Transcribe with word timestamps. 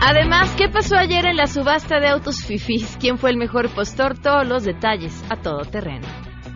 Además, 0.00 0.54
¿qué 0.56 0.68
pasó 0.68 0.96
ayer 0.96 1.26
en 1.26 1.36
la 1.36 1.46
subasta 1.46 1.98
de 1.98 2.08
autos 2.08 2.44
FIFIs? 2.44 2.98
¿Quién 3.00 3.18
fue 3.18 3.30
el 3.30 3.36
mejor 3.36 3.68
postor? 3.74 4.16
Todos 4.16 4.46
los 4.46 4.64
detalles 4.64 5.24
a 5.28 5.36
todo 5.36 5.62
terreno. 5.62 6.06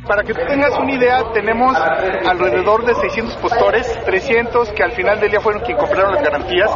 Para 0.07 0.23
que 0.23 0.33
tú 0.33 0.41
tengas 0.47 0.79
una 0.79 0.95
idea, 0.95 1.33
tenemos 1.33 1.77
alrededor 1.77 2.87
de 2.87 2.95
600 2.95 3.37
postores, 3.39 3.99
300 4.05 4.71
que 4.71 4.83
al 4.83 4.93
final 4.93 5.21
del 5.21 5.31
día 5.31 5.41
fueron 5.41 5.63
quienes 5.63 5.83
compraron 5.83 6.15
las 6.15 6.25
garantías. 6.25 6.71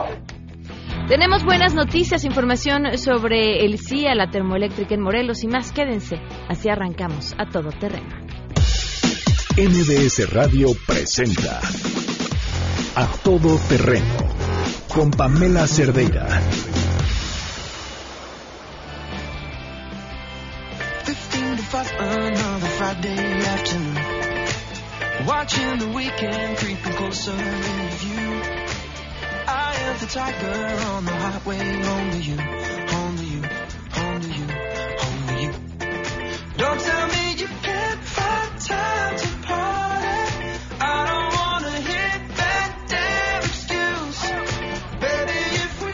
Tenemos 1.09 1.45
buenas 1.45 1.73
noticias, 1.75 2.25
información 2.25 2.99
sobre 2.99 3.65
el 3.65 3.79
CIA, 3.79 4.17
la 4.17 4.31
termoeléctrica 4.31 4.95
en 4.95 5.03
Morelos 5.03 5.45
y 5.45 5.49
más. 5.49 5.71
Quédense, 5.71 6.17
así 6.49 6.69
arrancamos 6.69 7.35
a 7.39 7.47
todo 7.47 7.71
terreno. 7.71 8.09
MBS 9.57 10.33
Radio 10.33 10.69
presenta 10.87 11.61
A 12.97 13.07
Todo 13.23 13.57
Terreno 13.69 14.46
con 14.97 15.11
Pamela 15.11 15.67
Cerdeira. 15.67 16.27
Watching 25.27 25.79
the 25.79 25.89
weekend 25.95 26.57
creeping 26.57 26.93
closer 26.95 27.33
in 27.33 27.91
view. 28.01 28.41
I 29.47 29.77
am 29.87 29.99
the 29.99 30.07
tiger 30.07 30.81
on 30.93 31.05
the 31.05 31.13
highway, 31.13 31.59
to 31.59 32.19
you, 32.19 32.37
to 32.37 33.25
you, 33.25 33.43
to 33.93 34.29
you, 34.39 34.47
to 35.03 35.43
you. 35.43 35.53
Don't 36.57 36.81
tell 36.81 37.09
me 37.09 37.16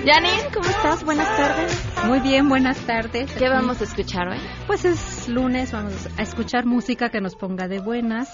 Janine, 0.05 0.48
¿cómo 0.53 0.67
estás? 0.69 1.05
Buenas 1.05 1.28
tardes. 1.36 1.81
Muy 2.06 2.19
bien, 2.20 2.48
buenas 2.48 2.77
tardes. 2.81 3.31
¿Qué 3.33 3.48
vamos 3.48 3.81
a 3.81 3.84
escuchar 3.84 4.28
hoy? 4.28 4.39
Pues 4.67 4.84
es 4.84 5.28
lunes, 5.28 5.70
vamos 5.70 5.95
a 6.19 6.22
escuchar 6.22 6.67
música 6.67 7.11
que 7.11 7.20
nos 7.20 7.36
ponga 7.36 7.69
de 7.69 7.78
buenas. 7.78 8.28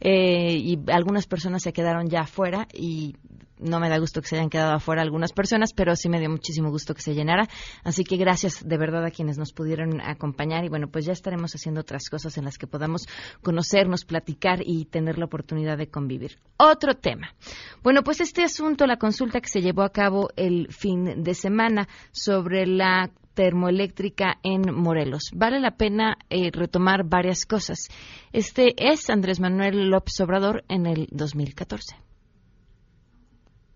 eh, 0.00 0.56
y 0.56 0.78
algunas 0.90 1.26
personas 1.26 1.62
se 1.62 1.72
quedaron 1.72 2.08
ya 2.08 2.20
afuera 2.20 2.66
y 2.72 3.14
no 3.58 3.80
me 3.80 3.88
da 3.88 3.98
gusto 3.98 4.20
que 4.20 4.28
se 4.28 4.36
hayan 4.36 4.50
quedado 4.50 4.74
afuera 4.74 5.02
algunas 5.02 5.32
personas, 5.32 5.72
pero 5.72 5.94
sí 5.96 6.08
me 6.08 6.18
dio 6.18 6.28
muchísimo 6.28 6.70
gusto 6.70 6.94
que 6.94 7.02
se 7.02 7.14
llenara. 7.14 7.48
Así 7.82 8.04
que 8.04 8.16
gracias 8.16 8.66
de 8.66 8.76
verdad 8.76 9.04
a 9.04 9.10
quienes 9.10 9.38
nos 9.38 9.52
pudieron 9.52 10.00
acompañar 10.00 10.64
y 10.64 10.68
bueno, 10.68 10.88
pues 10.88 11.06
ya 11.06 11.12
estaremos 11.12 11.54
haciendo 11.54 11.80
otras 11.80 12.08
cosas 12.10 12.36
en 12.36 12.44
las 12.44 12.58
que 12.58 12.66
podamos 12.66 13.06
conocernos, 13.42 14.04
platicar 14.04 14.60
y 14.64 14.86
tener 14.86 15.18
la 15.18 15.26
oportunidad 15.26 15.78
de 15.78 15.88
convivir. 15.88 16.38
Otro 16.56 16.94
tema. 16.94 17.34
Bueno, 17.82 18.02
pues 18.02 18.20
este 18.20 18.42
asunto, 18.42 18.86
la 18.86 18.98
consulta 18.98 19.40
que 19.40 19.48
se 19.48 19.60
llevó 19.60 19.82
a 19.82 19.90
cabo 19.90 20.28
el 20.36 20.68
fin 20.72 21.22
de 21.22 21.34
semana 21.34 21.88
sobre 22.12 22.66
la 22.66 23.10
termoeléctrica 23.34 24.38
en 24.42 24.74
Morelos. 24.74 25.30
Vale 25.34 25.60
la 25.60 25.72
pena 25.72 26.16
eh, 26.30 26.50
retomar 26.52 27.04
varias 27.04 27.44
cosas. 27.44 27.88
Este 28.32 28.74
es 28.76 29.10
Andrés 29.10 29.40
Manuel 29.40 29.90
López 29.90 30.20
Obrador 30.20 30.64
en 30.68 30.86
el 30.86 31.08
2014. 31.10 31.96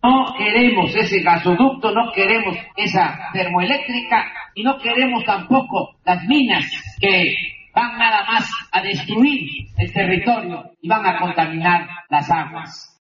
No 0.03 0.33
queremos 0.39 0.95
ese 0.95 1.21
gasoducto, 1.23 1.91
no 1.91 2.13
queremos 2.15 2.57
esa 2.77 3.31
termoeléctrica 3.33 4.33
y 4.55 4.63
no 4.63 4.79
queremos 4.79 5.25
tampoco 5.25 5.97
las 6.05 6.25
minas 6.25 6.65
que 7.01 7.35
van 7.75 7.99
nada 7.99 8.25
más 8.25 8.49
a 8.73 8.81
destruir 8.81 9.49
el 9.77 9.93
territorio 9.93 10.71
y 10.81 10.89
van 10.89 11.05
a 11.05 11.19
contaminar 11.19 11.89
las 12.09 12.31
aguas. 12.31 13.01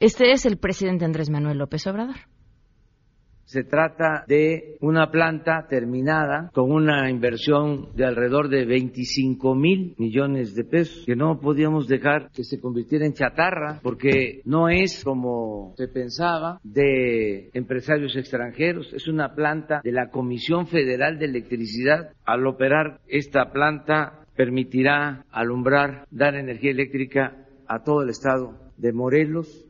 Este 0.00 0.32
es 0.32 0.46
el 0.46 0.58
presidente 0.58 1.04
Andrés 1.04 1.30
Manuel 1.30 1.58
López 1.58 1.86
Obrador. 1.86 2.16
Se 3.48 3.64
trata 3.64 4.24
de 4.28 4.76
una 4.82 5.10
planta 5.10 5.66
terminada 5.70 6.50
con 6.52 6.70
una 6.70 7.08
inversión 7.08 7.88
de 7.96 8.04
alrededor 8.04 8.50
de 8.50 8.66
25 8.66 9.54
mil 9.54 9.94
millones 9.96 10.54
de 10.54 10.64
pesos 10.64 11.06
que 11.06 11.16
no 11.16 11.40
podíamos 11.40 11.88
dejar 11.88 12.30
que 12.30 12.44
se 12.44 12.60
convirtiera 12.60 13.06
en 13.06 13.14
chatarra 13.14 13.80
porque 13.82 14.42
no 14.44 14.68
es 14.68 15.02
como 15.02 15.72
se 15.78 15.88
pensaba 15.88 16.60
de 16.62 17.48
empresarios 17.54 18.14
extranjeros, 18.16 18.92
es 18.92 19.08
una 19.08 19.34
planta 19.34 19.80
de 19.82 19.92
la 19.92 20.10
Comisión 20.10 20.66
Federal 20.66 21.18
de 21.18 21.24
Electricidad. 21.24 22.10
Al 22.26 22.46
operar 22.46 23.00
esta 23.08 23.50
planta 23.50 24.26
permitirá 24.36 25.24
alumbrar, 25.30 26.06
dar 26.10 26.34
energía 26.34 26.72
eléctrica 26.72 27.46
a 27.66 27.82
todo 27.82 28.02
el 28.02 28.10
estado 28.10 28.58
de 28.76 28.92
Morelos, 28.92 29.67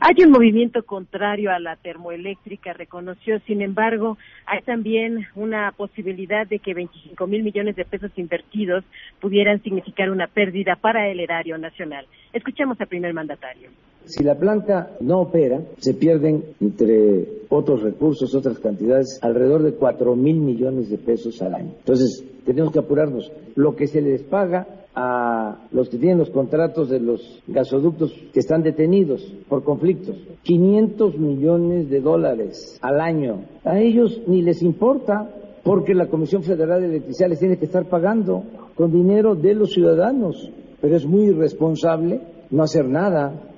hay 0.00 0.24
un 0.24 0.32
movimiento 0.32 0.82
contrario 0.82 1.50
a 1.50 1.58
la 1.58 1.76
termoeléctrica, 1.76 2.74
reconoció. 2.74 3.38
Sin 3.46 3.62
embargo, 3.62 4.18
hay 4.44 4.60
también 4.62 5.26
una 5.34 5.72
posibilidad 5.72 6.46
de 6.46 6.58
que 6.58 6.74
25 6.74 7.26
mil 7.26 7.42
millones 7.42 7.76
de 7.76 7.86
pesos 7.86 8.10
invertidos 8.16 8.84
pudieran 9.20 9.62
significar 9.62 10.10
una 10.10 10.26
pérdida 10.26 10.76
para 10.76 11.08
el 11.08 11.20
erario 11.20 11.56
nacional. 11.56 12.06
Escuchemos 12.34 12.78
al 12.80 12.88
primer 12.88 13.14
mandatario. 13.14 13.70
Si 14.04 14.24
la 14.24 14.36
planta 14.36 14.96
no 15.00 15.20
opera, 15.20 15.62
se 15.78 15.94
pierden, 15.94 16.44
entre 16.60 17.42
otros 17.48 17.82
recursos, 17.82 18.34
otras 18.34 18.58
cantidades, 18.58 19.18
alrededor 19.22 19.62
de 19.62 19.74
4 19.74 20.16
mil 20.16 20.40
millones 20.40 20.90
de 20.90 20.98
pesos 20.98 21.40
al 21.42 21.54
año. 21.54 21.72
Entonces, 21.78 22.24
tenemos 22.44 22.72
que 22.72 22.80
apurarnos. 22.80 23.30
Lo 23.54 23.76
que 23.76 23.86
se 23.86 24.00
les 24.00 24.22
paga 24.22 24.66
a 24.94 25.58
los 25.70 25.88
que 25.88 25.98
tienen 25.98 26.18
los 26.18 26.30
contratos 26.30 26.90
de 26.90 27.00
los 27.00 27.42
gasoductos 27.46 28.12
que 28.32 28.40
están 28.40 28.62
detenidos 28.62 29.22
por 29.48 29.64
conflictos. 29.64 30.16
500 30.42 31.18
millones 31.18 31.88
de 31.88 32.00
dólares 32.00 32.78
al 32.82 33.00
año. 33.00 33.44
A 33.64 33.78
ellos 33.78 34.20
ni 34.26 34.42
les 34.42 34.62
importa 34.62 35.30
porque 35.62 35.94
la 35.94 36.08
Comisión 36.08 36.42
Federal 36.42 36.80
de 36.80 36.88
Electricidad 36.88 37.30
les 37.30 37.38
tiene 37.38 37.56
que 37.56 37.66
estar 37.66 37.88
pagando 37.88 38.42
con 38.74 38.92
dinero 38.92 39.34
de 39.34 39.54
los 39.54 39.70
ciudadanos. 39.70 40.50
Pero 40.80 40.96
es 40.96 41.06
muy 41.06 41.26
irresponsable 41.26 42.20
no 42.50 42.62
hacer 42.64 42.86
nada 42.86 43.51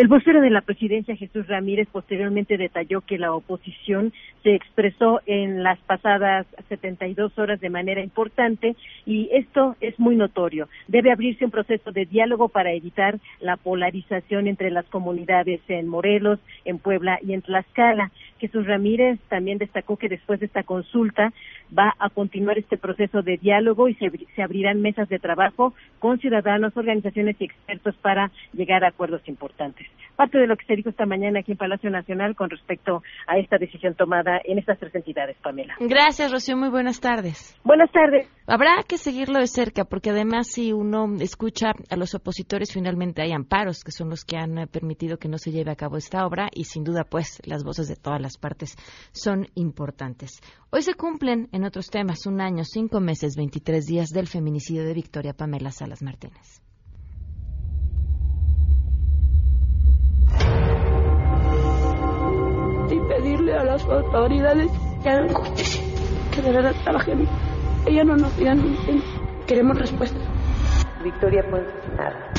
el 0.00 0.08
vocero 0.08 0.40
de 0.40 0.48
la 0.48 0.62
presidencia, 0.62 1.14
Jesús 1.14 1.46
Ramírez, 1.46 1.86
posteriormente 1.92 2.56
detalló 2.56 3.02
que 3.02 3.18
la 3.18 3.34
oposición 3.34 4.14
se 4.42 4.54
expresó 4.54 5.20
en 5.26 5.62
las 5.62 5.78
pasadas 5.80 6.46
72 6.70 7.38
horas 7.38 7.60
de 7.60 7.68
manera 7.68 8.02
importante 8.02 8.76
y 9.04 9.28
esto 9.30 9.76
es 9.82 10.00
muy 10.00 10.16
notorio. 10.16 10.70
Debe 10.88 11.12
abrirse 11.12 11.44
un 11.44 11.50
proceso 11.50 11.92
de 11.92 12.06
diálogo 12.06 12.48
para 12.48 12.72
evitar 12.72 13.18
la 13.40 13.58
polarización 13.58 14.48
entre 14.48 14.70
las 14.70 14.86
comunidades 14.86 15.60
en 15.68 15.86
Morelos, 15.86 16.38
en 16.64 16.78
Puebla 16.78 17.18
y 17.20 17.34
en 17.34 17.42
Tlaxcala. 17.42 18.10
Jesús 18.38 18.66
Ramírez 18.66 19.20
también 19.28 19.58
destacó 19.58 19.98
que 19.98 20.08
después 20.08 20.40
de 20.40 20.46
esta 20.46 20.62
consulta 20.62 21.30
va 21.76 21.94
a 21.98 22.10
continuar 22.10 22.58
este 22.58 22.76
proceso 22.76 23.22
de 23.22 23.36
diálogo 23.36 23.88
y 23.88 23.94
se, 23.94 24.10
se 24.34 24.42
abrirán 24.42 24.80
mesas 24.80 25.08
de 25.08 25.18
trabajo 25.18 25.74
con 25.98 26.18
ciudadanos, 26.18 26.76
organizaciones 26.76 27.36
y 27.40 27.44
expertos 27.44 27.94
para 28.02 28.30
llegar 28.52 28.84
a 28.84 28.88
acuerdos 28.88 29.22
importantes. 29.28 29.86
Parte 30.16 30.38
de 30.38 30.46
lo 30.46 30.56
que 30.56 30.66
se 30.66 30.76
dijo 30.76 30.90
esta 30.90 31.06
mañana 31.06 31.40
aquí 31.40 31.52
en 31.52 31.58
Palacio 31.58 31.88
Nacional 31.88 32.36
con 32.36 32.50
respecto 32.50 33.02
a 33.26 33.38
esta 33.38 33.56
decisión 33.56 33.94
tomada 33.94 34.40
en 34.44 34.58
estas 34.58 34.78
tres 34.78 34.94
entidades, 34.94 35.36
Pamela. 35.42 35.76
Gracias, 35.80 36.30
Rocío. 36.30 36.56
Muy 36.56 36.68
buenas 36.68 37.00
tardes. 37.00 37.58
Buenas 37.64 37.90
tardes. 37.90 38.28
Habrá 38.46 38.82
que 38.86 38.98
seguirlo 38.98 39.38
de 39.38 39.46
cerca 39.46 39.84
porque 39.84 40.10
además 40.10 40.48
si 40.48 40.72
uno 40.72 41.06
escucha 41.20 41.72
a 41.88 41.96
los 41.96 42.14
opositores, 42.14 42.72
finalmente 42.72 43.22
hay 43.22 43.32
amparos 43.32 43.84
que 43.84 43.92
son 43.92 44.10
los 44.10 44.24
que 44.24 44.36
han 44.36 44.58
eh, 44.58 44.66
permitido 44.66 45.18
que 45.18 45.28
no 45.28 45.38
se 45.38 45.52
lleve 45.52 45.70
a 45.70 45.76
cabo 45.76 45.96
esta 45.96 46.26
obra 46.26 46.48
y 46.52 46.64
sin 46.64 46.84
duda 46.84 47.04
pues 47.04 47.40
las 47.46 47.64
voces 47.64 47.88
de 47.88 47.96
todas 47.96 48.20
las 48.20 48.36
partes 48.38 48.76
son 49.12 49.46
importantes. 49.54 50.40
Hoy 50.70 50.82
se 50.82 50.94
cumplen 50.94 51.48
en 51.52 51.59
otros 51.64 51.88
temas 51.88 52.26
un 52.26 52.40
año, 52.40 52.64
cinco 52.64 53.00
meses, 53.00 53.36
23 53.36 53.84
días 53.86 54.08
del 54.10 54.26
feminicidio 54.26 54.84
de 54.84 54.94
Victoria 54.94 55.32
Pamela 55.34 55.70
Salas 55.70 56.02
Martínez. 56.02 56.60
pedirle 63.10 63.54
a 63.54 63.64
las 63.64 63.84
autoridades 63.84 64.70
que 65.02 65.08
hagan 65.08 65.32
justicia, 65.34 65.82
que 66.32 66.42
de 66.42 66.52
verdad 66.52 66.74
trabajen. 66.84 67.26
Ella 67.86 68.04
no 68.04 68.16
nos 68.16 68.36
digan, 68.36 68.62
queremos 69.46 69.78
respuesta. 69.78 70.18
Victoria 71.02 71.42
nada. 71.96 72.32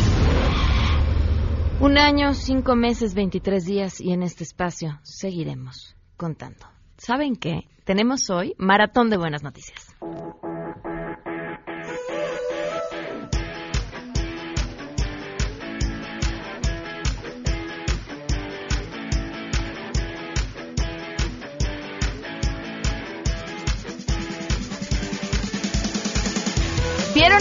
Un 1.79 1.97
año, 1.97 2.33
cinco 2.33 2.75
meses, 2.75 3.15
23 3.15 3.65
días 3.65 3.99
y 3.99 4.11
en 4.11 4.23
este 4.23 4.43
espacio 4.43 4.99
seguiremos 5.03 5.95
contando. 6.15 6.67
¿Saben 6.97 7.35
qué? 7.35 7.67
Tenemos 7.91 8.29
hoy 8.29 8.55
maratón 8.57 9.09
de 9.09 9.17
buenas 9.17 9.43
noticias. 9.43 9.97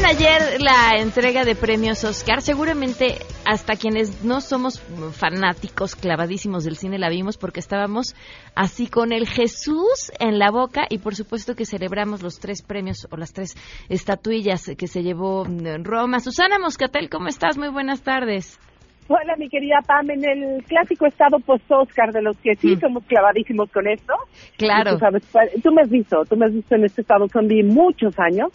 Ayer 0.07 0.61
la 0.61 1.01
entrega 1.01 1.45
de 1.45 1.55
premios 1.55 2.03
Oscar. 2.05 2.41
Seguramente 2.43 3.19
hasta 3.47 3.77
quienes 3.77 4.25
no 4.25 4.41
somos 4.41 4.81
fanáticos 5.13 5.95
clavadísimos 5.95 6.65
del 6.65 6.77
cine 6.77 6.99
la 6.99 7.09
vimos 7.09 7.37
porque 7.39 7.61
estábamos 7.61 8.17
así 8.57 8.89
con 8.89 9.13
el 9.13 9.29
Jesús 9.29 10.11
en 10.19 10.39
la 10.39 10.51
boca 10.51 10.83
y 10.89 10.99
por 10.99 11.15
supuesto 11.15 11.55
que 11.55 11.65
celebramos 11.65 12.23
los 12.23 12.41
tres 12.41 12.63
premios 12.63 13.07
o 13.11 13.17
las 13.17 13.33
tres 13.33 13.55
estatuillas 13.89 14.73
que 14.77 14.87
se 14.89 15.03
llevó 15.03 15.45
Roma. 15.85 16.19
Susana 16.19 16.59
Moscatel, 16.59 17.09
¿cómo 17.09 17.29
estás? 17.29 17.57
Muy 17.57 17.69
buenas 17.69 18.03
tardes. 18.03 18.59
Hola, 19.07 19.37
mi 19.39 19.49
querida 19.49 19.79
Pam, 19.87 20.11
en 20.11 20.25
el 20.25 20.65
clásico 20.65 21.07
estado 21.07 21.39
post-Oscar 21.41 22.13
de 22.13 22.23
los 22.23 22.37
que 22.39 22.57
sí 22.57 22.75
mm. 22.77 22.81
somos 22.81 23.05
clavadísimos 23.05 23.71
con 23.71 23.87
esto. 23.87 24.15
Claro. 24.57 24.93
Tú, 24.93 24.99
sabes, 24.99 25.23
tú 25.63 25.73
me 25.73 25.83
has 25.83 25.91
visto, 25.91 26.25
tú 26.29 26.37
me 26.37 26.47
has 26.47 26.53
visto 26.53 26.75
en 26.75 26.85
este 26.85 27.03
estado 27.03 27.29
son 27.29 27.49
muchos 27.67 28.19
años 28.19 28.51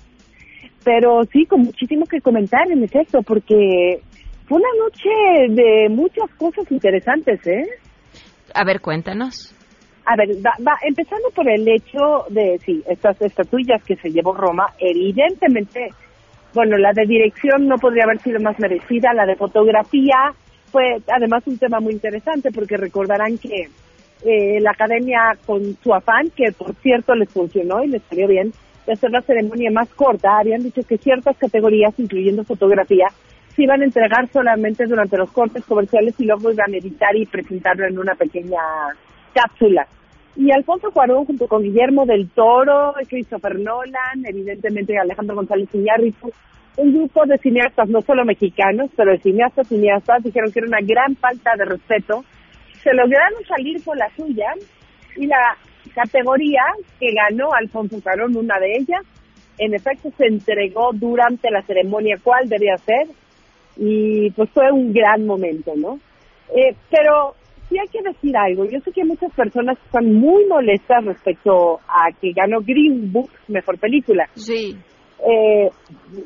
pero 0.85 1.23
sí, 1.33 1.45
con 1.47 1.63
muchísimo 1.63 2.05
que 2.05 2.21
comentar 2.21 2.71
en 2.71 2.83
efecto, 2.83 3.23
porque 3.23 3.99
fue 4.47 4.59
una 4.59 4.69
noche 4.79 5.53
de 5.53 5.89
muchas 5.89 6.29
cosas 6.37 6.71
interesantes, 6.71 7.45
¿eh? 7.47 7.63
A 8.53 8.63
ver, 8.63 8.79
cuéntanos. 8.79 9.53
A 10.05 10.15
ver, 10.15 10.29
va, 10.45 10.77
empezando 10.87 11.29
por 11.33 11.49
el 11.49 11.67
hecho 11.67 12.25
de, 12.29 12.59
sí, 12.63 12.83
estas 12.87 13.19
estatuillas 13.19 13.83
que 13.83 13.95
se 13.95 14.11
llevó 14.11 14.35
Roma, 14.35 14.67
evidentemente, 14.77 15.89
bueno, 16.53 16.77
la 16.77 16.91
de 16.93 17.07
dirección 17.07 17.67
no 17.67 17.77
podría 17.77 18.03
haber 18.03 18.19
sido 18.19 18.39
más 18.39 18.57
merecida, 18.59 19.11
la 19.15 19.25
de 19.25 19.35
fotografía 19.35 20.33
fue 20.71 20.97
además 21.07 21.41
un 21.47 21.57
tema 21.57 21.79
muy 21.79 21.93
interesante 21.93 22.51
porque 22.51 22.77
recordarán 22.77 23.39
que 23.39 23.69
eh, 24.23 24.59
la 24.61 24.71
academia 24.71 25.35
con 25.47 25.75
su 25.81 25.93
afán, 25.93 26.29
que 26.35 26.51
por 26.51 26.75
cierto 26.75 27.15
les 27.15 27.29
funcionó 27.29 27.83
y 27.83 27.87
les 27.87 28.03
salió 28.03 28.27
bien, 28.27 28.51
de 28.85 28.93
hacer 28.93 29.11
la 29.11 29.21
ceremonia 29.21 29.71
más 29.71 29.89
corta, 29.93 30.37
habían 30.39 30.63
dicho 30.63 30.81
que 30.87 30.97
ciertas 30.97 31.37
categorías, 31.37 31.93
incluyendo 31.97 32.43
fotografía, 32.43 33.07
se 33.55 33.63
iban 33.63 33.81
a 33.81 33.85
entregar 33.85 34.29
solamente 34.31 34.85
durante 34.85 35.17
los 35.17 35.31
cortes 35.31 35.63
comerciales 35.65 36.13
y 36.19 36.25
luego 36.25 36.51
iban 36.51 36.73
a 36.73 36.77
editar 36.77 37.15
y 37.15 37.25
presentarlo 37.25 37.87
en 37.87 37.97
una 37.97 38.15
pequeña 38.15 38.59
cápsula. 39.33 39.87
Y 40.35 40.51
Alfonso 40.51 40.91
Cuarón, 40.91 41.25
junto 41.25 41.47
con 41.47 41.63
Guillermo 41.63 42.05
del 42.05 42.29
Toro, 42.29 42.93
Christopher 43.07 43.57
Nolan, 43.57 44.25
evidentemente 44.25 44.97
Alejandro 44.97 45.35
González 45.35 45.69
Iñárritu, 45.73 46.29
un 46.77 46.93
grupo 46.93 47.25
de 47.25 47.37
cineastas, 47.37 47.87
no 47.87 48.01
solo 48.01 48.25
mexicanos, 48.25 48.91
pero 48.97 49.11
de 49.11 49.19
cineastas, 49.19 49.69
cineastas, 49.69 50.23
dijeron 50.23 50.51
que 50.51 50.59
era 50.59 50.67
una 50.67 50.81
gran 50.81 51.15
falta 51.15 51.51
de 51.57 51.63
respeto. 51.63 52.25
Se 52.83 52.93
lograron 52.93 53.41
salir 53.47 53.81
por 53.83 53.97
la 53.97 54.09
suya 54.17 54.47
y 55.15 55.25
la 55.25 55.57
categoría 55.93 56.63
que 56.99 57.07
ganó 57.13 57.53
Alfonso 57.53 57.99
Carón, 58.03 58.35
una 58.35 58.59
de 58.59 58.73
ellas, 58.77 59.01
en 59.57 59.73
efecto 59.73 60.09
se 60.17 60.25
entregó 60.25 60.91
durante 60.93 61.49
la 61.49 61.61
ceremonia. 61.63 62.17
¿Cuál 62.23 62.49
debía 62.49 62.77
ser? 62.77 63.07
y 63.77 64.29
pues 64.31 64.49
fue 64.51 64.71
un 64.71 64.93
gran 64.93 65.25
momento, 65.25 65.73
¿no? 65.75 65.99
Eh, 66.55 66.75
pero 66.89 67.35
sí 67.67 67.77
hay 67.77 67.87
que 67.87 68.01
decir 68.07 68.35
algo. 68.37 68.65
Yo 68.65 68.79
sé 68.81 68.91
que 68.91 69.03
muchas 69.03 69.33
personas 69.33 69.77
están 69.85 70.13
muy 70.13 70.45
molestas 70.45 71.03
respecto 71.05 71.79
a 71.87 72.11
que 72.19 72.31
ganó 72.31 72.59
Green 72.61 73.11
Book 73.11 73.29
mejor 73.47 73.77
película. 73.79 74.27
Sí. 74.35 74.77
Eh, 75.27 75.69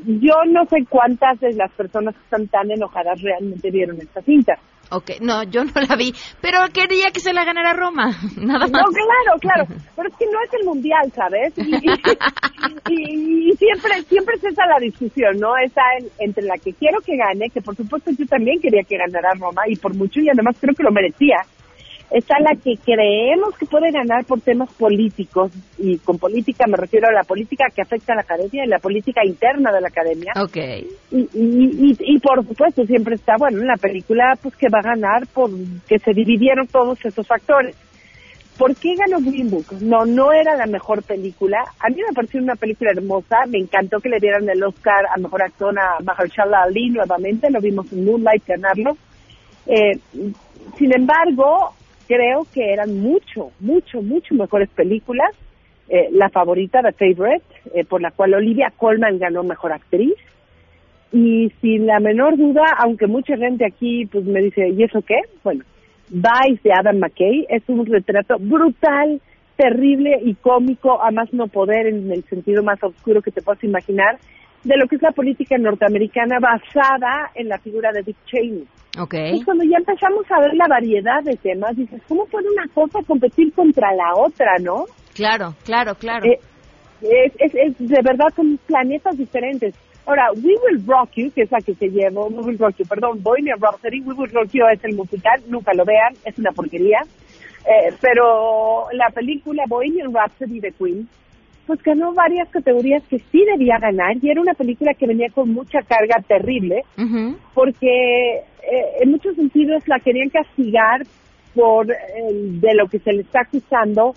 yo 0.06 0.34
no 0.48 0.66
sé 0.66 0.78
cuántas 0.90 1.40
de 1.40 1.54
las 1.54 1.72
personas 1.72 2.16
que 2.16 2.24
están 2.24 2.48
tan 2.48 2.70
enojadas 2.72 3.22
realmente 3.22 3.72
vieron 3.72 3.98
esta 3.98 4.22
cinta. 4.22 4.54
Ok, 4.92 5.22
no, 5.22 5.44
yo 5.44 5.64
no 5.64 5.72
la 5.88 5.96
vi, 5.96 6.12
pero 6.42 6.60
quería 6.74 7.12
que 7.14 7.20
se 7.20 7.32
la 7.34 7.46
ganara 7.46 7.74
Roma, 7.74 8.10
nada 8.42 8.60
más. 8.68 8.72
No, 8.72 8.84
claro, 8.90 9.40
claro, 9.40 9.66
pero 9.96 10.10
es 10.10 10.16
que 10.18 10.26
no 10.26 10.42
es 10.42 10.54
el 10.60 10.66
mundial, 10.66 11.12
¿sabes? 11.16 11.54
Y, 11.58 11.76
y- 12.90 13.50
y 13.52 13.56
siempre 13.58 14.02
siempre 14.10 14.36
es 14.36 14.44
esa 14.44 14.66
la 14.66 14.80
discusión, 14.80 15.40
¿no? 15.40 15.56
Esa 15.58 15.82
en- 16.00 16.10
entre 16.20 16.44
la 16.44 16.56
que 16.64 16.74
quiero 16.74 17.00
que 17.06 17.16
gane, 17.18 17.50
que 17.54 17.62
por 17.62 17.76
supuesto 17.76 18.12
yo 18.18 18.26
también 18.28 18.60
quería 18.62 18.84
que 18.84 18.98
ganara 18.98 19.34
Roma 19.40 19.62
y 19.68 19.76
por 19.78 19.94
mucho 19.96 20.20
y 20.22 20.30
además 20.30 20.56
creo 20.60 20.76
que 20.76 20.84
lo 20.84 20.92
merecía. 20.92 21.38
Está 22.12 22.40
la 22.40 22.56
que 22.56 22.76
creemos 22.84 23.56
que 23.58 23.68
puede 23.68 23.92
ganar 23.92 24.26
por 24.26 24.42
temas 24.42 24.74
políticos 24.74 25.52
y 25.78 25.98
con 26.00 26.18
política 26.18 26.66
me 26.68 26.76
refiero 26.76 27.08
a 27.08 27.14
la 27.14 27.24
política 27.24 27.66
que 27.74 27.84
afecta 27.84 28.14
a 28.14 28.16
la 28.16 28.22
academia 28.24 28.66
y 28.66 28.68
la 28.68 28.80
política 28.80 29.24
interna 29.24 29.72
de 29.72 29.82
la 29.82 29.90
academia. 29.90 30.34
Ok. 30.42 30.58
Y, 31.12 31.20
y, 31.20 31.30
y, 31.34 31.98
y 32.00 32.20
por 32.20 32.44
supuesto 32.44 32.84
siempre 32.86 33.14
está, 33.14 33.36
bueno, 33.38 33.64
la 33.64 33.78
película 33.78 34.34
pues 34.42 34.56
que 34.56 34.70
va 34.70 34.80
a 34.80 34.96
ganar 34.96 35.28
por 35.28 35.52
que 35.88 36.00
se 36.00 36.14
dividieron 36.14 36.66
todos 36.68 36.98
esos 37.06 37.28
factores. 37.28 37.76
¿Por 38.58 38.76
qué 38.76 38.94
ganó 38.96 39.20
Green 39.22 39.50
Book? 39.50 39.68
No, 39.80 40.04
no 40.06 40.34
era 40.34 40.54
la 40.58 40.66
mejor 40.66 41.02
película. 41.04 41.60
A 41.80 41.90
mí 41.90 41.96
me 41.96 42.14
pareció 42.14 42.42
una 42.42 42.56
película 42.56 42.92
hermosa. 42.92 43.38
Me 43.48 43.58
encantó 43.58 44.00
que 44.02 44.10
le 44.10 44.20
dieran 44.20 44.50
el 44.50 44.62
Oscar 44.62 45.06
a 45.16 45.18
Mejor 45.18 45.44
Actor 45.44 45.80
a 45.80 46.04
Mahershala 46.04 46.64
Ali 46.64 46.90
nuevamente. 46.90 47.50
Lo 47.50 47.62
vimos 47.62 47.90
en 47.94 48.04
Moonlight 48.04 48.46
ganarlo. 48.46 48.98
Eh, 49.66 49.98
sin 50.78 50.94
embargo, 50.94 51.74
creo 52.10 52.48
que 52.52 52.74
eran 52.74 53.00
mucho, 53.00 53.52
mucho, 53.60 54.02
mucho 54.02 54.34
mejores 54.34 54.68
películas. 54.70 55.30
Eh, 55.88 56.10
la 56.12 56.30
favorita, 56.30 56.82
The 56.82 56.92
Favorite, 56.94 57.46
eh, 57.74 57.86
por 57.86 58.02
la 58.02 58.12
cual 58.12 58.34
Olivia 58.34 58.74
Colman 58.76 59.20
ganó 59.20 59.44
Mejor 59.44 59.72
Actriz. 59.72 60.16
Y 61.14 61.52
sin 61.62 61.86
la 61.86 62.00
menor 62.00 62.36
duda, 62.36 62.64
aunque 62.80 63.08
mucha 63.08 63.38
gente 63.38 63.66
aquí 63.66 64.08
pues 64.08 64.26
me 64.26 64.42
dice, 64.42 64.70
¿y 64.70 64.84
eso 64.84 65.02
qué? 65.04 65.18
Bueno, 65.44 65.64
Vice 66.10 66.62
de 66.64 66.74
Adam 66.74 66.98
McKay 66.98 67.46
es 67.50 67.64
un 67.68 67.86
retrato 67.86 68.38
brutal, 68.40 69.22
terrible 69.56 70.20
y 70.24 70.34
cómico, 70.36 71.02
a 71.02 71.12
más 71.12 71.32
no 71.34 71.48
poder 71.48 71.88
en 71.88 72.12
el 72.12 72.24
sentido 72.24 72.64
más 72.64 72.82
oscuro 72.84 73.22
que 73.22 73.32
te 73.32 73.42
puedas 73.42 73.64
imaginar, 73.64 74.18
de 74.64 74.78
lo 74.78 74.88
que 74.88 74.96
es 74.96 75.02
la 75.02 75.12
política 75.12 75.58
norteamericana 75.58 76.38
basada 76.40 77.32
en 77.36 77.50
la 77.50 77.60
figura 77.60 77.92
de 77.92 78.04
Dick 78.04 78.18
Cheney. 78.26 78.66
Ok. 78.98 79.14
Entonces, 79.14 79.46
cuando 79.46 79.64
ya 79.66 79.78
empezamos 79.78 80.26
a 80.32 80.40
ver 80.42 80.54
la 80.56 80.68
variedad 80.68 81.24
de 81.24 81.36
temas, 81.38 81.76
dices, 81.76 82.02
¿cómo 82.08 82.26
puede 82.26 82.50
una 82.50 82.68
cosa 82.74 83.00
competir 83.06 83.54
contra 83.54 83.94
la 83.94 84.16
otra, 84.16 84.58
no? 84.62 84.86
Claro, 85.14 85.54
claro, 85.64 85.96
claro. 85.96 86.26
Eh, 86.26 86.40
es, 87.02 87.34
es, 87.40 87.56
es 87.56 87.78
de 87.78 88.02
verdad 88.02 88.28
son 88.36 88.60
planetas 88.66 89.18
diferentes. 89.18 89.76
Ahora, 90.06 90.32
We 90.34 90.56
Will 90.66 90.84
Rock 90.88 91.12
You, 91.16 91.32
que 91.32 91.44
es 91.44 91.52
la 91.52 91.60
que 91.60 91.76
se 91.76 91.88
llevó, 91.90 92.28
We 92.28 92.44
Will 92.44 92.58
Rock 92.58 92.78
You, 92.78 92.86
perdón, 92.88 93.22
Bohemian 93.22 93.60
Rhapsody, 93.62 94.02
We 94.02 94.16
Will 94.16 94.32
Rock 94.32 94.50
You 94.54 94.66
es 94.74 94.84
el 94.84 94.96
musical, 94.96 95.40
nunca 95.48 95.72
lo 95.74 95.86
vean, 95.86 96.14
es 96.26 96.38
una 96.40 96.52
porquería. 96.52 97.00
Eh, 97.66 97.94
pero 98.02 98.88
la 98.94 99.10
película 99.12 99.64
Bohemian 99.68 100.12
Rhapsody 100.12 100.60
de 100.60 100.72
Queen, 100.72 101.08
pues 101.68 101.84
ganó 101.84 102.14
varias 102.14 102.50
categorías 102.50 103.04
que 103.04 103.20
sí 103.32 103.46
debía 103.46 103.78
ganar 103.78 104.18
y 104.20 104.32
era 104.32 104.42
una 104.42 104.56
película 104.56 104.96
que 104.96 105.06
venía 105.06 105.30
con 105.30 105.54
mucha 105.54 105.84
carga 105.84 106.16
terrible 106.28 106.82
porque 107.54 108.42
eh, 108.64 109.02
en 109.02 109.12
muchos 109.12 109.36
sentidos 109.36 109.88
la 109.88 110.00
querían 110.00 110.30
castigar 110.30 111.06
por 111.56 111.92
eh, 111.92 111.96
de 112.32 112.74
lo 112.76 112.88
que 112.88 113.00
se 113.00 113.14
le 113.14 113.22
está 113.22 113.42
acusando 113.42 114.14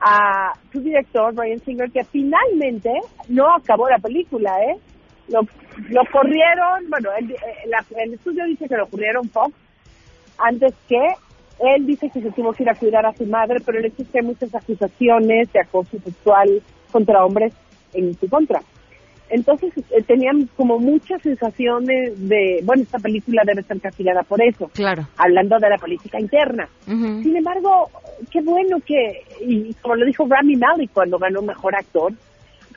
a 0.00 0.52
su 0.72 0.80
director, 0.80 1.34
Brian 1.34 1.60
Singer, 1.60 1.90
que 1.90 2.04
finalmente 2.04 2.92
no 3.28 3.54
acabó 3.54 3.88
la 3.88 3.98
película, 3.98 4.52
¿eh? 4.64 4.76
Lo, 5.28 6.02
corrieron, 6.12 6.90
bueno, 6.90 7.10
el, 7.18 7.30
eh, 7.30 7.36
el 8.04 8.14
estudio 8.14 8.44
dice 8.44 8.68
que 8.68 8.76
lo 8.76 8.86
corrieron 8.86 9.28
Fox 9.30 9.54
antes 10.38 10.74
que 10.88 11.14
él 11.60 11.86
dice 11.86 12.10
que 12.10 12.20
se 12.20 12.30
tuvo 12.32 12.52
que 12.52 12.64
ir 12.64 12.70
a 12.70 12.74
cuidar 12.74 13.06
a 13.06 13.14
su 13.14 13.24
madre, 13.26 13.60
pero 13.64 13.80
que 13.80 14.18
hay 14.18 14.24
muchas 14.24 14.54
acusaciones 14.54 15.52
de 15.52 15.60
acoso 15.60 15.98
sexual 16.04 16.62
contra 16.90 17.24
hombres 17.24 17.54
en 17.92 18.14
su 18.14 18.28
contra. 18.28 18.60
Entonces 19.34 19.72
eh, 19.90 20.02
tenían 20.06 20.48
como 20.56 20.78
muchas 20.78 21.20
sensaciones 21.22 22.12
de, 22.28 22.60
bueno, 22.62 22.84
esta 22.84 23.00
película 23.00 23.42
debe 23.44 23.62
ser 23.64 23.80
castigada 23.80 24.22
por 24.22 24.40
eso, 24.40 24.70
Claro. 24.74 25.08
hablando 25.16 25.58
de 25.58 25.68
la 25.70 25.76
política 25.78 26.20
interna. 26.20 26.68
Sin 26.86 27.36
embargo, 27.36 27.90
qué 28.30 28.40
bueno 28.42 28.76
que, 28.86 29.22
y 29.44 29.74
como 29.82 29.96
lo 29.96 30.06
dijo 30.06 30.24
Rami 30.28 30.54
Malek 30.54 30.90
cuando 30.92 31.18
ganó 31.18 31.42
Mejor 31.42 31.74
Actor, 31.74 32.12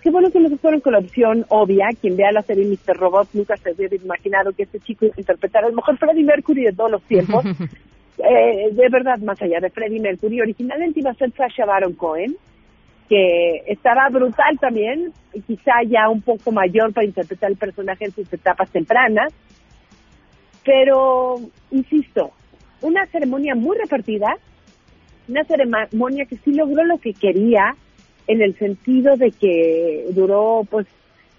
qué 0.01 0.09
bueno 0.09 0.31
que 0.31 0.39
no 0.39 0.49
se 0.49 0.57
fueron 0.57 0.79
con 0.81 0.93
la 0.93 0.99
opción 0.99 1.45
obvia. 1.49 1.89
Quien 2.01 2.17
vea 2.17 2.31
la 2.31 2.41
serie 2.41 2.65
Mr. 2.65 2.97
Robot 2.97 3.29
nunca 3.33 3.55
se 3.57 3.73
hubiera 3.73 3.95
imaginado 3.95 4.51
que 4.53 4.63
este 4.63 4.79
chico 4.79 5.05
iba 5.05 5.13
a 5.15 5.21
interpretar 5.21 5.63
el 5.65 5.73
mejor 5.73 5.97
Freddie 5.97 6.23
Mercury 6.23 6.63
de 6.63 6.73
todos 6.73 6.89
los 6.91 7.03
tiempos. 7.03 7.45
Eh, 8.19 8.69
de 8.71 8.89
verdad, 8.89 9.19
más 9.19 9.39
allá 9.43 9.59
de 9.59 9.69
Freddie 9.69 9.99
Mercury, 9.99 10.41
originalmente 10.41 11.01
iba 11.01 11.11
a 11.11 11.13
ser 11.13 11.31
Sacha 11.33 11.65
Baron 11.67 11.93
Cohen, 11.93 12.35
que 13.07 13.63
estaba 13.67 14.09
brutal 14.09 14.57
también, 14.59 15.13
quizá 15.45 15.83
ya 15.87 16.09
un 16.09 16.21
poco 16.21 16.51
mayor 16.51 16.93
para 16.93 17.05
interpretar 17.05 17.51
el 17.51 17.57
personaje 17.57 18.05
en 18.05 18.11
sus 18.11 18.31
etapas 18.31 18.69
tempranas. 18.69 19.33
Pero, 20.63 21.35
insisto, 21.71 22.31
una 22.81 23.05
ceremonia 23.07 23.55
muy 23.55 23.77
repartida, 23.77 24.35
una 25.27 25.43
ceremonia 25.45 26.25
que 26.25 26.37
sí 26.37 26.53
logró 26.53 26.83
lo 26.83 26.97
que 26.97 27.13
quería, 27.13 27.75
en 28.27 28.41
el 28.41 28.57
sentido 28.57 29.15
de 29.15 29.31
que 29.31 30.07
duró, 30.11 30.63
pues, 30.69 30.85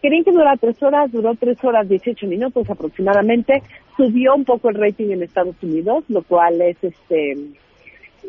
querían 0.01 0.25
que 0.25 0.33
durara 0.33 0.57
tres 0.57 0.83
horas, 0.83 1.13
duró 1.13 1.35
tres 1.35 1.63
horas 1.63 1.89
18 1.89 2.27
minutos 2.27 2.69
aproximadamente, 2.71 3.63
subió 3.97 4.35
un 4.35 4.45
poco 4.45 4.71
el 4.71 4.77
rating 4.77 5.11
en 5.11 5.23
Estados 5.23 5.57
Unidos, 5.63 6.05
lo 6.09 6.23
cual 6.23 6.63
es, 6.63 6.77
este, 6.83 7.37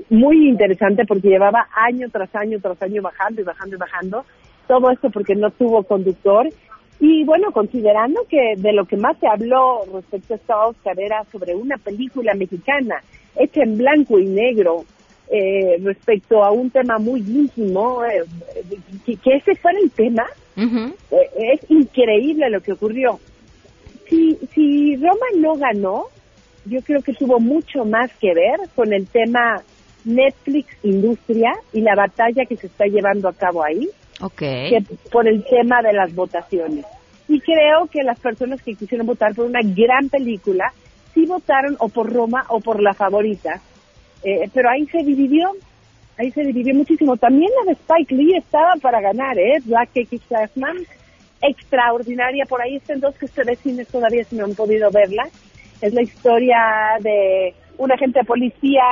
muy 0.09 0.49
interesante 0.49 1.05
porque 1.05 1.29
llevaba 1.29 1.67
año 1.75 2.07
tras 2.11 2.33
año 2.35 2.59
tras 2.59 2.81
año 2.81 3.01
bajando 3.01 3.41
y 3.41 3.43
bajando 3.43 3.75
y 3.75 3.79
bajando. 3.79 4.25
Todo 4.67 4.91
esto 4.91 5.09
porque 5.09 5.35
no 5.35 5.51
tuvo 5.51 5.83
conductor. 5.83 6.49
Y 6.99 7.23
bueno, 7.23 7.51
considerando 7.51 8.25
que 8.29 8.55
de 8.57 8.73
lo 8.73 8.85
que 8.85 8.97
más 8.97 9.17
se 9.19 9.27
habló 9.27 9.81
respecto 9.93 10.33
a 10.33 10.37
esta 10.37 10.65
Oscar 10.65 10.99
era 10.99 11.23
sobre 11.31 11.55
una 11.55 11.77
película 11.77 12.33
mexicana 12.33 13.01
hecha 13.37 13.63
en 13.63 13.77
blanco 13.77 14.19
y 14.19 14.25
negro 14.25 14.83
eh, 15.31 15.77
respecto 15.83 16.43
a 16.43 16.51
un 16.51 16.71
tema 16.71 16.97
muy 16.97 17.19
íntimo, 17.19 18.03
eh, 18.03 18.25
que, 19.05 19.15
que 19.15 19.35
ese 19.35 19.55
fuera 19.55 19.79
el 19.79 19.91
tema, 19.91 20.25
eh, 20.57 21.53
es 21.53 21.69
increíble 21.69 22.49
lo 22.49 22.61
que 22.61 22.73
ocurrió. 22.73 23.19
Si, 24.09 24.37
si 24.53 24.95
Roma 24.95 25.27
no 25.37 25.53
ganó, 25.55 26.05
yo 26.65 26.81
creo 26.81 27.01
que 27.01 27.13
tuvo 27.13 27.39
mucho 27.39 27.85
más 27.85 28.11
que 28.15 28.33
ver 28.33 28.59
con 28.75 28.91
el 28.91 29.07
tema 29.07 29.61
Netflix 30.05 30.67
industria 30.83 31.51
y 31.73 31.81
la 31.81 31.95
batalla 31.95 32.45
que 32.45 32.55
se 32.57 32.67
está 32.67 32.85
llevando 32.85 33.27
a 33.27 33.33
cabo 33.33 33.63
ahí 33.63 33.87
Ok. 34.21 34.39
que 34.39 34.83
por 35.11 35.27
el 35.27 35.43
tema 35.45 35.81
de 35.81 35.93
las 35.93 36.13
votaciones. 36.15 36.85
Y 37.27 37.39
creo 37.41 37.85
que 37.91 38.03
las 38.03 38.19
personas 38.19 38.61
que 38.61 38.73
quisieron 38.75 39.05
votar 39.07 39.35
por 39.35 39.45
una 39.45 39.59
gran 39.63 40.09
película 40.09 40.73
sí 41.13 41.25
votaron 41.25 41.75
o 41.79 41.89
por 41.89 42.11
Roma 42.11 42.45
o 42.49 42.59
por 42.59 42.81
la 42.81 42.93
favorita, 42.93 43.61
Eh, 44.23 44.49
pero 44.53 44.69
ahí 44.69 44.85
se 44.87 44.97
dividió, 45.03 45.49
ahí 46.17 46.29
se 46.31 46.41
dividió 46.41 46.75
muchísimo. 46.75 47.15
También 47.15 47.49
la 47.59 47.71
de 47.71 47.77
Spike 47.79 48.13
Lee 48.15 48.35
estaba 48.35 48.73
para 48.81 48.99
ganar, 48.99 49.37
¿eh? 49.39 49.59
Black 49.63 49.91
X 49.95 50.21
Classman, 50.27 50.75
extraordinaria. 51.41 52.45
Por 52.45 52.61
ahí 52.61 52.75
están 52.75 52.99
dos 52.99 53.15
que 53.15 53.25
ustedes 53.25 53.59
cines 53.59 53.87
todavía 53.87 54.23
si 54.25 54.35
no 54.35 54.45
han 54.45 54.55
podido 54.55 54.89
verla. 54.91 55.23
Es 55.81 55.93
la 55.93 56.01
historia 56.01 56.57
de 56.99 57.53
un 57.77 57.91
agente 57.91 58.19
de 58.19 58.25
policía 58.25 58.83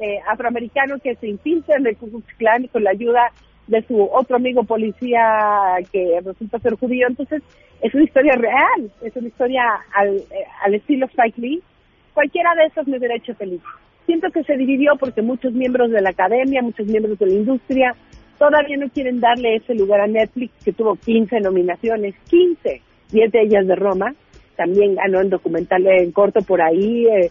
eh, 0.00 0.18
afroamericano 0.28 0.98
que 0.98 1.14
se 1.16 1.28
infiltra 1.28 1.76
en 1.76 1.86
el 1.86 1.96
Ku 1.96 2.10
Klux 2.10 2.26
Klan 2.36 2.66
con 2.68 2.84
la 2.84 2.90
ayuda 2.90 3.32
de 3.66 3.82
su 3.82 4.00
otro 4.02 4.36
amigo 4.36 4.64
policía 4.64 5.76
que 5.92 6.20
resulta 6.24 6.58
ser 6.58 6.74
judío. 6.76 7.06
Entonces, 7.08 7.42
es 7.82 7.94
una 7.94 8.04
historia 8.04 8.34
real, 8.36 8.90
es 9.02 9.14
una 9.16 9.28
historia 9.28 9.62
al, 9.94 10.16
eh, 10.16 10.44
al 10.64 10.74
estilo 10.74 11.06
Spike 11.06 11.40
Lee. 11.40 11.62
Cualquiera 12.14 12.54
de 12.54 12.66
esos 12.66 12.86
me 12.86 12.98
hubiera 12.98 13.16
hecho 13.16 13.34
feliz. 13.34 13.60
Siento 14.06 14.30
que 14.30 14.44
se 14.44 14.56
dividió 14.56 14.96
porque 14.98 15.20
muchos 15.20 15.52
miembros 15.52 15.90
de 15.90 16.00
la 16.00 16.10
academia, 16.10 16.62
muchos 16.62 16.86
miembros 16.86 17.18
de 17.18 17.26
la 17.26 17.34
industria, 17.34 17.94
todavía 18.38 18.76
no 18.76 18.88
quieren 18.88 19.20
darle 19.20 19.56
ese 19.56 19.74
lugar 19.74 20.00
a 20.00 20.06
Netflix, 20.06 20.52
que 20.64 20.72
tuvo 20.72 20.96
15 20.96 21.40
nominaciones, 21.40 22.14
15, 22.28 22.80
10 23.10 23.32
de 23.32 23.42
ellas 23.42 23.66
de 23.66 23.74
Roma, 23.74 24.14
también 24.56 24.94
ganó 24.94 25.20
en 25.20 25.30
documental 25.30 25.86
en 25.86 26.12
corto 26.12 26.40
por 26.42 26.62
ahí, 26.62 27.06
eh, 27.06 27.30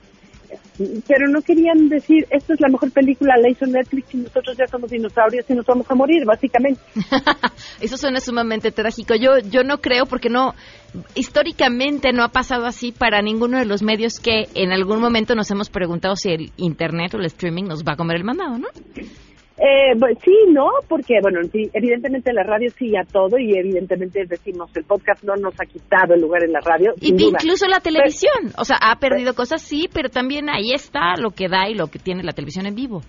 pero 0.78 1.28
no 1.30 1.42
querían 1.42 1.90
decir, 1.90 2.26
esta 2.30 2.54
es 2.54 2.60
la 2.60 2.70
mejor 2.70 2.92
película, 2.92 3.36
la 3.38 3.50
hizo 3.50 3.66
Netflix 3.66 4.14
y 4.14 4.18
nosotros 4.18 4.58
ya 4.58 4.68
somos 4.68 4.90
dinosaurios 4.90 5.46
y 5.50 5.54
nos 5.54 5.66
vamos 5.66 5.90
a 5.90 5.96
morir, 5.96 6.26
básicamente. 6.26 6.82
Eso 7.82 7.98
suena 7.98 8.20
sumamente 8.20 8.72
trágico. 8.72 9.16
Yo, 9.16 9.40
yo 9.40 9.64
no 9.64 9.80
creo 9.80 10.06
porque 10.06 10.30
no, 10.30 10.54
históricamente 11.16 12.12
no 12.14 12.24
ha 12.24 12.30
pasado 12.30 12.66
así 12.66 12.92
para 12.92 13.22
ninguno 13.22 13.58
de 13.58 13.66
los 13.66 13.82
medios 13.84 14.20
que 14.20 14.48
en 14.54 14.72
algún 14.72 15.00
momento 15.00 15.36
nos 15.36 15.50
hemos 15.52 15.70
preguntado 15.70 16.16
si 16.16 16.30
el 16.30 16.52
Internet 16.58 17.14
o 17.14 17.18
el 17.18 17.26
streaming 17.26 17.64
nos 17.64 17.84
va 17.84 17.94
a 17.94 17.96
comer 17.96 18.18
el 18.18 18.24
mandado, 18.24 18.58
¿no? 18.58 18.68
Eh, 19.58 19.96
pues, 19.98 20.18
sí, 20.24 20.36
no, 20.50 20.68
porque 20.90 21.20
bueno, 21.22 21.40
sí, 21.52 21.70
evidentemente 21.74 22.34
la 22.34 22.44
radio 22.44 22.70
sí 22.78 22.92
a 22.98 23.06
todo 23.06 23.38
y 23.38 23.58
evidentemente 23.58 24.26
decimos 24.28 24.70
el 24.76 24.84
podcast 24.84 25.24
no 25.24 25.36
nos 25.36 25.54
ha 25.62 25.66
quitado 25.66 26.14
el 26.14 26.22
lugar 26.22 26.44
en 26.44 26.52
la 26.52 26.60
radio. 26.60 26.94
Y 27.00 27.12
incluso 27.24 27.66
la 27.68 27.80
televisión, 27.80 28.52
o 28.58 28.66
sea, 28.66 28.78
ha 28.82 28.98
perdido 29.00 29.34
cosas, 29.34 29.62
sí, 29.62 29.88
pero 29.94 30.10
también 30.10 30.50
ahí 30.50 30.74
está 30.74 31.16
lo 31.18 31.32
que 31.32 31.48
da 31.48 31.70
y 31.70 31.74
lo 31.74 31.88
que 31.88 32.00
tiene 32.00 32.24
la 32.24 32.34
televisión 32.34 32.66
en 32.66 32.76
vivo. 32.76 33.02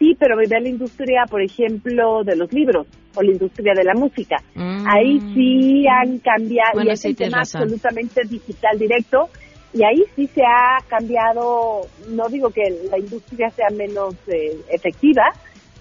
Sí, 0.00 0.16
pero 0.18 0.36
ve 0.36 0.46
la 0.48 0.68
industria, 0.68 1.22
por 1.30 1.40
ejemplo, 1.40 2.24
de 2.24 2.34
los 2.34 2.52
libros 2.52 2.88
o 3.14 3.22
la 3.22 3.30
industria 3.30 3.72
de 3.76 3.84
la 3.84 3.94
música. 3.94 4.36
Ahí 4.56 5.20
sí 5.32 5.84
han 5.86 6.18
cambiado 6.18 6.82
y 6.82 6.90
es 6.90 7.04
un 7.04 7.14
tema 7.14 7.38
absolutamente 7.38 8.22
digital 8.28 8.76
directo 8.76 9.28
y 9.72 9.84
ahí 9.84 10.04
sí 10.14 10.26
se 10.28 10.42
ha 10.42 10.78
cambiado, 10.88 11.82
no 12.08 12.28
digo 12.28 12.50
que 12.50 12.62
la 12.90 12.98
industria 12.98 13.50
sea 13.50 13.68
menos 13.76 14.14
eh, 14.28 14.56
efectiva, 14.70 15.22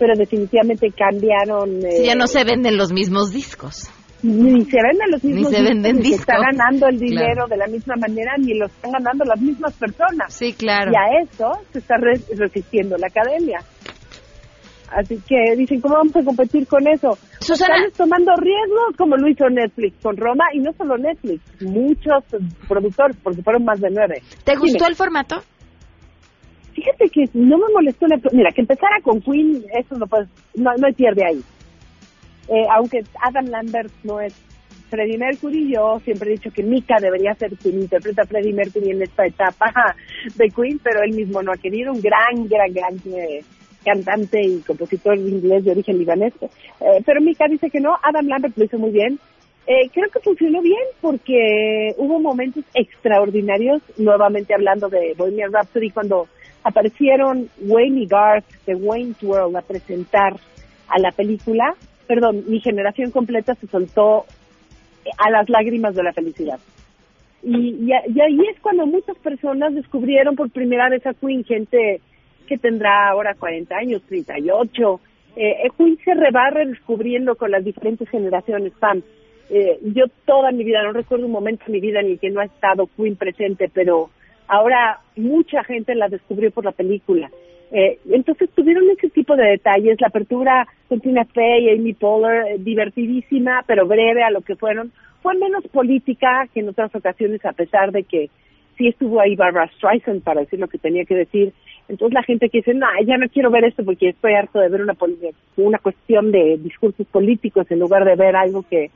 pero 0.03 0.17
definitivamente 0.17 0.91
cambiaron. 0.91 1.79
ya 1.79 2.13
no 2.13 2.25
eh, 2.25 2.27
se 2.27 2.43
venden 2.43 2.75
los 2.75 2.91
mismos 2.91 3.31
discos. 3.31 3.89
Ni 4.22 4.65
se 4.65 4.77
venden 4.83 5.12
los 5.12 5.24
mismos 5.24 5.50
ni 5.50 5.57
se 5.57 5.63
venden 5.63 5.95
discos. 5.98 6.03
Ni 6.03 6.10
se 6.10 6.15
está 6.15 6.36
ganando 6.39 6.88
el 6.88 7.00
dinero 7.00 7.48
de 7.48 7.55
la 7.55 7.67
misma 7.67 7.95
manera, 7.95 8.33
ni 8.38 8.53
lo 8.53 8.65
están 8.65 8.91
ganando 8.91 9.24
las 9.24 9.39
mismas 9.39 9.74
personas. 9.75 10.33
Sí, 10.33 10.51
claro. 10.51 10.91
Y 10.91 10.95
a 10.95 11.24
eso 11.24 11.51
se 11.72 11.79
está 11.79 11.95
resistiendo 12.38 12.98
la 12.98 13.07
academia. 13.07 13.60
Así 14.91 15.22
que 15.25 15.55
dicen, 15.55 15.79
¿cómo 15.79 15.95
vamos 15.95 16.15
a 16.17 16.24
competir 16.24 16.67
con 16.67 16.86
eso? 16.86 17.17
Susana... 17.39 17.77
Están 17.77 18.10
tomando 18.10 18.33
riesgos 18.36 18.98
como 18.98 19.15
lo 19.15 19.29
hizo 19.29 19.48
Netflix 19.50 20.03
con 20.03 20.17
Roma 20.17 20.43
y 20.53 20.60
no 20.60 20.74
solo 20.74 20.98
Netflix, 20.98 21.41
muchos 21.62 22.25
productores, 22.67 23.15
porque 23.24 23.41
fueron 23.41 23.63
más 23.63 23.79
de 23.79 23.89
nueve. 23.89 24.22
¿Te 24.43 24.57
gustó 24.57 24.86
el 24.86 24.95
formato? 24.95 25.41
Fíjate 26.74 27.10
que 27.10 27.25
no 27.34 27.58
me 27.58 27.65
molestó. 27.74 28.08
Mira, 28.32 28.51
que 28.51 28.62
empezara 28.62 29.00
con 29.03 29.22
Queen, 29.22 29.63
eso 29.74 29.96
no, 29.96 30.08
pues, 30.08 30.27
no, 30.56 30.72
no 30.77 30.88
pierde 30.94 31.25
ahí. 31.25 31.42
Eh, 32.50 32.65
aunque 32.72 33.03
Adam 33.22 33.46
Lambert 33.48 33.92
no 34.03 34.20
es 34.20 34.34
Freddie 34.89 35.18
Mercury, 35.18 35.72
yo 35.72 36.00
siempre 36.03 36.30
he 36.30 36.34
dicho 36.34 36.51
que 36.51 36.63
Mika 36.63 36.98
debería 37.00 37.34
ser 37.36 37.56
quien 37.58 37.80
interpreta 37.80 38.24
a 38.24 38.25
Freddie 38.25 38.53
Mercury 38.53 38.92
en 38.92 39.01
esta 39.01 39.25
etapa 39.25 39.96
de 40.36 40.50
Queen, 40.50 40.80
pero 40.84 41.03
él 41.03 41.13
mismo 41.13 41.42
no 41.42 41.51
ha 41.51 41.58
querido. 41.58 41.94
Un 41.94 42.01
gran, 42.01 42.48
gran, 42.48 42.74
gran 42.74 42.96
eh, 43.15 43.42
cantante 43.86 44.42
y 44.42 44.60
compositor 44.62 45.18
inglés 45.18 45.63
de 45.63 45.72
origen 45.72 45.98
libanés. 46.00 46.34
Eh, 46.42 47.01
pero 47.06 47.22
Mika 47.22 47.46
dice 47.48 47.70
que 47.70 47.80
no, 47.80 47.96
Adam 48.01 48.27
Lambert 48.27 48.58
lo 48.58 48.65
hizo 48.65 48.80
muy 48.80 48.92
bien. 48.92 49.20
creo 49.65 50.10
que 50.10 50.20
funcionó 50.20 50.62
bien 50.62 50.84
porque 51.01 51.94
hubo 51.98 52.20
momentos 52.20 52.63
extraordinarios, 52.74 53.82
nuevamente 53.98 54.53
hablando 54.53 54.89
de 54.89 55.13
Bohemian 55.18 55.53
Rhapsody, 55.53 55.92
cuando 55.92 56.27
aparecieron 56.63 57.50
Wayne 57.62 58.01
y 58.01 58.05
Garth 58.05 58.46
de 58.65 58.75
Wayne's 58.75 59.22
World 59.22 59.55
a 59.58 59.62
presentar 59.62 60.36
a 60.88 61.00
la 61.00 61.12
película, 61.12 61.75
perdón, 62.08 62.43
mi 62.48 62.60
generación 62.60 63.12
completa 63.12 63.55
se 63.55 63.67
soltó 63.67 64.25
a 65.17 65.29
las 65.29 65.50
lágrimas 65.50 65.96
de 65.96 66.03
la 66.03 66.13
felicidad. 66.13 66.60
Y, 67.43 67.91
ahí 67.91 68.39
es 68.50 68.60
cuando 68.62 68.86
muchas 68.86 69.17
personas 69.17 69.75
descubrieron 69.75 70.36
por 70.36 70.50
primera 70.50 70.89
vez 70.89 71.05
a 71.05 71.13
Queen, 71.13 71.43
gente 71.43 72.00
que 72.48 72.58
tendrá 72.58 73.10
ahora 73.10 73.36
40 73.36 73.75
años, 73.75 74.01
38. 74.08 75.01
Eh, 75.36 75.70
Queen 75.77 75.98
se 76.05 76.13
rebarre 76.13 76.65
descubriendo 76.65 77.36
con 77.36 77.51
las 77.51 77.63
diferentes 77.63 78.10
generaciones 78.10 78.72
fans. 78.79 79.03
Eh, 79.50 79.77
yo 79.84 80.05
toda 80.25 80.51
mi 80.51 80.63
vida, 80.63 80.84
no 80.84 80.93
recuerdo 80.93 81.25
un 81.25 81.34
momento 81.34 81.65
en 81.67 81.74
mi 81.74 81.82
vida 81.82 82.00
en 82.00 82.12
el 82.12 82.20
que 82.20 82.29
no 82.29 82.39
ha 82.39 82.46
estado 82.46 82.88
Queen 82.96 83.17
presente, 83.17 83.70
pero 83.74 84.10
Ahora 84.48 85.00
mucha 85.16 85.64
gente 85.64 85.96
la 85.96 86.10
descubrió 86.10 86.52
por 86.52 86.66
la 86.66 86.72
película. 86.72 87.30
Eh, 87.72 87.98
entonces 88.12 88.50
tuvieron 88.52 88.88
ese 88.92 89.10
tipo 89.10 89.36
de 89.36 89.48
detalles, 89.48 90.00
la 90.00 90.08
apertura 90.08 90.68
con 90.88 91.00
Tina 91.00 91.26
Fey, 91.26 91.72
Amy 91.72 91.94
Poehler, 91.94 92.46
eh, 92.48 92.56
divertidísima, 92.60 93.64
pero 93.66 93.88
breve 93.88 94.24
a 94.24 94.30
lo 94.30 94.42
que 94.42 94.56
fueron. 94.56 94.92
Fue 95.24 95.34
menos 95.36 95.66
política 95.70 96.48
que 96.54 96.60
en 96.60 96.70
otras 96.70 96.94
ocasiones, 96.94 97.44
a 97.46 97.54
pesar 97.54 97.92
de 97.92 98.04
que 98.04 98.29
sí 98.77 98.88
estuvo 98.88 99.20
ahí 99.20 99.36
Barbara 99.36 99.72
Streisand 99.77 100.22
para 100.22 100.42
decir 100.42 100.60
lo 100.60 100.68
que 100.68 100.77
tenía 100.77 101.06
que 101.06 101.16
decir. 101.16 101.51
Entonces 101.88 102.14
la 102.14 102.24
gente 102.24 102.50
que 102.50 102.60
dice, 102.60 102.74
no, 102.74 102.88
ya 103.06 103.18
no 103.18 103.27
quiero 103.29 103.50
ver 103.50 103.66
esto 103.66 103.84
porque 103.84 104.10
estoy 104.10 104.34
harto 104.34 104.60
de 104.60 104.70
ver 104.70 104.82
una, 104.82 104.96
una 105.58 105.79
cuestión 105.79 106.32
de 106.32 106.58
discursos 106.58 107.08
políticos 107.08 107.66
en 107.70 107.79
lugar 107.79 108.06
de 108.06 108.16
ver 108.16 108.36
algo 108.36 108.64
que 108.70 108.92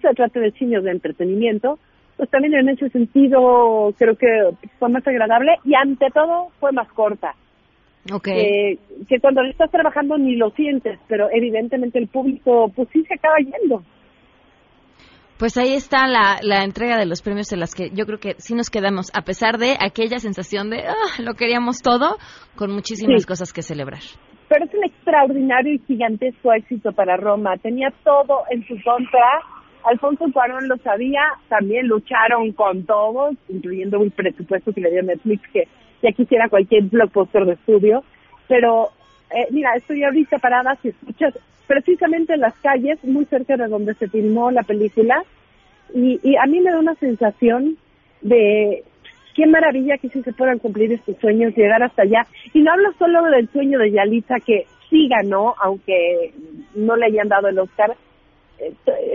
se 0.00 0.14
trate 0.14 0.40
de 0.40 0.52
cine 0.52 0.80
de 0.80 0.90
entretenimiento 0.90 1.78
pues 2.20 2.28
también 2.28 2.52
en 2.52 2.68
ese 2.68 2.90
sentido 2.90 3.94
creo 3.96 4.14
que 4.14 4.26
fue 4.78 4.90
más 4.90 5.06
agradable 5.08 5.52
y 5.64 5.74
ante 5.74 6.10
todo 6.12 6.48
fue 6.60 6.70
más 6.70 6.86
corta. 6.92 7.34
Okay. 8.12 8.78
que 9.08 9.20
cuando 9.20 9.42
le 9.42 9.50
estás 9.50 9.70
trabajando 9.70 10.18
ni 10.18 10.36
lo 10.36 10.50
sientes, 10.50 10.98
pero 11.08 11.28
evidentemente 11.32 11.98
el 11.98 12.08
público 12.08 12.70
pues 12.76 12.88
sí 12.92 13.02
se 13.04 13.14
acaba 13.14 13.36
yendo. 13.38 13.82
Pues 15.38 15.56
ahí 15.56 15.72
está 15.72 16.06
la, 16.08 16.40
la 16.42 16.62
entrega 16.62 16.98
de 16.98 17.06
los 17.06 17.22
premios 17.22 17.50
en 17.54 17.60
las 17.60 17.74
que 17.74 17.88
yo 17.88 18.04
creo 18.04 18.18
que 18.18 18.34
sí 18.36 18.54
nos 18.54 18.68
quedamos, 18.68 19.10
a 19.14 19.22
pesar 19.22 19.56
de 19.56 19.76
aquella 19.80 20.18
sensación 20.18 20.68
de 20.68 20.80
ah, 20.88 21.22
lo 21.24 21.32
queríamos 21.32 21.80
todo, 21.80 22.18
con 22.54 22.70
muchísimas 22.70 23.24
cosas 23.24 23.54
que 23.54 23.62
celebrar. 23.62 24.02
Pero 24.50 24.66
es 24.66 24.74
un 24.74 24.84
extraordinario 24.84 25.72
y 25.72 25.78
gigantesco 25.86 26.52
éxito 26.52 26.92
para 26.92 27.16
Roma. 27.16 27.56
Tenía 27.62 27.88
todo 28.04 28.42
en 28.50 28.60
su 28.66 28.74
contra 28.84 29.59
Alfonso 29.84 30.26
Cuarón 30.32 30.68
lo 30.68 30.76
sabía, 30.78 31.22
también 31.48 31.88
lucharon 31.88 32.52
con 32.52 32.84
todos, 32.84 33.34
incluyendo 33.48 34.02
el 34.02 34.10
presupuesto 34.10 34.72
que 34.72 34.80
le 34.80 34.90
dio 34.90 35.02
Netflix, 35.02 35.48
que 35.52 35.68
ya 36.02 36.12
quisiera 36.12 36.48
cualquier 36.48 36.84
blockbuster 36.84 37.44
de 37.44 37.52
estudio. 37.54 38.04
Pero, 38.48 38.90
eh, 39.30 39.46
mira, 39.50 39.74
estoy 39.76 40.02
ahorita 40.02 40.38
parada, 40.38 40.76
si 40.82 40.88
escuchas, 40.88 41.34
precisamente 41.66 42.34
en 42.34 42.40
las 42.40 42.54
calles, 42.60 43.02
muy 43.04 43.24
cerca 43.26 43.56
de 43.56 43.68
donde 43.68 43.94
se 43.94 44.08
filmó 44.08 44.50
la 44.50 44.62
película, 44.62 45.22
y, 45.94 46.20
y 46.22 46.36
a 46.36 46.46
mí 46.46 46.60
me 46.60 46.70
da 46.70 46.78
una 46.78 46.94
sensación 46.96 47.76
de 48.20 48.84
qué 49.34 49.46
maravilla 49.46 49.98
que 49.98 50.08
sí 50.08 50.22
se 50.22 50.32
puedan 50.32 50.58
cumplir 50.58 50.92
estos 50.92 51.16
sueños, 51.18 51.56
llegar 51.56 51.82
hasta 51.82 52.02
allá. 52.02 52.26
Y 52.52 52.60
no 52.60 52.72
hablo 52.72 52.92
solo 52.98 53.22
del 53.24 53.48
sueño 53.48 53.78
de 53.78 53.92
Yalitza, 53.92 54.36
que 54.44 54.66
sí 54.88 55.08
ganó, 55.08 55.54
aunque 55.62 56.32
no 56.74 56.96
le 56.96 57.06
hayan 57.06 57.28
dado 57.28 57.48
el 57.48 57.58
Oscar, 57.58 57.96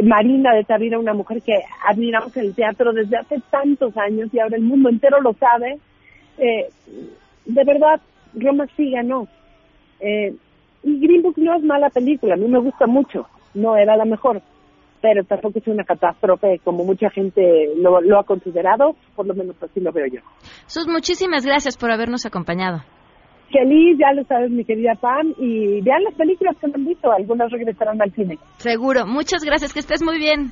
Marina 0.04 0.54
de 0.54 0.64
Tavira, 0.64 1.00
una 1.00 1.14
mujer 1.14 1.42
que 1.42 1.54
admiramos 1.88 2.36
el 2.38 2.54
teatro 2.56 2.94
desde 2.94 3.18
hace 3.18 3.42
tantos 3.50 3.96
años 3.98 4.34
y 4.34 4.40
ahora 4.40 4.58
el 4.58 4.64
mundo 4.64 4.90
entero 4.90 5.22
lo 5.22 5.34
sabe. 5.34 5.80
Eh, 6.38 6.70
de 7.46 7.64
verdad, 7.64 8.02
Roma 8.34 8.66
sí 8.76 8.92
ganó. 8.92 9.28
Eh, 10.00 10.36
y 10.84 11.00
Green 11.00 11.22
Book 11.22 11.38
no 11.38 11.56
es 11.56 11.64
mala 11.64 11.90
película, 11.90 12.36
a 12.36 12.38
mí 12.38 12.48
me 12.48 12.60
gusta 12.60 12.86
mucho, 12.86 13.28
no 13.56 13.76
era 13.76 13.96
la 13.98 14.06
mejor, 14.06 14.42
pero 15.02 15.24
tampoco 15.24 15.58
es 15.58 15.68
una 15.68 15.84
catástrofe 15.84 16.60
como 16.64 16.84
mucha 16.84 17.10
gente 17.10 17.72
lo, 17.78 18.02
lo 18.02 18.20
ha 18.20 18.24
considerado, 18.24 18.96
por 19.16 19.26
lo 19.26 19.34
menos 19.34 19.56
así 19.64 19.80
lo 19.80 19.92
veo 19.92 20.06
yo. 20.08 20.22
Sus 20.68 20.88
muchísimas 20.88 21.46
gracias 21.46 21.76
por 21.78 21.92
habernos 21.92 22.26
acompañado. 22.26 22.84
Feliz, 23.52 23.98
ya 23.98 24.12
lo 24.14 24.24
sabes, 24.26 24.52
mi 24.52 24.66
querida 24.66 24.96
Pam, 24.96 25.34
y 25.38 25.82
vean 25.82 26.04
las 26.04 26.14
películas 26.16 26.56
que 26.60 26.68
me 26.68 26.74
han 26.76 26.86
visto, 26.86 27.12
algunas 27.12 27.52
regresarán 27.52 28.02
al 28.02 28.12
cine. 28.12 28.38
Seguro, 28.58 29.06
muchas 29.06 29.44
gracias, 29.44 29.74
que 29.74 29.80
estés 29.80 30.04
muy 30.04 30.18
bien. 30.18 30.52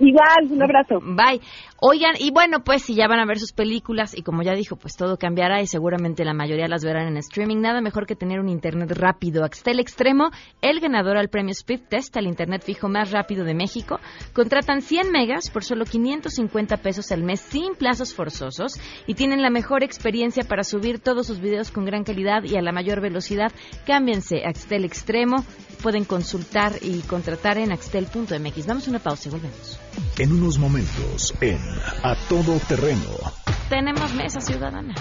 Igual, 0.00 0.50
un 0.50 0.62
abrazo. 0.62 0.98
Bye. 1.00 1.40
Oigan, 1.82 2.14
y 2.18 2.30
bueno, 2.30 2.62
pues 2.62 2.82
si 2.82 2.94
ya 2.94 3.08
van 3.08 3.20
a 3.20 3.24
ver 3.24 3.38
sus 3.38 3.52
películas 3.52 4.14
y 4.14 4.22
como 4.22 4.42
ya 4.42 4.52
dijo, 4.52 4.76
pues 4.76 4.96
todo 4.96 5.16
cambiará 5.16 5.62
y 5.62 5.66
seguramente 5.66 6.26
la 6.26 6.34
mayoría 6.34 6.68
las 6.68 6.84
verán 6.84 7.08
en 7.08 7.16
streaming. 7.16 7.56
Nada 7.56 7.80
mejor 7.80 8.06
que 8.06 8.14
tener 8.14 8.38
un 8.38 8.50
internet 8.50 8.92
rápido. 8.92 9.44
Axtel 9.44 9.80
Extremo, 9.80 10.28
el 10.60 10.80
ganador 10.80 11.16
al 11.16 11.30
premio 11.30 11.52
Speed 11.52 11.80
Test, 11.88 12.14
al 12.18 12.26
internet 12.26 12.64
fijo 12.66 12.90
más 12.90 13.12
rápido 13.12 13.46
de 13.46 13.54
México. 13.54 13.98
Contratan 14.34 14.82
100 14.82 15.10
megas 15.10 15.48
por 15.48 15.64
solo 15.64 15.86
550 15.86 16.76
pesos 16.76 17.12
al 17.12 17.22
mes 17.22 17.40
sin 17.40 17.74
plazos 17.74 18.12
forzosos 18.12 18.78
y 19.06 19.14
tienen 19.14 19.40
la 19.40 19.48
mejor 19.48 19.82
experiencia 19.82 20.44
para 20.44 20.64
subir 20.64 20.98
todos 20.98 21.28
sus 21.28 21.40
videos 21.40 21.70
con 21.70 21.86
gran 21.86 22.04
calidad 22.04 22.44
y 22.44 22.56
a 22.56 22.62
la 22.62 22.72
mayor 22.72 23.00
velocidad. 23.00 23.52
Cámbiense 23.86 24.44
a 24.44 24.50
Axtel 24.50 24.84
Extremo. 24.84 25.46
Pueden 25.82 26.04
consultar 26.04 26.74
y 26.82 27.00
contratar 27.00 27.56
en 27.56 27.72
axtel.mx. 27.72 28.66
Vamos 28.66 28.86
a 28.86 28.90
una 28.90 28.98
pausa 28.98 29.30
y 29.30 29.32
volvemos. 29.32 29.80
En 30.18 30.32
unos 30.32 30.58
momentos, 30.58 31.32
en 31.40 31.69
A 32.02 32.14
Todo 32.28 32.58
Terreno. 32.68 33.10
Tenemos 33.68 34.12
mesa 34.14 34.40
ciudadana. 34.40 34.94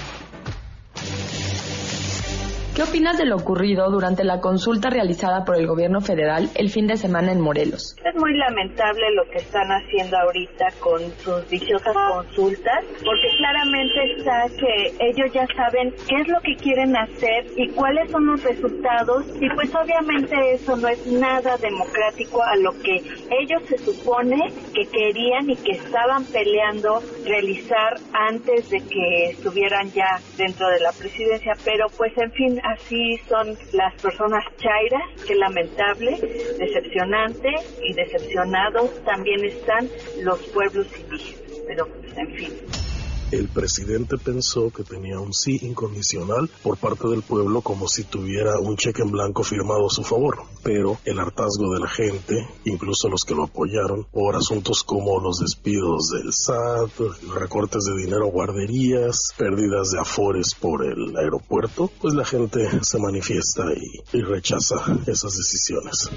¿Qué 2.80 2.84
opinas 2.84 3.18
de 3.18 3.26
lo 3.26 3.36
ocurrido 3.36 3.92
durante 3.92 4.24
la 4.24 4.39
consulta 4.39 4.89
realizada 4.89 5.44
por 5.44 5.58
el 5.58 5.68
gobierno 5.68 6.00
federal 6.00 6.48
el 6.56 6.70
fin 6.70 6.88
de 6.88 6.96
semana 6.96 7.34
en 7.34 7.42
Morelos? 7.42 7.98
Es 8.06 8.15
muy 8.15 8.34
lamentable 8.38 9.04
lo 9.15 9.30
que 9.30 9.39
están 9.39 9.68
haciendo 9.68 10.15
ahorita 10.18 10.65
con 10.80 11.02
sus 11.20 11.50
dichosas 11.50 11.94
consultas, 12.10 12.80
porque 13.04 13.28
claramente 13.36 14.00
está 14.15 14.48
que 14.56 14.96
ellos 14.98 15.28
ya 15.34 15.46
saben 15.58 15.92
qué 16.08 16.22
es 16.22 16.28
lo 16.30 16.39
que 16.39 16.56
quieren 16.56 16.96
hacer 16.96 17.48
y 17.58 17.68
cuáles 17.72 18.10
son 18.12 18.26
los 18.28 18.42
resultados 18.46 19.26
y 19.42 19.50
pues 19.50 19.76
obviamente 19.76 20.38
eso 20.54 20.78
no 20.78 20.88
es 20.88 21.06
nada 21.06 21.58
democrático 21.58 22.42
a 22.42 22.56
lo 22.56 22.72
que 22.82 22.96
ellos 23.42 23.62
se 23.68 23.78
supone 23.80 24.54
que 24.74 24.86
querían 24.86 25.50
y 25.50 25.58
que 25.58 25.72
estaban 25.74 26.24
peleando 26.32 27.02
realizar 27.26 28.00
antes 28.13 28.70
de 28.70 28.80
que 28.88 29.32
estuvieran 29.32 29.92
ya 29.92 30.15
dentro 30.38 30.70
de 30.70 30.80
la 30.80 30.94
presidencia, 30.98 31.52
pero 31.65 31.88
pues 31.98 32.18
en 32.18 32.32
fin, 32.32 32.62
así 32.73 33.17
son 33.27 33.58
las 33.73 33.93
personas 34.01 34.43
chairas, 34.58 35.23
que 35.25 35.36
lamentable, 35.36 36.17
decepcionante 36.58 37.49
y 37.84 37.93
decepcionados 37.93 39.03
también 39.03 39.43
están 39.45 39.89
los 40.21 40.39
pueblos 40.49 40.88
indígenas, 40.97 41.62
pero 41.67 41.88
pues 41.88 42.17
en 42.17 42.36
fin. 42.36 42.88
El 43.32 43.48
presidente 43.48 44.18
pensó 44.18 44.72
que 44.72 44.84
tenía 44.84 45.20
un 45.20 45.34
sí 45.36 45.60
incondicional 45.62 46.50
por 46.63 46.78
parte 46.78 47.08
del 47.08 47.22
pueblo 47.22 47.62
como 47.62 47.88
si 47.88 48.04
tuviera 48.04 48.58
un 48.60 48.76
cheque 48.76 49.04
en 49.04 49.12
blanco 49.12 49.44
firmado 49.44 49.86
a 49.86 49.89
su 49.92 50.04
favor, 50.04 50.39
pero 50.63 50.98
el 51.06 51.20
hartazgo 51.20 51.72
de 51.74 51.80
la 51.80 51.88
gente, 51.88 52.48
incluso 52.65 53.08
los 53.08 53.24
que 53.26 53.36
lo 53.36 53.44
apoyaron, 53.44 54.06
por 54.06 54.36
asuntos 54.36 54.84
como 54.84 55.20
los 55.20 55.39
despidos 55.39 56.10
del 56.10 56.34
SAT, 56.34 56.89
recortes 57.36 57.84
de 57.84 58.02
dinero 58.02 58.26
a 58.26 58.32
guarderías, 58.32 59.34
pérdidas 59.38 59.92
de 59.92 60.00
afores 60.00 60.56
por 60.56 60.84
el 60.84 61.15
aeropuerto, 61.15 61.92
pues 62.02 62.15
la 62.15 62.26
gente 62.26 62.68
se 62.84 62.98
manifiesta 62.98 63.63
y, 63.76 64.18
y 64.18 64.22
rechaza 64.22 64.76
esas 65.06 65.38
decisiones. 65.38 66.10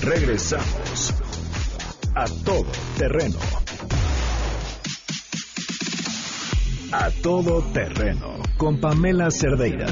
Regresamos 0.00 1.12
a 2.14 2.24
todo 2.44 2.66
terreno. 2.98 3.38
A 6.92 7.10
todo 7.22 7.62
terreno 7.72 8.42
con 8.56 8.80
Pamela 8.80 9.30
Cerdeira. 9.30 9.86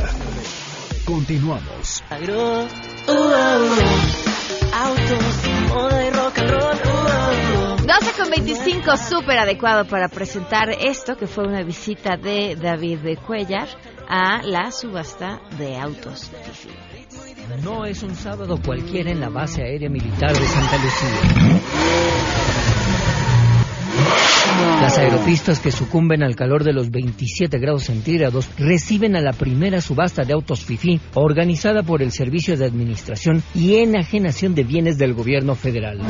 Continuamos. 1.04 2.02
rock 6.12 6.38
and 6.38 6.50
roll. 6.50 7.78
12 7.86 8.12
con 8.18 8.30
25, 8.30 8.96
súper 8.98 9.38
adecuado 9.38 9.86
para 9.86 10.08
presentar 10.08 10.68
esto, 10.70 11.16
que 11.16 11.26
fue 11.26 11.46
una 11.46 11.62
visita 11.62 12.18
de 12.18 12.54
David 12.54 12.98
de 12.98 13.16
Cuellar 13.16 13.68
a 14.08 14.42
la 14.42 14.70
subasta 14.70 15.40
de 15.56 15.76
autos. 15.78 16.30
No 17.62 17.86
es 17.86 18.02
un 18.02 18.14
sábado 18.14 18.60
cualquiera 18.62 19.10
en 19.10 19.20
la 19.20 19.30
base 19.30 19.62
aérea 19.62 19.88
militar 19.88 20.36
de 20.36 20.46
Santa 20.46 20.76
Lucía. 20.76 22.07
Las 24.80 24.96
aeropistas 24.96 25.60
que 25.60 25.70
sucumben 25.70 26.22
al 26.22 26.34
calor 26.34 26.64
de 26.64 26.72
los 26.72 26.90
27 26.90 27.58
grados 27.58 27.84
centígrados 27.84 28.48
reciben 28.58 29.16
a 29.16 29.20
la 29.20 29.32
primera 29.32 29.80
subasta 29.80 30.24
de 30.24 30.32
autos 30.32 30.64
FIFI 30.64 31.00
organizada 31.14 31.82
por 31.82 32.00
el 32.00 32.12
Servicio 32.12 32.56
de 32.56 32.64
Administración 32.64 33.42
y 33.54 33.76
Enajenación 33.76 34.54
de 34.54 34.64
Bienes 34.64 34.96
del 34.96 35.14
Gobierno 35.14 35.54
Federal. 35.54 36.00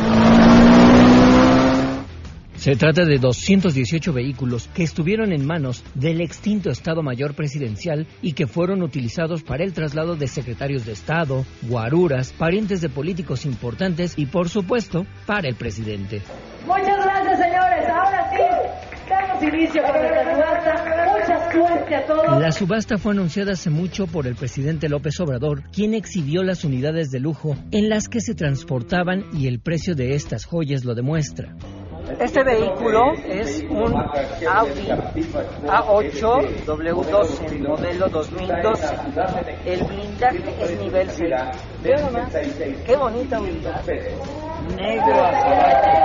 Se 2.69 2.77
trata 2.77 3.07
de 3.07 3.17
218 3.17 4.13
vehículos 4.13 4.69
que 4.75 4.83
estuvieron 4.83 5.33
en 5.33 5.47
manos 5.47 5.83
del 5.95 6.21
extinto 6.21 6.69
Estado 6.69 7.03
Mayor 7.03 7.33
Presidencial 7.35 8.07
y 8.21 8.35
que 8.35 8.47
fueron 8.47 8.83
utilizados 8.83 9.43
para 9.43 9.65
el 9.65 9.73
traslado 9.73 10.17
de 10.17 10.27
secretarios 10.27 10.85
de 10.85 10.93
Estado, 10.93 11.47
guaruras, 11.63 12.35
parientes 12.35 12.83
de 12.83 12.91
políticos 12.91 13.47
importantes 13.47 14.13
y, 14.19 14.27
por 14.27 14.51
supuesto, 14.51 15.07
para 15.25 15.49
el 15.49 15.55
presidente. 15.55 16.21
Muchas 16.67 17.03
gracias, 17.07 17.39
señores. 17.39 17.87
Ahora 17.89 18.31
sí, 18.33 19.09
damos 19.09 19.43
inicio 19.43 19.83
con 19.85 20.05
esta 20.05 20.35
subasta. 20.35 21.09
Mucha 21.11 21.51
suerte 21.51 21.95
a 21.95 22.07
todos. 22.07 22.39
La 22.43 22.53
subasta 22.53 22.99
fue 22.99 23.13
anunciada 23.13 23.53
hace 23.53 23.71
mucho 23.71 24.07
por 24.07 24.27
el 24.27 24.35
presidente 24.35 24.91
López 24.91 25.19
Obrador, 25.21 25.63
quien 25.73 25.95
exhibió 25.95 26.43
las 26.43 26.65
unidades 26.65 27.09
de 27.09 27.21
lujo 27.21 27.57
en 27.71 27.89
las 27.89 28.09
que 28.09 28.21
se 28.21 28.35
transportaban 28.35 29.25
y 29.33 29.47
el 29.47 29.59
precio 29.59 29.95
de 29.95 30.15
estas 30.15 30.45
joyas 30.45 30.85
lo 30.85 30.95
demuestra. 30.95 31.57
Este 32.19 32.43
vehículo 32.43 33.13
es 33.25 33.63
un 33.69 33.95
Audi 33.95 34.89
A8 35.67 36.65
W12 36.65 37.69
modelo 37.69 38.09
2012. 38.09 38.95
El 39.67 39.85
blindaje 39.85 40.57
es 40.61 40.81
nivel 40.81 41.11
6. 41.11 41.31
Vean 41.83 42.05
nomás, 42.07 42.33
qué 42.87 42.97
bonita 42.97 43.41
unidad. 43.41 43.83
Negro, 44.77 45.15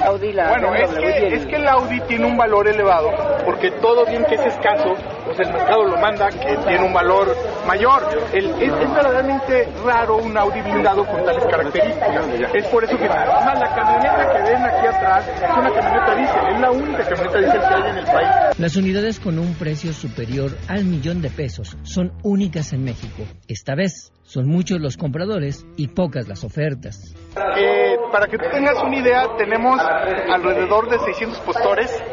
Audi 0.05 0.33
la 0.33 0.49
bueno, 0.49 0.75
es 0.75 0.89
que, 0.89 1.27
es 1.35 1.45
que 1.45 1.55
el 1.55 1.67
Audi 1.67 1.99
tiene 2.01 2.25
un 2.25 2.37
valor 2.37 2.67
elevado, 2.67 3.09
porque 3.45 3.71
todo 3.71 4.05
bien 4.05 4.23
que 4.25 4.35
es 4.35 4.45
escaso, 4.45 4.93
pues 5.25 5.39
el 5.39 5.53
mercado 5.53 5.83
lo 5.83 5.97
manda 5.97 6.29
que 6.29 6.57
tiene 6.67 6.85
un 6.85 6.93
valor 6.93 7.35
mayor. 7.67 8.03
El, 8.33 8.49
es, 8.61 8.73
es, 8.73 8.93
verdaderamente 8.93 9.69
raro 9.83 10.17
un 10.17 10.37
Audi 10.37 10.61
blindado 10.61 11.05
con 11.05 11.23
tales 11.25 11.43
características. 11.45 12.27
Es 12.53 12.67
por 12.67 12.83
eso 12.83 12.97
que 12.97 13.05
además 13.05 13.59
la 13.59 13.75
camioneta 13.75 14.33
que 14.33 14.51
ven 14.51 14.63
aquí 14.63 14.87
atrás 14.87 15.27
es 15.27 15.57
una 15.57 15.71
camioneta 15.71 16.15
diésel, 16.15 16.53
es 16.53 16.59
la 16.59 16.71
única 16.71 17.03
camioneta 17.03 17.37
diésel 17.39 17.59
que 17.61 17.73
hay 17.73 17.89
en 17.89 17.97
el 17.97 18.05
país. 18.05 18.29
Las 18.57 18.75
unidades 18.75 19.19
con 19.19 19.39
un 19.39 19.53
precio 19.55 19.93
superior 19.93 20.51
al 20.67 20.85
millón 20.85 21.21
de 21.21 21.29
pesos 21.29 21.77
son 21.83 22.13
únicas 22.23 22.73
en 22.73 22.83
México. 22.83 23.23
Esta 23.47 23.75
vez 23.75 24.11
son 24.33 24.47
muchos 24.47 24.81
los 24.81 24.97
compradores 24.97 25.63
y 25.77 25.89
pocas 25.89 26.27
las 26.27 26.43
ofertas. 26.43 27.13
Eh, 27.55 27.95
para 28.11 28.25
que 28.25 28.39
tú 28.39 28.45
tengas 28.51 28.81
una 28.81 28.97
idea, 28.97 29.27
tenemos 29.37 29.79
alrededor 29.79 30.89
de 30.89 30.97
600 30.97 31.39
postores, 31.41 32.03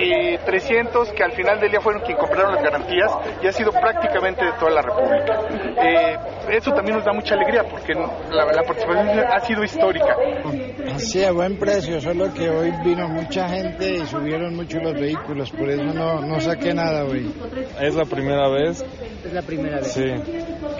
y 0.00 0.36
300 0.38 1.12
que 1.12 1.22
al 1.22 1.32
final 1.32 1.60
del 1.60 1.70
día 1.70 1.80
fueron 1.80 2.02
quienes 2.02 2.20
compraron 2.20 2.54
las 2.54 2.64
garantías 2.64 3.12
y 3.42 3.46
ha 3.46 3.52
sido 3.52 3.70
prácticamente 3.70 4.44
de 4.44 4.52
toda 4.58 4.70
la 4.72 4.82
República. 4.82 5.38
Eh, 5.80 6.56
eso 6.56 6.72
también 6.72 6.96
nos 6.96 7.04
da 7.04 7.12
mucha 7.12 7.34
alegría 7.34 7.64
porque 7.64 7.94
la, 7.94 8.46
la 8.46 8.62
participación 8.62 9.20
ha 9.20 9.40
sido 9.40 9.62
histórica. 9.62 10.16
Sí, 10.96 11.24
a 11.24 11.32
buen 11.32 11.58
precio, 11.58 12.00
solo 12.00 12.32
que 12.32 12.48
hoy 12.48 12.72
vino 12.84 13.08
mucha 13.08 13.48
gente 13.48 13.96
y 13.96 14.06
subieron 14.06 14.56
mucho 14.56 14.78
los 14.78 14.94
vehículos, 14.94 15.50
por 15.50 15.68
eso 15.68 15.84
no, 15.84 16.20
no 16.20 16.40
saqué 16.40 16.74
nada 16.74 17.04
hoy. 17.04 17.32
Es 17.80 17.94
la 17.94 18.04
primera 18.04 18.48
vez. 18.48 18.84
Es 19.24 19.32
la 19.32 19.42
primera 19.42 19.76
vez. 19.76 19.92
Sí. 19.92 20.02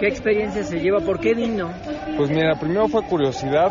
¿Qué 0.01 0.07
experiencia 0.07 0.63
se 0.63 0.79
lleva? 0.79 0.99
¿Por 0.99 1.19
qué 1.19 1.35
vino? 1.35 1.69
Pues 2.17 2.31
mira, 2.31 2.55
primero 2.59 2.87
fue 2.87 3.03
curiosidad 3.03 3.69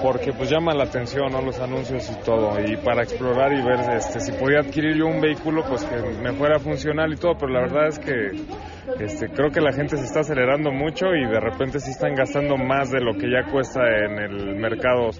porque 0.00 0.32
pues 0.32 0.48
llama 0.48 0.72
la 0.74 0.84
atención 0.84 1.32
¿no? 1.32 1.42
los 1.42 1.58
anuncios 1.58 2.08
y 2.08 2.24
todo 2.24 2.54
y 2.64 2.76
para 2.76 3.02
explorar 3.02 3.52
y 3.52 3.60
ver 3.62 3.80
este 3.96 4.20
si 4.20 4.30
podía 4.30 4.60
adquirir 4.60 4.96
yo 4.96 5.06
un 5.06 5.20
vehículo 5.20 5.64
pues 5.68 5.84
que 5.84 5.96
me 6.22 6.32
fuera 6.34 6.60
funcional 6.60 7.12
y 7.12 7.16
todo 7.16 7.34
pero 7.36 7.52
la 7.52 7.60
verdad 7.62 7.88
es 7.88 7.98
que 7.98 9.04
este 9.04 9.26
creo 9.28 9.50
que 9.50 9.60
la 9.60 9.72
gente 9.72 9.96
se 9.96 10.04
está 10.04 10.20
acelerando 10.20 10.70
mucho 10.70 11.06
y 11.14 11.26
de 11.26 11.40
repente 11.40 11.80
sí 11.80 11.90
están 11.90 12.14
gastando 12.14 12.56
más 12.56 12.90
de 12.92 13.00
lo 13.00 13.14
que 13.14 13.28
ya 13.28 13.50
cuesta 13.50 13.80
en 13.82 14.18
el 14.18 14.54
mercado 14.54 15.10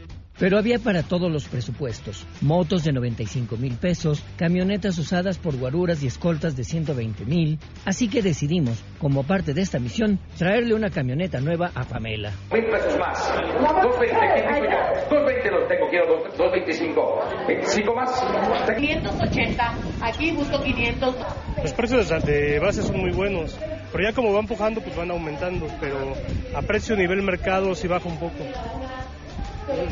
pero 0.43 0.59
había 0.59 0.81
para 0.81 1.05
todos 1.05 1.31
los 1.31 1.47
presupuestos. 1.47 2.27
Motos 2.41 2.83
de 2.83 2.93
95 2.93 3.57
mil 3.59 3.77
pesos, 3.77 4.25
camionetas 4.37 4.99
usadas 4.99 5.39
por 5.39 5.57
guaruras 5.57 6.03
y 6.03 6.09
escoltas 6.09 6.57
de 6.57 6.65
120 6.65 7.25
mil. 7.27 7.61
Así 7.85 8.09
que 8.09 8.23
decidimos, 8.23 8.83
como 8.99 9.23
parte 9.23 9.55
de 9.55 9.61
esta 9.61 9.79
misión, 9.79 10.19
traerle 10.37 10.75
una 10.75 10.91
camioneta 10.91 11.41
nueva 11.41 11.71
a 11.77 11.85
Pamela. 11.85 12.33
Mil 12.53 12.65
pesos 12.65 12.99
más. 12.99 13.21
220, 13.23 14.19
¿qué 14.35 14.43
digo 14.43 14.65
yo? 14.65 15.17
220 15.17 15.51
los 15.53 15.69
tengo, 15.69 15.89
quiero 15.91 16.07
225. 16.37 17.21
25 17.47 17.95
más. 17.95 18.25
580. 18.77 19.75
Aquí 20.01 20.33
busco 20.33 20.61
500. 20.61 21.17
Los 21.63 21.73
precios 21.73 22.09
de 22.25 22.59
base 22.59 22.83
son 22.83 22.99
muy 22.99 23.13
buenos. 23.13 23.57
Pero 23.93 24.09
ya 24.09 24.13
como 24.13 24.33
va 24.33 24.41
empujando, 24.41 24.81
pues 24.81 24.97
van 24.97 25.13
aumentando. 25.13 25.69
Pero 25.81 26.15
a 26.57 26.63
precio 26.63 26.97
nivel 26.97 27.23
mercado 27.23 27.77
sí 27.77 27.87
baja 27.87 28.09
un 28.09 28.19
poco. 28.19 28.43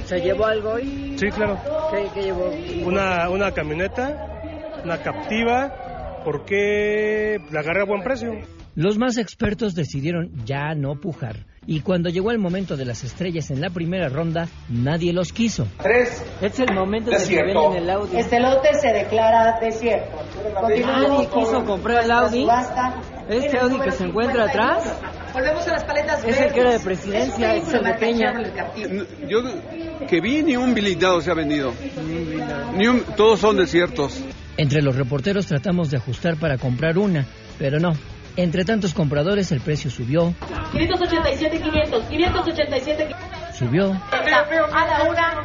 ¿Se 0.05 0.21
llevó 0.21 0.47
algo 0.47 0.73
hoy? 0.73 1.17
Sí, 1.19 1.29
claro. 1.29 1.59
¿Qué, 1.91 2.09
qué 2.15 2.23
llevó? 2.23 2.51
Una, 2.87 3.29
una 3.31 3.53
camioneta, 3.53 4.41
una 4.85 5.03
captiva, 5.03 6.23
porque 6.25 7.39
la 7.51 7.61
agarré 7.61 7.83
a 7.83 7.85
buen 7.85 8.03
precio. 8.03 8.33
Los 8.75 8.99
más 8.99 9.19
expertos 9.19 9.75
decidieron 9.75 10.31
ya 10.45 10.75
no 10.75 11.01
pujar. 11.01 11.47
Y 11.67 11.81
cuando 11.81 12.09
llegó 12.09 12.31
el 12.31 12.39
momento 12.39 12.77
de 12.77 12.87
las 12.87 13.05
estrellas 13.05 13.51
en 13.51 13.61
la 13.61 13.69
primera 13.69 14.09
ronda, 14.09 14.49
nadie 14.71 15.13
los 15.13 15.33
quiso. 15.33 15.67
Tres. 15.83 16.25
Este 16.41 16.63
es 16.63 16.71
el 16.71 16.75
momento 16.75 17.11
de 17.11 17.19
que 17.19 17.43
venden 17.43 17.83
el 17.83 17.91
Audi. 17.91 18.17
Este 18.17 18.41
lote 18.41 18.73
se 18.81 18.89
declara 18.89 19.59
desierto. 19.61 20.19
Nadie 20.55 21.29
quiso 21.29 21.65
comprar 21.67 22.05
el 22.05 22.11
Audi. 22.11 22.47
Este 23.29 23.59
Audi 23.59 23.79
que 23.79 23.91
se 23.91 24.05
encuentra 24.05 24.45
atrás. 24.45 25.01
Volvemos 25.35 25.69
a 25.69 25.73
las 25.73 25.85
paletas 25.85 26.25
Es 26.25 26.41
el 26.41 26.53
que 26.53 26.61
era 26.61 26.73
de 26.73 26.81
presidencia, 26.81 27.55
es 27.55 27.73
el 27.73 27.85
de 27.85 27.95
Peña. 27.95 28.33
Yo 29.29 29.43
que 30.09 30.21
vi 30.21 30.43
ni 30.43 30.57
un 30.57 30.75
blindado 30.75 31.21
se 31.21 31.31
ha 31.31 31.35
vendido. 31.35 31.73
Ni 32.75 32.87
un, 32.89 33.03
todos 33.17 33.39
son 33.39 33.57
desiertos. 33.59 34.25
Entre 34.57 34.83
los 34.83 34.97
reporteros 34.97 35.47
tratamos 35.47 35.91
de 35.91 35.99
ajustar 35.99 36.37
para 36.37 36.59
comprar 36.59 36.99
una, 36.99 37.27
pero 37.59 37.79
no, 37.79 37.93
Entre 38.37 38.65
tantos 38.65 38.95
compradores, 38.95 39.51
el 39.53 39.61
precio 39.61 39.91
subió. 39.91 40.35
587, 40.73 41.61
500, 41.61 42.05
587, 42.05 43.07
500. 43.07 43.57
Subió. 43.57 43.93
A 44.11 44.87
la 44.87 45.05
una, 45.09 45.45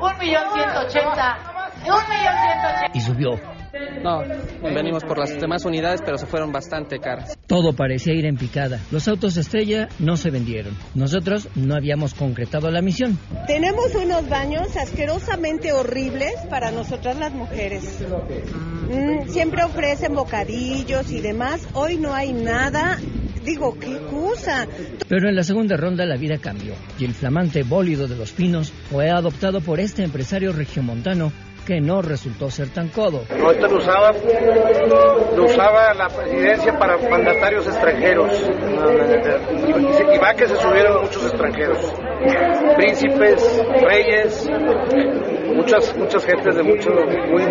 un 0.00 0.18
millón 0.18 0.44
ciento 0.54 0.80
ochenta, 0.80 1.38
un 1.80 1.88
millón 1.88 2.34
ciento 2.44 2.68
ochenta. 2.68 2.90
Y 2.92 3.00
subió. 3.00 3.53
No, 4.02 4.22
venimos 4.62 5.04
por 5.04 5.18
las 5.18 5.38
demás 5.40 5.64
unidades, 5.64 6.00
pero 6.04 6.18
se 6.18 6.26
fueron 6.26 6.52
bastante 6.52 6.98
caras. 6.98 7.36
Todo 7.46 7.72
parecía 7.72 8.14
ir 8.14 8.26
en 8.26 8.36
picada. 8.36 8.80
Los 8.90 9.08
autos 9.08 9.36
estrella 9.36 9.88
no 9.98 10.16
se 10.16 10.30
vendieron. 10.30 10.76
Nosotros 10.94 11.48
no 11.54 11.74
habíamos 11.74 12.14
concretado 12.14 12.70
la 12.70 12.82
misión. 12.82 13.18
Tenemos 13.46 13.94
unos 13.94 14.28
baños 14.28 14.76
asquerosamente 14.76 15.72
horribles 15.72 16.34
para 16.48 16.70
nosotras 16.70 17.18
las 17.18 17.32
mujeres. 17.32 18.00
Mm, 18.88 19.28
siempre 19.28 19.64
ofrecen 19.64 20.14
bocadillos 20.14 21.10
y 21.10 21.20
demás. 21.20 21.66
Hoy 21.72 21.96
no 21.96 22.14
hay 22.14 22.32
nada. 22.32 22.98
Digo, 23.44 23.78
qué 23.78 23.98
cosa. 24.10 24.66
Pero 25.08 25.28
en 25.28 25.36
la 25.36 25.42
segunda 25.42 25.76
ronda 25.76 26.06
la 26.06 26.16
vida 26.16 26.38
cambió 26.38 26.74
y 26.98 27.04
el 27.04 27.12
flamante 27.12 27.62
bólido 27.62 28.08
de 28.08 28.16
los 28.16 28.32
pinos 28.32 28.72
fue 28.90 29.10
adoptado 29.10 29.60
por 29.60 29.80
este 29.80 30.02
empresario 30.02 30.52
regiomontano 30.52 31.30
que 31.64 31.80
no 31.80 32.02
resultó 32.02 32.50
ser 32.50 32.68
tan 32.68 32.88
codo. 32.88 33.24
No, 33.38 33.50
esto 33.50 33.68
lo 33.68 33.78
usaba, 33.78 34.12
lo 35.36 35.44
usaba 35.44 35.94
la 35.94 36.08
presidencia 36.08 36.78
para 36.78 36.96
mandatarios 37.08 37.66
extranjeros. 37.66 38.30
Y 39.68 40.18
va 40.18 40.34
que 40.34 40.46
se 40.46 40.56
subieron 40.56 41.02
muchos 41.02 41.24
extranjeros. 41.24 41.78
Príncipes, 42.76 43.62
reyes, 43.82 44.48
muchas, 45.54 45.96
muchas 45.96 46.24
gentes 46.24 46.54
de, 46.54 46.62
mucho, 46.62 46.90
muy, 47.30 47.42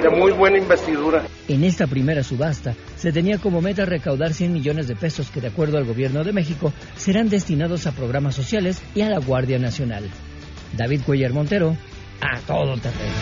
de 0.00 0.08
muy 0.10 0.32
buena 0.32 0.58
investidura. 0.58 1.24
En 1.48 1.64
esta 1.64 1.86
primera 1.86 2.22
subasta 2.22 2.74
se 2.96 3.12
tenía 3.12 3.38
como 3.38 3.60
meta 3.60 3.84
recaudar 3.84 4.32
100 4.32 4.52
millones 4.52 4.88
de 4.88 4.96
pesos 4.96 5.30
que 5.30 5.40
de 5.40 5.48
acuerdo 5.48 5.78
al 5.78 5.84
gobierno 5.84 6.24
de 6.24 6.32
México 6.32 6.72
serán 6.96 7.28
destinados 7.28 7.86
a 7.86 7.92
programas 7.92 8.34
sociales 8.34 8.82
y 8.94 9.02
a 9.02 9.10
la 9.10 9.18
Guardia 9.18 9.58
Nacional. 9.58 10.04
David 10.76 11.02
Cuellar 11.04 11.32
Montero, 11.32 11.76
a 12.20 12.40
todo 12.46 12.76
terreno. 12.80 13.14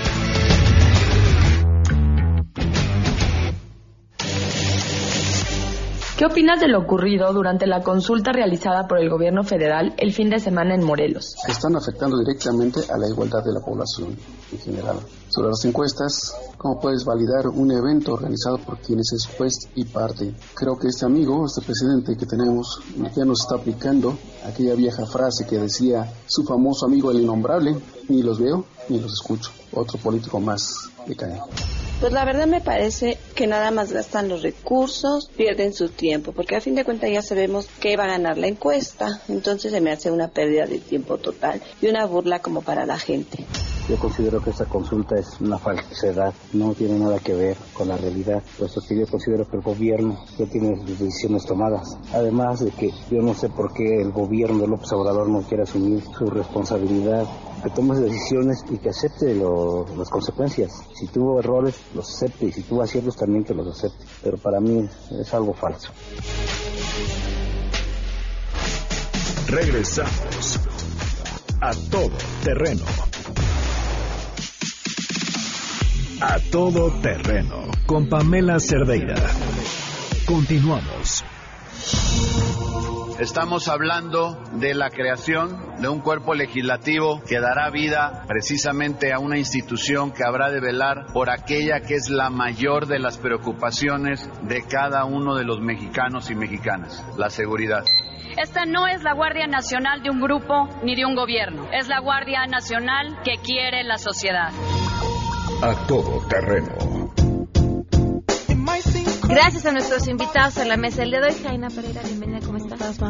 ¿Qué 6.16 6.26
opinas 6.26 6.61
de 6.61 6.68
lo 6.68 6.78
ocurrido 6.78 7.33
durante 7.33 7.66
la 7.66 7.83
consulta 7.83 8.30
realizada 8.33 8.87
por 8.87 9.00
el 9.00 9.11
gobierno 9.11 9.42
federal 9.42 9.94
el 9.98 10.12
fin 10.12 10.30
de 10.30 10.38
semana 10.38 10.76
en 10.76 10.85
Morelos? 10.85 11.35
Están 11.48 11.74
afectando 11.74 12.16
directamente 12.18 12.80
a 12.88 12.96
la 12.96 13.09
igualdad 13.09 13.42
de 13.44 13.52
la 13.52 13.61
población 13.61 14.16
en 14.52 14.59
general. 14.61 15.00
Sobre 15.35 15.49
las 15.49 15.64
encuestas, 15.64 16.33
¿cómo 16.59 16.79
puedes 16.79 17.05
validar 17.05 17.49
un 17.49 17.73
evento 17.73 18.12
organizado 18.12 18.59
por 18.59 18.79
quienes 18.79 19.12
es 19.12 19.27
juez 19.27 19.68
y 19.75 19.85
parte? 19.85 20.33
Creo 20.55 20.79
que 20.79 20.87
este 20.87 21.07
amigo, 21.07 21.44
este 21.44 21.61
presidente 21.61 22.16
que 22.16 22.25
tenemos, 22.25 22.81
ya 23.16 23.25
nos 23.25 23.40
está 23.40 23.57
aplicando 23.57 24.16
aquella 24.47 24.77
vieja 24.77 25.05
frase 25.07 25.44
que 25.44 25.59
decía 25.59 26.09
su 26.27 26.44
famoso 26.44 26.87
amigo 26.87 27.11
el 27.11 27.20
innombrable, 27.20 27.75
ni 28.09 28.23
los 28.23 28.38
veo 28.38 28.64
ni 28.88 29.01
los 29.01 29.12
escucho. 29.12 29.51
Otro 29.73 29.99
político 29.99 30.38
más 30.38 30.88
de 31.05 31.16
cae. 31.16 31.40
Pues 31.99 32.12
la 32.12 32.25
verdad 32.25 32.47
me 32.47 32.61
parece 32.61 33.18
que 33.35 33.49
nada 33.49 33.73
más 33.73 33.92
gastan 33.92 34.29
los 34.29 34.42
recursos, 34.42 35.29
pierden 35.37 35.75
su 35.75 35.88
tiempo, 35.88 36.31
porque 36.31 36.55
a 36.55 36.61
fin 36.61 36.77
de 36.77 36.85
cuentas 36.85 37.11
ya 37.11 37.23
sabemos 37.23 37.66
que 37.81 37.97
va 37.97 38.05
a 38.05 38.09
ganar 38.09 38.38
la 38.38 38.47
encuesta, 38.47 39.20
entonces 39.27 39.73
se 39.73 39.81
me 39.81 39.90
hace 39.90 40.12
una 40.12 40.29
pérdida 40.29 40.66
de 40.66 40.79
tiempo 40.79 41.18
total 41.18 41.61
y 41.83 41.88
una 41.88 42.07
burla 42.07 42.38
como 42.38 42.62
para 42.62 42.87
la 42.87 43.01
gente. 43.01 43.44
Yo 43.87 43.99
considero 43.99 44.40
que 44.40 44.49
esta 44.49 44.64
consulta 44.64 45.14
es 45.16 45.38
una 45.42 45.59
falsedad, 45.59 46.33
no 46.55 46.73
tiene 46.73 46.99
nada 46.99 47.18
que 47.18 47.35
ver 47.35 47.57
con 47.75 47.88
la 47.88 47.99
realidad, 47.99 48.42
puesto 48.59 48.81
que 48.88 48.99
yo 48.99 49.07
considero 49.07 49.47
que 49.47 49.57
el 49.59 49.62
gobierno 49.62 50.25
ya 50.38 50.47
tiene 50.47 50.75
sus 50.87 50.99
decisiones 50.99 51.44
tomadas. 51.44 51.99
Además 52.14 52.61
de 52.61 52.70
que 52.70 52.90
yo 53.11 53.20
no 53.20 53.35
sé 53.35 53.51
por 53.51 53.75
qué 53.75 54.01
el 54.01 54.11
gobierno 54.11 54.61
de 54.61 54.68
López 54.68 54.90
Obrador 54.92 55.29
no 55.29 55.42
quiere 55.42 55.64
asumir 55.64 56.03
su 56.16 56.25
responsabilidad, 56.27 57.27
que 57.62 57.68
tome 57.70 57.99
decisiones 58.01 58.64
y 58.70 58.79
que 58.79 58.88
acepte 58.88 59.35
lo, 59.35 59.85
las 59.97 60.09
consecuencias. 60.09 60.73
Si 60.94 61.07
tuvo 61.09 61.38
errores, 61.40 61.75
los 61.94 62.09
acepte 62.09 62.47
y 62.47 62.53
si 62.53 62.62
tuvo 62.62 62.83
aciertos 62.83 63.16
también 63.16 63.44
que 63.44 63.53
los 63.53 63.68
acepte. 63.68 64.03
Pero 64.23 64.38
para 64.38 64.61
mí 64.61 64.88
es 65.20 65.35
algo 65.35 65.53
falso. 65.53 65.92
Regresamos 69.47 70.59
a 71.61 71.70
todo 71.90 72.16
terreno. 72.42 72.85
A 76.20 76.38
todo 76.50 76.90
terreno 77.00 77.66
con 77.87 78.09
Pamela 78.09 78.59
Cerdeira. 78.61 79.16
Continuamos. 80.27 81.24
Estamos 83.18 83.68
hablando 83.68 84.42
de 84.53 84.74
la 84.74 84.90
creación 84.90 85.81
de 85.81 85.88
un 85.88 86.00
cuerpo 86.00 86.35
legislativo 86.35 87.20
que 87.27 87.40
dará 87.40 87.70
vida 87.70 88.24
precisamente 88.27 89.12
a 89.12 89.18
una 89.18 89.38
institución 89.38 90.12
que 90.12 90.24
habrá 90.24 90.50
de 90.50 90.61
velar 90.61 91.07
por 91.12 91.31
aquella 91.31 91.81
que 91.81 91.94
es 91.94 92.09
la 92.11 92.31
mayor 92.31 92.87
de 92.87 92.98
las 92.98 93.18
preocupaciones 93.18 94.29
de 94.42 94.62
cada 94.62 95.05
uno 95.05 95.37
de 95.37 95.44
los 95.44 95.61
mexicanos 95.61 96.31
y 96.31 96.35
mexicanas, 96.35 97.05
la 97.16 97.31
seguridad. 97.31 97.85
Esta 98.37 98.66
no 98.66 98.88
es 98.88 99.03
la 99.03 99.14
Guardia 99.14 99.46
Nacional 99.46 100.03
de 100.03 100.11
un 100.11 100.20
grupo 100.20 100.68
ni 100.83 100.96
de 100.96 101.05
un 101.05 101.14
gobierno, 101.14 101.68
es 101.72 101.87
la 101.88 102.00
Guardia 102.00 102.46
Nacional 102.46 103.16
que 103.24 103.37
quiere 103.42 103.85
la 103.85 103.98
sociedad. 103.98 104.50
A 105.62 105.87
todo 105.87 106.27
terreno. 106.29 107.12
Gracias 109.29 109.67
a 109.67 109.73
nuestros 109.73 110.07
invitados 110.09 110.59
a 110.59 110.64
la 110.64 110.77
mesa 110.77 111.03
el 111.03 111.11
día 111.11 111.21
de 111.21 111.29
hoy. 111.29 111.43
Jaina 111.43 111.69
Pereira, 111.69 112.03
bienvenida, 112.03 112.40
¿cómo 112.45 112.59
estás? 112.59 113.01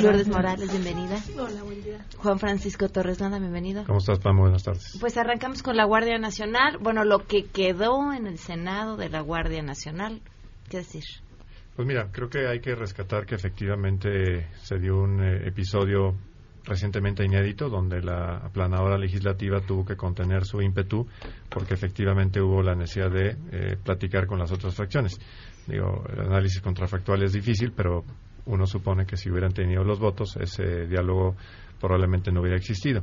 Lourdes 0.00 0.28
Morales, 0.28 0.70
bienvenida. 0.70 1.16
Hola, 1.36 1.62
buen 1.62 1.82
día. 1.82 2.04
Juan 2.18 2.38
Francisco 2.38 2.88
Torres 2.88 3.20
Nada, 3.20 3.38
bienvenido. 3.38 3.84
¿Cómo 3.84 3.98
estás, 3.98 4.18
Pam? 4.18 4.36
Buenas 4.38 4.62
tardes. 4.62 4.96
Pues 5.00 5.16
arrancamos 5.16 5.62
con 5.62 5.76
la 5.76 5.84
Guardia 5.84 6.18
Nacional. 6.18 6.78
Bueno, 6.78 7.04
lo 7.04 7.26
que 7.26 7.44
quedó 7.46 8.12
en 8.12 8.26
el 8.26 8.38
Senado 8.38 8.96
de 8.96 9.08
la 9.08 9.20
Guardia 9.20 9.62
Nacional. 9.62 10.20
¿Qué 10.68 10.78
decir? 10.78 11.04
Pues 11.76 11.88
mira, 11.88 12.10
creo 12.12 12.28
que 12.28 12.46
hay 12.46 12.60
que 12.60 12.74
rescatar 12.74 13.26
que 13.26 13.34
efectivamente 13.34 14.48
se 14.62 14.78
dio 14.78 14.96
un 14.96 15.22
eh, 15.22 15.48
episodio 15.48 16.14
recientemente 16.64 17.24
inédito 17.24 17.68
donde 17.68 18.00
la 18.00 18.38
aplanadora 18.38 18.98
legislativa 18.98 19.60
tuvo 19.60 19.84
que 19.84 19.96
contener 19.96 20.44
su 20.44 20.60
ímpetu 20.60 21.06
porque 21.48 21.74
efectivamente 21.74 22.40
hubo 22.40 22.62
la 22.62 22.74
necesidad 22.74 23.10
de 23.10 23.36
eh, 23.52 23.76
platicar 23.82 24.26
con 24.26 24.38
las 24.38 24.50
otras 24.50 24.74
fracciones. 24.74 25.18
Digo, 25.66 26.04
el 26.12 26.20
análisis 26.20 26.60
contrafactual 26.60 27.22
es 27.22 27.32
difícil, 27.32 27.72
pero 27.72 28.04
uno 28.46 28.66
supone 28.66 29.06
que 29.06 29.16
si 29.16 29.30
hubieran 29.30 29.52
tenido 29.52 29.84
los 29.84 29.98
votos, 29.98 30.36
ese 30.36 30.86
diálogo 30.86 31.36
probablemente 31.80 32.30
no 32.32 32.40
hubiera 32.40 32.56
existido. 32.56 33.02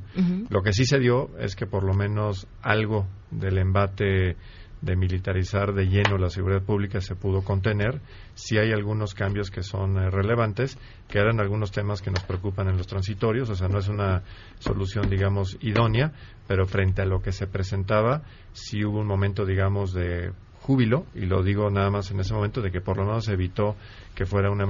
Lo 0.49 0.61
que 0.61 0.73
sí 0.73 0.85
se 0.85 0.99
dio 0.99 1.37
es 1.39 1.55
que 1.55 1.65
por 1.65 1.83
lo 1.83 1.93
menos 1.93 2.47
algo 2.61 3.07
del 3.29 3.57
embate 3.57 4.37
de 4.81 4.95
militarizar 4.95 5.73
de 5.73 5.85
lleno 5.85 6.17
la 6.17 6.29
seguridad 6.29 6.63
pública 6.63 7.01
se 7.01 7.15
pudo 7.15 7.43
contener. 7.43 8.01
Sí 8.33 8.57
hay 8.57 8.71
algunos 8.71 9.13
cambios 9.13 9.51
que 9.51 9.63
son 9.63 9.97
eh, 9.97 10.09
relevantes, 10.09 10.77
que 11.07 11.19
eran 11.19 11.39
algunos 11.39 11.71
temas 11.71 12.01
que 12.01 12.11
nos 12.11 12.23
preocupan 12.23 12.67
en 12.67 12.77
los 12.77 12.87
transitorios, 12.87 13.49
o 13.49 13.55
sea, 13.55 13.67
no 13.67 13.79
es 13.79 13.87
una 13.87 14.23
solución, 14.59 15.09
digamos, 15.09 15.57
idónea, 15.61 16.13
pero 16.47 16.65
frente 16.65 17.01
a 17.01 17.05
lo 17.05 17.21
que 17.21 17.31
se 17.31 17.47
presentaba, 17.47 18.23
sí 18.53 18.83
hubo 18.83 18.99
un 18.99 19.07
momento, 19.07 19.45
digamos, 19.45 19.93
de 19.93 20.31
júbilo, 20.61 21.05
y 21.15 21.25
lo 21.25 21.43
digo 21.43 21.69
nada 21.69 21.89
más 21.89 22.11
en 22.11 22.19
ese 22.19 22.33
momento, 22.33 22.61
de 22.61 22.71
que 22.71 22.81
por 22.81 22.97
lo 22.97 23.05
menos 23.05 23.27
evitó 23.29 23.75
que 24.15 24.25
fuera 24.25 24.51
una 24.51 24.65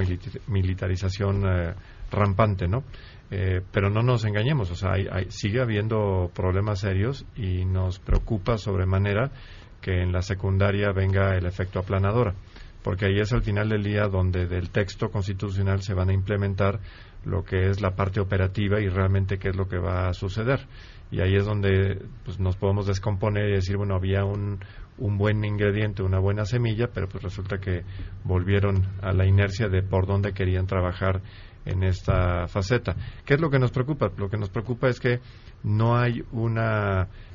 militarización 0.48 1.44
eh, 1.46 1.74
rampante, 2.12 2.68
¿no? 2.68 2.84
Eh, 3.34 3.62
pero 3.72 3.90
no 3.90 4.02
nos 4.02 4.26
engañemos, 4.26 4.72
o 4.72 4.76
sea, 4.76 4.92
sigue 5.30 5.62
habiendo 5.62 6.30
problemas 6.36 6.82
serios 6.82 7.26
y 7.38 7.64
nos 7.64 8.00
preocupa 8.00 8.58
sobremanera 8.58 9.32
que 9.82 10.02
en 10.02 10.12
la 10.12 10.22
secundaria 10.22 10.92
venga 10.92 11.36
el 11.36 11.46
efecto 11.46 11.80
aplanadora, 11.80 12.34
porque 12.84 13.06
ahí 13.06 13.20
es 13.20 13.34
al 13.34 13.42
final 13.42 13.70
del 13.70 13.84
día 13.84 14.08
donde 14.08 14.48
del 14.48 14.70
texto 14.70 15.10
constitucional 15.10 15.82
se 15.82 15.94
van 15.94 16.10
a 16.10 16.14
implementar 16.14 16.80
lo 17.26 17.44
que 17.44 17.70
es 17.70 17.82
la 17.82 17.96
parte 17.96 18.20
operativa 18.20 18.80
y 18.80 18.88
realmente 18.88 19.38
qué 19.38 19.50
es 19.50 19.56
lo 19.56 19.68
que 19.68 19.78
va 19.78 20.08
a 20.08 20.14
suceder. 20.14 20.62
Y 21.12 21.20
ahí 21.20 21.36
es 21.36 21.46
donde 21.46 22.02
pues, 22.24 22.40
nos 22.40 22.56
podemos 22.56 22.88
descomponer 22.88 23.50
y 23.50 23.54
decir, 23.54 23.78
bueno, 23.78 23.96
había 23.96 24.24
un, 24.24 24.60
un 24.98 25.18
buen 25.18 25.44
ingrediente, 25.44 26.04
una 26.04 26.20
buena 26.20 26.46
semilla, 26.46 26.88
pero 26.94 27.10
pues 27.10 27.24
resulta 27.24 27.60
que 27.60 27.84
volvieron 28.24 28.88
a 29.02 29.12
la 29.12 29.26
inercia 29.26 29.68
de 29.68 29.84
por 29.84 30.08
dónde 30.08 30.34
querían 30.34 30.68
trabajar 30.68 31.22
en 31.66 31.84
esta 31.84 32.48
faceta. 32.48 32.96
¿Qué 33.26 33.36
es 33.36 33.42
lo 33.42 33.50
que 33.50 33.60
nos 33.60 33.72
preocupa? 33.72 34.12
Lo 34.18 34.30
que 34.30 34.38
nos 34.38 34.50
preocupa 34.50 34.88
es 34.88 35.00
que 35.00 35.20
no 35.64 35.98
hay 35.98 36.24
un 36.32 36.58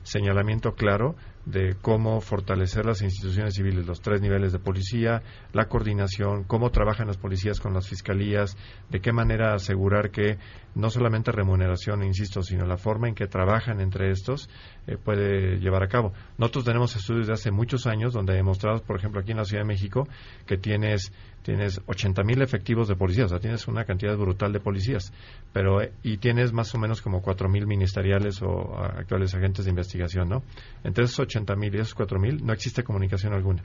señalamiento 0.02 0.74
claro 0.74 1.14
de 1.46 1.76
cómo 1.80 2.20
fortalecer 2.20 2.84
las 2.84 3.02
instituciones 3.02 3.54
civiles, 3.54 3.86
los 3.86 4.00
tres 4.00 4.20
niveles 4.20 4.52
de 4.52 4.58
policía, 4.58 5.22
la 5.52 5.68
coordinación, 5.68 6.42
cómo 6.44 6.70
trabajan 6.70 7.06
las 7.06 7.16
policías 7.16 7.60
con 7.60 7.72
las 7.72 7.88
fiscalías, 7.88 8.56
de 8.90 9.00
qué 9.00 9.12
manera 9.12 9.54
asegurar 9.54 10.10
que 10.10 10.38
no 10.74 10.90
solamente 10.90 11.30
remuneración, 11.32 12.02
insisto, 12.02 12.42
sino 12.42 12.66
la 12.66 12.76
forma 12.76 13.08
en 13.08 13.14
que 13.14 13.28
trabajan 13.28 13.80
entre 13.80 14.10
estos 14.10 14.50
eh, 14.86 14.96
puede 14.96 15.58
llevar 15.58 15.84
a 15.84 15.88
cabo. 15.88 16.12
Nosotros 16.36 16.64
tenemos 16.64 16.94
estudios 16.96 17.28
de 17.28 17.32
hace 17.32 17.52
muchos 17.52 17.86
años 17.86 18.12
donde 18.12 18.34
demostramos, 18.34 18.82
por 18.82 18.98
ejemplo, 18.98 19.20
aquí 19.20 19.30
en 19.30 19.38
la 19.38 19.44
Ciudad 19.44 19.62
de 19.62 19.68
México, 19.68 20.08
que 20.46 20.58
tienes 20.58 21.12
tienes 21.46 21.80
80.000 21.86 22.42
efectivos 22.42 22.88
de 22.88 22.96
policías, 22.96 23.26
o 23.26 23.28
sea, 23.28 23.38
tienes 23.38 23.68
una 23.68 23.84
cantidad 23.84 24.16
brutal 24.16 24.52
de 24.52 24.58
policías, 24.58 25.12
pero 25.52 25.80
eh, 25.80 25.92
y 26.02 26.16
tienes 26.16 26.52
más 26.52 26.74
o 26.74 26.78
menos 26.78 27.00
como 27.00 27.22
4.000 27.22 27.66
ministeriales 27.66 28.42
o 28.42 28.76
actuales 28.76 29.32
agentes 29.32 29.64
de 29.64 29.70
investigación, 29.70 30.28
¿no? 30.28 30.42
Entre 30.82 31.04
esos 31.36 31.46
80.000 31.46 31.74
y 31.74 31.80
esos 31.80 31.96
4.000 31.96 32.40
no 32.42 32.52
existe 32.52 32.82
comunicación 32.82 33.32
alguna. 33.32 33.62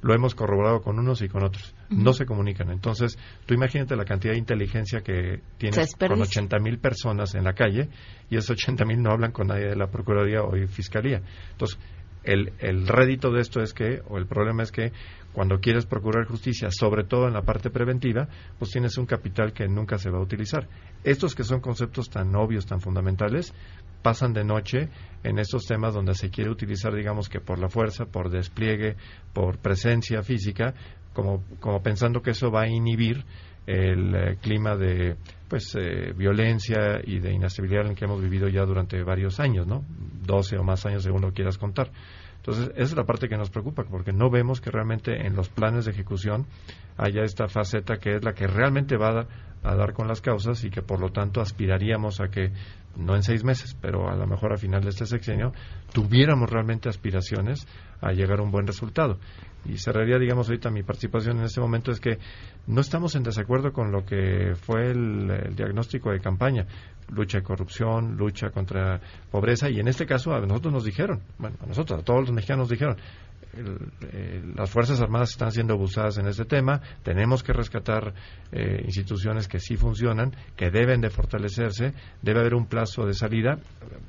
Lo 0.00 0.14
hemos 0.14 0.36
corroborado 0.36 0.80
con 0.80 0.98
unos 0.98 1.22
y 1.22 1.28
con 1.28 1.42
otros. 1.42 1.74
No 1.90 2.12
se 2.12 2.24
comunican. 2.24 2.70
Entonces, 2.70 3.18
tú 3.46 3.54
imagínate 3.54 3.96
la 3.96 4.04
cantidad 4.04 4.32
de 4.32 4.38
inteligencia 4.38 5.00
que 5.00 5.40
tienes 5.58 5.96
con 5.96 6.20
80.000 6.20 6.80
personas 6.80 7.34
en 7.34 7.44
la 7.44 7.54
calle 7.54 7.88
y 8.30 8.36
esos 8.36 8.56
80.000 8.56 8.96
no 8.98 9.10
hablan 9.10 9.32
con 9.32 9.48
nadie 9.48 9.66
de 9.66 9.76
la 9.76 9.88
Procuraduría 9.88 10.42
o 10.42 10.52
Fiscalía. 10.68 11.22
Entonces, 11.50 11.78
el, 12.22 12.52
el 12.60 12.86
rédito 12.86 13.32
de 13.32 13.40
esto 13.40 13.60
es 13.60 13.74
que, 13.74 14.02
o 14.08 14.18
el 14.18 14.26
problema 14.26 14.62
es 14.62 14.70
que 14.70 14.92
cuando 15.32 15.60
quieres 15.60 15.86
procurar 15.86 16.26
justicia, 16.26 16.68
sobre 16.70 17.04
todo 17.04 17.28
en 17.28 17.34
la 17.34 17.42
parte 17.42 17.70
preventiva, 17.70 18.28
pues 18.58 18.70
tienes 18.70 18.96
un 18.98 19.06
capital 19.06 19.52
que 19.52 19.68
nunca 19.68 19.98
se 19.98 20.10
va 20.10 20.18
a 20.18 20.22
utilizar. 20.22 20.68
Estos 21.04 21.34
que 21.34 21.44
son 21.44 21.60
conceptos 21.60 22.10
tan 22.10 22.34
obvios, 22.34 22.66
tan 22.66 22.80
fundamentales, 22.80 23.54
pasan 24.02 24.32
de 24.32 24.44
noche 24.44 24.88
en 25.22 25.38
estos 25.38 25.66
temas 25.66 25.94
donde 25.94 26.14
se 26.14 26.30
quiere 26.30 26.50
utilizar, 26.50 26.94
digamos 26.94 27.28
que 27.28 27.40
por 27.40 27.58
la 27.58 27.68
fuerza, 27.68 28.06
por 28.06 28.30
despliegue, 28.30 28.96
por 29.32 29.58
presencia 29.58 30.22
física, 30.22 30.74
como, 31.12 31.82
pensando 31.82 32.22
que 32.22 32.30
eso 32.30 32.50
va 32.50 32.62
a 32.62 32.68
inhibir 32.68 33.24
el 33.66 34.14
eh, 34.14 34.36
clima 34.40 34.76
de 34.76 35.16
pues 35.48 35.74
eh, 35.74 36.12
violencia 36.16 37.00
y 37.04 37.18
de 37.18 37.32
inestabilidad 37.32 37.84
en 37.84 37.90
el 37.90 37.96
que 37.96 38.04
hemos 38.04 38.22
vivido 38.22 38.48
ya 38.48 38.64
durante 38.64 39.02
varios 39.02 39.40
años, 39.40 39.66
¿no? 39.66 39.84
12 40.26 40.58
o 40.58 40.62
más 40.62 40.86
años 40.86 41.02
según 41.02 41.22
lo 41.22 41.32
quieras 41.32 41.58
contar. 41.58 41.90
Entonces, 42.48 42.72
esa 42.76 42.82
es 42.82 42.96
la 42.96 43.04
parte 43.04 43.28
que 43.28 43.36
nos 43.36 43.50
preocupa, 43.50 43.84
porque 43.84 44.10
no 44.10 44.30
vemos 44.30 44.62
que 44.62 44.70
realmente 44.70 45.26
en 45.26 45.36
los 45.36 45.50
planes 45.50 45.84
de 45.84 45.90
ejecución 45.90 46.46
haya 46.96 47.22
esta 47.22 47.46
faceta 47.46 47.98
que 47.98 48.14
es 48.14 48.24
la 48.24 48.32
que 48.32 48.46
realmente 48.46 48.96
va 48.96 49.26
a, 49.62 49.74
dar 49.74 49.92
con 49.92 50.08
las 50.08 50.22
causas 50.22 50.64
y 50.64 50.70
que 50.70 50.80
por 50.80 50.98
lo 50.98 51.10
tanto 51.10 51.42
aspiraríamos 51.42 52.22
a 52.22 52.28
que, 52.28 52.52
no 52.96 53.14
en 53.16 53.22
seis 53.22 53.44
meses, 53.44 53.76
pero 53.78 54.08
a 54.08 54.16
lo 54.16 54.26
mejor 54.26 54.54
a 54.54 54.56
final 54.56 54.80
de 54.80 54.88
este 54.88 55.04
sexenio, 55.04 55.52
tuviéramos 55.92 56.48
realmente 56.48 56.88
aspiraciones 56.88 57.66
a 58.00 58.12
llegar 58.12 58.38
a 58.38 58.44
un 58.44 58.50
buen 58.50 58.66
resultado. 58.66 59.18
Y 59.66 59.76
cerraría, 59.76 60.18
digamos, 60.18 60.48
ahorita 60.48 60.70
mi 60.70 60.82
participación 60.82 61.40
en 61.40 61.44
este 61.44 61.60
momento 61.60 61.90
es 61.90 62.00
que 62.00 62.16
no 62.66 62.80
estamos 62.80 63.14
en 63.14 63.24
desacuerdo 63.24 63.72
con 63.72 63.92
lo 63.92 64.06
que 64.06 64.54
fue 64.54 64.90
el 64.92 65.54
diagnóstico 65.54 66.12
de 66.12 66.20
campaña 66.20 66.66
lucha 67.10 67.38
de 67.38 67.44
corrupción, 67.44 68.16
lucha 68.16 68.50
contra 68.50 69.00
pobreza, 69.30 69.68
y 69.70 69.80
en 69.80 69.88
este 69.88 70.06
caso 70.06 70.32
a 70.34 70.40
nosotros 70.40 70.72
nos 70.72 70.84
dijeron, 70.84 71.22
bueno, 71.38 71.56
a 71.62 71.66
nosotros, 71.66 72.00
a 72.00 72.02
todos 72.04 72.20
los 72.20 72.32
mexicanos 72.32 72.64
nos 72.64 72.70
dijeron, 72.70 72.96
las 74.54 74.70
Fuerzas 74.70 75.00
Armadas 75.00 75.30
están 75.30 75.50
siendo 75.50 75.74
abusadas 75.74 76.18
en 76.18 76.26
este 76.26 76.44
tema, 76.44 76.80
tenemos 77.02 77.42
que 77.42 77.52
rescatar 77.52 78.14
eh, 78.52 78.82
instituciones 78.84 79.48
que 79.48 79.58
sí 79.58 79.76
funcionan, 79.76 80.34
que 80.56 80.70
deben 80.70 81.00
de 81.00 81.10
fortalecerse, 81.10 81.94
debe 82.22 82.40
haber 82.40 82.54
un 82.54 82.66
plazo 82.66 83.06
de 83.06 83.14
salida, 83.14 83.58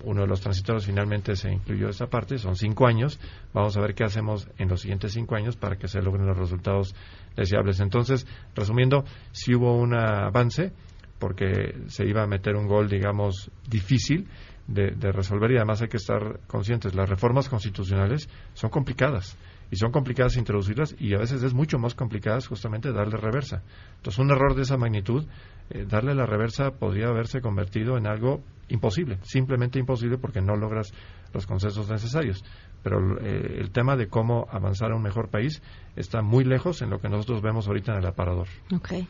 uno 0.03 0.21
de 0.21 0.27
los 0.27 0.41
transitorios 0.41 0.85
finalmente 0.85 1.35
se 1.35 1.51
incluyó 1.51 1.89
esa 1.89 2.07
parte, 2.07 2.37
son 2.37 2.55
cinco 2.55 2.85
años, 2.85 3.19
vamos 3.53 3.75
a 3.77 3.81
ver 3.81 3.95
qué 3.95 4.03
hacemos 4.03 4.47
en 4.57 4.69
los 4.69 4.81
siguientes 4.81 5.13
cinco 5.13 5.35
años 5.35 5.55
para 5.55 5.77
que 5.77 5.87
se 5.87 6.01
logren 6.01 6.27
los 6.27 6.37
resultados 6.37 6.93
deseables. 7.35 7.79
Entonces, 7.79 8.27
resumiendo, 8.55 9.03
si 9.31 9.55
hubo 9.55 9.75
un 9.75 9.95
avance, 9.95 10.73
porque 11.19 11.75
se 11.87 12.05
iba 12.05 12.23
a 12.23 12.27
meter 12.27 12.55
un 12.55 12.67
gol, 12.67 12.89
digamos, 12.89 13.51
difícil 13.69 14.27
de, 14.67 15.11
resolver 15.11 15.51
y 15.51 15.57
además 15.57 15.81
hay 15.81 15.87
que 15.87 15.97
estar 15.97 16.39
conscientes, 16.47 16.93
las 16.93 17.09
reformas 17.09 17.49
constitucionales 17.49 18.29
son 18.53 18.69
complicadas 18.69 19.37
y 19.71 19.77
son 19.77 19.91
complicadas 19.91 20.37
introducirlas 20.37 20.95
y 20.99 21.13
a 21.13 21.17
veces 21.17 21.43
es 21.43 21.53
mucho 21.53 21.79
más 21.79 21.95
complicadas 21.95 22.47
justamente 22.47 22.91
darle 22.91 23.17
reversa. 23.17 23.63
Entonces, 23.97 24.19
un 24.19 24.31
error 24.31 24.55
de 24.55 24.63
esa 24.63 24.77
magnitud, 24.77 25.25
eh, 25.69 25.85
darle 25.87 26.13
la 26.15 26.25
reversa 26.25 26.71
podría 26.71 27.07
haberse 27.07 27.41
convertido 27.41 27.97
en 27.97 28.07
algo 28.07 28.41
imposible, 28.67 29.17
simplemente 29.23 29.79
imposible 29.79 30.17
porque 30.17 30.41
no 30.41 30.55
logras 30.55 30.93
los 31.33 31.45
consensos 31.47 31.89
necesarios. 31.89 32.43
Pero 32.83 33.19
eh, 33.19 33.57
el 33.59 33.71
tema 33.71 33.95
de 33.95 34.07
cómo 34.07 34.47
avanzar 34.51 34.91
a 34.91 34.95
un 34.95 35.01
mejor 35.01 35.29
país 35.29 35.61
está 35.95 36.21
muy 36.21 36.43
lejos 36.43 36.81
en 36.81 36.91
lo 36.91 36.99
que 36.99 37.09
nosotros 37.09 37.41
vemos 37.41 37.67
ahorita 37.67 37.93
en 37.93 37.99
el 37.99 38.07
aparador. 38.07 38.47
Okay. 38.73 39.07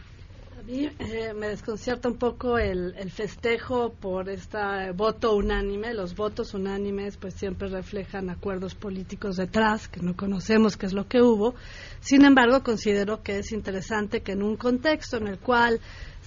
Eh, 0.72 1.34
me 1.34 1.48
desconcierta 1.48 2.10
un 2.10 2.18
poco 2.18 2.60
el, 2.60 2.94
festejo 3.10 3.92
por 3.92 4.30
este 4.30 4.92
voto 4.94 5.36
unánime. 5.36 5.96
Los 5.96 6.16
votos 6.16 6.54
unánimes 6.54 7.18
pues 7.18 7.34
siempre 7.34 7.70
reflejan 7.70 8.30
acuerdos 8.30 8.76
políticos 8.76 9.38
detrás, 9.38 9.88
que 9.88 10.00
no 10.00 10.16
conocemos 10.16 10.78
qué 10.78 10.86
es 10.86 10.94
lo 10.94 11.08
que 11.08 11.24
hubo. 11.24 11.56
Sin 12.02 12.24
embargo, 12.24 12.62
considero 12.62 13.24
que 13.24 13.40
es 13.40 13.52
interesante 13.52 14.22
que 14.22 14.34
en 14.34 14.44
un 14.44 14.58
contexto 14.58 15.18
en 15.18 15.30
el 15.30 15.40
cual 15.40 15.80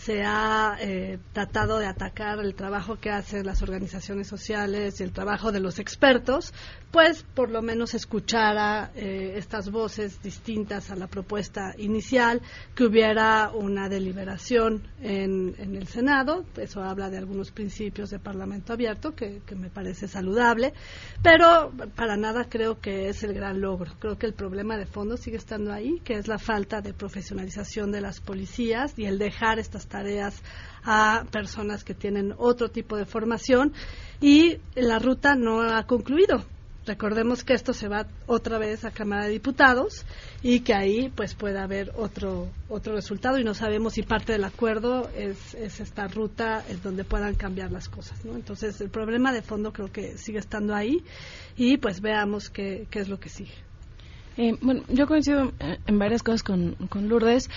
se 0.05 0.25
ha 0.25 0.77
eh, 0.81 1.19
tratado 1.33 1.79
de 1.79 1.87
atacar 1.87 2.41
el 2.41 2.57
trabajo 2.57 2.97
que 2.97 3.11
hacen 3.11 3.47
las 3.47 3.62
organizaciones 3.62 4.27
sociales 4.27 5.01
y 5.01 5.05
el 5.05 5.12
trabajo 5.12 5.53
de 5.53 5.61
los 5.61 5.79
expertos, 5.79 6.53
pues 6.91 7.23
por 7.23 7.51
lo 7.51 7.62
menos 7.62 7.95
escuchara 7.95 8.91
eh, 8.97 9.35
estas 9.37 9.71
voces 9.71 10.21
distintas 10.21 10.91
a 10.91 10.97
la 10.97 11.07
propuesta 11.07 11.75
inicial, 11.79 12.43
que 12.75 12.85
hubiera 12.85 13.53
una 13.55 13.88
deliberación 13.88 14.83
en, 15.01 15.55
el 15.59 15.87
Senado, 15.87 16.45
eso 16.57 16.83
habla 16.83 17.09
de 17.09 17.19
algunos 17.19 17.53
principios 17.53 18.11
de 18.11 18.19
Parlamento 18.19 18.73
abierto, 18.73 19.15
que, 19.15 19.41
que 19.47 19.55
me 19.55 19.71
parece 19.71 20.09
saludable, 20.09 20.75
pero 21.23 21.73
para 21.95 22.17
nada 22.17 22.47
creo 22.49 22.81
que 22.81 23.09
es 23.09 23.23
el 23.23 23.35
gran 23.35 23.61
logro. 23.61 23.93
Creo 24.01 24.19
que 24.19 24.27
el 24.27 24.35
problema 24.35 24.77
de 24.77 24.87
fondo 24.87 25.17
sigue 25.17 25.37
estando 25.37 25.73
ahí, 25.73 26.01
que 26.05 26.15
es 26.15 26.27
la 26.27 26.38
falta 26.38 26.81
de 26.81 26.93
profesionalización 26.93 27.93
de 27.93 28.01
las 28.01 28.21
policías 28.21 28.99
y 28.99 29.05
el 29.05 29.19
dejar 29.19 29.61
estas 29.61 29.87
tareas 29.93 30.43
a 30.85 31.25
personas 31.31 31.85
que 31.85 31.95
tienen 31.95 32.35
otro 32.39 32.71
tipo 32.71 32.97
de 32.97 33.05
formación 33.05 33.73
y 34.21 34.57
la 34.75 34.99
ruta 34.99 35.35
no 35.37 35.61
ha 35.61 35.87
concluido. 35.87 36.45
Recordemos 36.85 37.45
que 37.45 37.53
esto 37.53 37.73
se 37.73 37.87
va 37.87 38.09
otra 38.27 38.59
vez 38.59 38.85
a 38.85 38.91
Cámara 38.91 39.27
de 39.27 39.31
Diputados 39.31 40.05
y 40.43 40.61
que 40.61 40.75
ahí 40.75 41.13
pues 41.15 41.35
puede 41.35 41.61
haber 41.61 41.93
otro 41.95 42.49
otro 42.69 42.95
resultado 42.95 43.39
y 43.39 43.45
no 43.45 43.55
sabemos 43.55 43.93
si 43.93 44.03
parte 44.03 44.33
del 44.33 44.43
acuerdo 44.43 45.09
es, 45.17 45.55
es 45.55 45.79
esta 45.79 46.09
ruta 46.09 46.65
en 46.69 46.83
donde 46.83 47.05
puedan 47.05 47.37
cambiar 47.37 47.71
las 47.71 47.89
cosas. 47.89 48.25
¿no? 48.25 48.35
Entonces 48.35 48.81
el 48.81 48.91
problema 48.91 49.33
de 49.33 49.43
fondo 49.43 49.73
creo 49.73 49.93
que 49.93 50.19
sigue 50.19 50.41
estando 50.41 50.75
ahí 50.75 51.05
y 51.57 51.77
pues 51.77 52.01
veamos 52.01 52.51
qué, 52.51 52.89
qué 52.91 52.99
es 52.99 53.09
lo 53.09 53.21
que 53.21 53.29
sigue. 53.29 53.55
Eh, 54.37 54.57
bueno, 54.61 54.83
yo 54.89 55.07
coincido 55.07 55.53
en 55.87 55.99
varias 55.99 56.23
cosas 56.23 56.43
con, 56.43 56.75
con 56.89 57.09
Lourdes. 57.09 57.49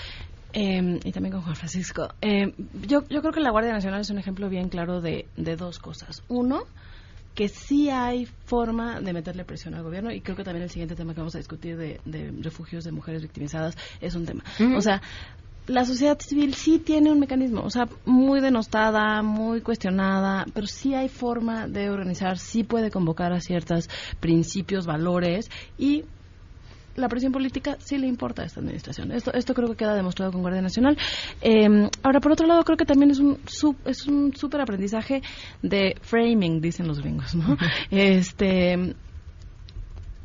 Eh, 0.57 0.99
y 1.03 1.11
también 1.11 1.33
con 1.33 1.41
Juan 1.41 1.55
Francisco. 1.55 2.07
Eh, 2.21 2.53
yo, 2.87 3.03
yo 3.09 3.19
creo 3.21 3.33
que 3.33 3.41
la 3.41 3.51
Guardia 3.51 3.73
Nacional 3.73 3.99
es 4.01 4.09
un 4.09 4.17
ejemplo 4.17 4.47
bien 4.49 4.69
claro 4.69 5.01
de, 5.01 5.27
de 5.35 5.57
dos 5.57 5.79
cosas. 5.79 6.23
Uno, 6.29 6.63
que 7.35 7.49
sí 7.49 7.89
hay 7.89 8.25
forma 8.25 9.01
de 9.01 9.11
meterle 9.11 9.43
presión 9.43 9.75
al 9.75 9.83
gobierno 9.83 10.11
y 10.11 10.21
creo 10.21 10.37
que 10.37 10.45
también 10.45 10.63
el 10.63 10.69
siguiente 10.69 10.95
tema 10.95 11.13
que 11.13 11.19
vamos 11.19 11.35
a 11.35 11.39
discutir 11.39 11.75
de, 11.75 11.99
refugios 12.41 12.85
de 12.85 12.93
mujeres 12.93 13.21
victimizadas 13.21 13.77
es 13.99 14.15
un 14.15 14.25
tema. 14.25 14.43
O 14.77 14.81
sea, 14.81 15.01
la 15.67 15.83
sociedad 15.83 16.17
civil 16.19 16.53
sí 16.53 16.79
tiene 16.79 17.11
un 17.11 17.19
mecanismo, 17.19 17.61
o 17.61 17.69
sea, 17.69 17.89
muy 18.05 18.39
denostada, 18.39 19.21
muy 19.21 19.59
cuestionada, 19.59 20.45
pero 20.53 20.67
sí 20.67 20.93
hay 20.93 21.09
forma 21.09 21.67
de 21.67 21.89
organizar, 21.89 22.37
sí 22.37 22.63
puede 22.63 22.89
convocar 22.89 23.33
a 23.33 23.41
ciertos 23.41 23.89
principios, 24.21 24.85
valores 24.85 25.49
y 25.77 26.05
la 26.95 27.10
presión 27.10 27.31
política 27.31 27.77
sí 27.79 27.97
le 27.97 28.08
importa 28.08 28.43
a 28.43 28.45
esta 28.45 28.60
administración. 28.60 29.12
Esto, 29.12 29.34
esto 29.34 29.53
creo 29.53 29.69
que 29.69 29.75
queda 29.75 29.93
demostrado 29.93 30.31
con 30.31 30.41
Guardia 30.41 30.62
Nacional. 30.62 30.97
Em, 31.41 31.89
ahora, 32.03 32.19
por 32.19 32.31
otro 32.31 32.47
lado, 32.47 32.63
creo 32.63 32.77
que 32.77 32.86
también 32.86 33.12
es 33.12 33.19
un 33.19 33.39
es 33.86 34.08
un 34.08 34.36
súper 34.36 34.62
aprendizaje 34.62 35.21
de 35.62 35.95
framing, 36.01 36.62
dicen 36.62 36.88
los 36.88 36.99
gringos, 36.99 37.36
¿no? 37.36 37.58
este 37.91 38.95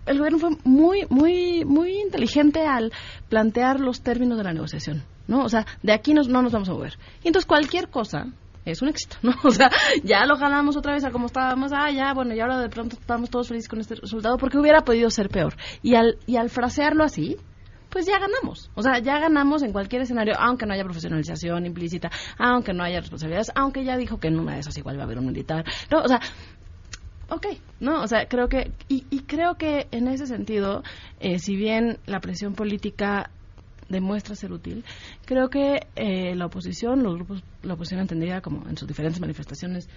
el 0.06 0.18
gobierno 0.18 0.38
fue 0.38 0.50
muy 0.64 1.06
muy 1.08 1.64
muy 1.64 2.00
inteligente 2.00 2.66
al 2.66 2.92
plantear 3.28 3.80
los 3.80 4.02
términos 4.02 4.38
de 4.38 4.44
la 4.44 4.52
negociación, 4.52 5.04
¿no? 5.28 5.44
O 5.44 5.48
sea, 5.48 5.66
de 5.82 5.92
aquí 5.92 6.14
nos, 6.14 6.28
no 6.28 6.42
nos 6.42 6.52
vamos 6.52 6.68
a 6.68 6.72
mover. 6.72 6.98
Y 7.22 7.28
entonces 7.28 7.46
cualquier 7.46 7.88
cosa 7.88 8.26
es 8.64 8.82
un 8.82 8.88
éxito, 8.88 9.16
¿no? 9.22 9.32
O 9.44 9.50
sea, 9.50 9.70
ya 10.02 10.26
lo 10.26 10.36
ganamos 10.36 10.76
otra 10.76 10.92
vez 10.92 11.04
a 11.04 11.10
como 11.10 11.26
estábamos, 11.26 11.72
ah, 11.74 11.90
ya, 11.90 12.12
bueno, 12.14 12.34
y 12.34 12.40
ahora 12.40 12.60
de 12.60 12.68
pronto 12.68 12.96
estamos 12.98 13.30
todos 13.30 13.48
felices 13.48 13.68
con 13.68 13.80
este 13.80 13.94
resultado 13.94 14.36
porque 14.36 14.58
hubiera 14.58 14.82
podido 14.82 15.10
ser 15.10 15.28
peor. 15.28 15.54
Y 15.82 15.94
al, 15.94 16.18
y 16.26 16.36
al 16.36 16.50
frasearlo 16.50 17.04
así, 17.04 17.36
pues 17.90 18.06
ya 18.06 18.18
ganamos. 18.18 18.70
O 18.74 18.82
sea, 18.82 18.98
ya 19.00 19.18
ganamos 19.18 19.62
en 19.62 19.72
cualquier 19.72 20.02
escenario, 20.02 20.34
aunque 20.38 20.66
no 20.66 20.74
haya 20.74 20.84
profesionalización 20.84 21.66
implícita, 21.66 22.10
aunque 22.38 22.72
no 22.72 22.84
haya 22.84 23.00
responsabilidades, 23.00 23.50
aunque 23.54 23.84
ya 23.84 23.96
dijo 23.96 24.18
que 24.18 24.28
en 24.28 24.38
una 24.38 24.54
de 24.54 24.60
esas 24.60 24.76
igual 24.78 24.96
va 24.96 25.02
a 25.02 25.04
haber 25.04 25.18
un 25.18 25.26
militar. 25.26 25.64
No, 25.90 26.02
o 26.02 26.08
sea, 26.08 26.20
ok, 27.28 27.46
¿no? 27.80 28.02
O 28.02 28.06
sea, 28.06 28.26
creo 28.28 28.48
que, 28.48 28.72
y, 28.88 29.04
y 29.10 29.20
creo 29.20 29.56
que 29.56 29.88
en 29.90 30.08
ese 30.08 30.26
sentido, 30.26 30.82
eh, 31.18 31.38
si 31.38 31.56
bien 31.56 31.98
la 32.06 32.20
presión 32.20 32.54
política 32.54 33.30
demuestra 33.90 34.34
ser 34.34 34.52
útil, 34.52 34.84
creo 35.26 35.50
que 35.50 35.86
eh, 35.96 36.34
la 36.34 36.46
oposición, 36.46 37.02
los 37.02 37.16
grupos, 37.16 37.42
la 37.62 37.74
oposición 37.74 38.00
entendida 38.00 38.40
como 38.40 38.66
en 38.68 38.78
sus 38.78 38.88
diferentes 38.88 39.20
manifestaciones 39.20 39.88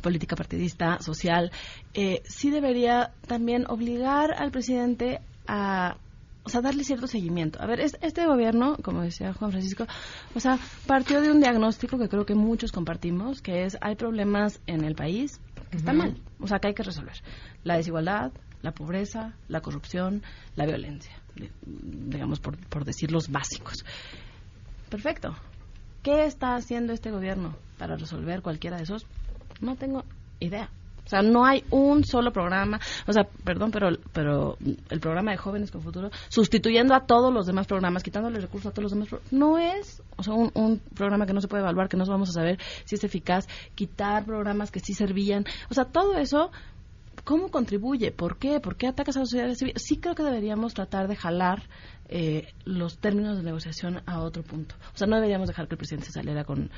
política 0.00 0.36
partidista, 0.36 1.00
social, 1.00 1.50
eh, 1.92 2.22
sí 2.24 2.50
debería 2.50 3.12
también 3.26 3.66
obligar 3.68 4.32
al 4.32 4.50
presidente 4.50 5.20
a 5.46 5.96
o 6.44 6.48
sea, 6.48 6.60
darle 6.60 6.82
cierto 6.82 7.06
seguimiento. 7.06 7.62
A 7.62 7.66
ver, 7.66 7.78
este 7.78 8.26
gobierno, 8.26 8.76
como 8.82 9.02
decía 9.02 9.32
Juan 9.32 9.52
Francisco, 9.52 9.86
o 10.34 10.40
sea, 10.40 10.58
partió 10.86 11.20
de 11.20 11.30
un 11.30 11.40
diagnóstico 11.40 11.98
que 11.98 12.08
creo 12.08 12.26
que 12.26 12.34
muchos 12.34 12.72
compartimos, 12.72 13.40
que 13.40 13.64
es 13.64 13.78
hay 13.80 13.94
problemas 13.94 14.60
en 14.66 14.84
el 14.84 14.96
país 14.96 15.40
que 15.70 15.76
están 15.76 15.96
mal, 15.98 16.16
o 16.40 16.48
sea, 16.48 16.58
que 16.58 16.68
hay 16.68 16.74
que 16.74 16.82
resolver. 16.82 17.14
La 17.62 17.76
desigualdad, 17.76 18.32
la 18.62 18.72
pobreza, 18.72 19.34
la 19.48 19.60
corrupción, 19.60 20.22
la 20.56 20.66
violencia, 20.66 21.12
digamos, 21.72 22.40
por, 22.40 22.56
por 22.68 22.84
decir 22.84 23.12
los 23.12 23.28
básicos. 23.28 23.84
Perfecto. 24.88 25.34
¿Qué 26.02 26.24
está 26.24 26.54
haciendo 26.54 26.92
este 26.92 27.10
gobierno 27.10 27.56
para 27.78 27.96
resolver 27.96 28.42
cualquiera 28.42 28.76
de 28.76 28.84
esos? 28.84 29.06
No 29.60 29.76
tengo 29.76 30.04
idea. 30.40 30.70
O 31.04 31.08
sea, 31.08 31.22
no 31.22 31.44
hay 31.44 31.64
un 31.70 32.04
solo 32.04 32.32
programa, 32.32 32.80
o 33.06 33.12
sea, 33.12 33.24
perdón, 33.44 33.72
pero, 33.72 33.88
pero 34.12 34.56
el 34.88 35.00
programa 35.00 35.32
de 35.32 35.36
Jóvenes 35.36 35.72
con 35.72 35.82
Futuro, 35.82 36.10
sustituyendo 36.28 36.94
a 36.94 37.06
todos 37.06 37.32
los 37.34 37.44
demás 37.44 37.66
programas, 37.66 38.04
quitándole 38.04 38.38
recursos 38.38 38.70
a 38.70 38.74
todos 38.74 38.84
los 38.84 38.92
demás, 38.92 39.08
no 39.32 39.58
es, 39.58 40.00
o 40.16 40.22
sea, 40.22 40.34
un, 40.34 40.52
un 40.54 40.78
programa 40.94 41.26
que 41.26 41.32
no 41.32 41.40
se 41.40 41.48
puede 41.48 41.62
evaluar, 41.62 41.88
que 41.88 41.96
no 41.96 42.04
vamos 42.06 42.30
a 42.30 42.32
saber 42.32 42.58
si 42.84 42.94
es 42.94 43.02
eficaz, 43.02 43.48
quitar 43.74 44.24
programas 44.24 44.70
que 44.70 44.78
sí 44.78 44.94
servían, 44.94 45.44
o 45.70 45.74
sea, 45.74 45.86
todo 45.86 46.16
eso 46.18 46.52
¿Cómo 47.24 47.50
contribuye? 47.50 48.10
¿Por 48.10 48.36
qué? 48.36 48.58
¿Por 48.58 48.76
qué 48.76 48.88
atacas 48.88 49.16
a 49.16 49.20
la 49.20 49.26
sociedad 49.26 49.54
civil? 49.54 49.74
Sí 49.76 49.98
creo 49.98 50.14
que 50.14 50.24
deberíamos 50.24 50.74
tratar 50.74 51.06
de 51.06 51.14
jalar 51.14 51.62
eh, 52.08 52.52
los 52.64 52.98
términos 52.98 53.36
de 53.36 53.44
negociación 53.44 54.02
a 54.06 54.20
otro 54.20 54.42
punto. 54.42 54.74
O 54.92 54.98
sea, 54.98 55.06
no 55.06 55.16
deberíamos 55.16 55.46
dejar 55.46 55.68
que 55.68 55.74
el 55.74 55.78
presidente 55.78 56.10
saliera 56.10 56.44
con, 56.44 56.70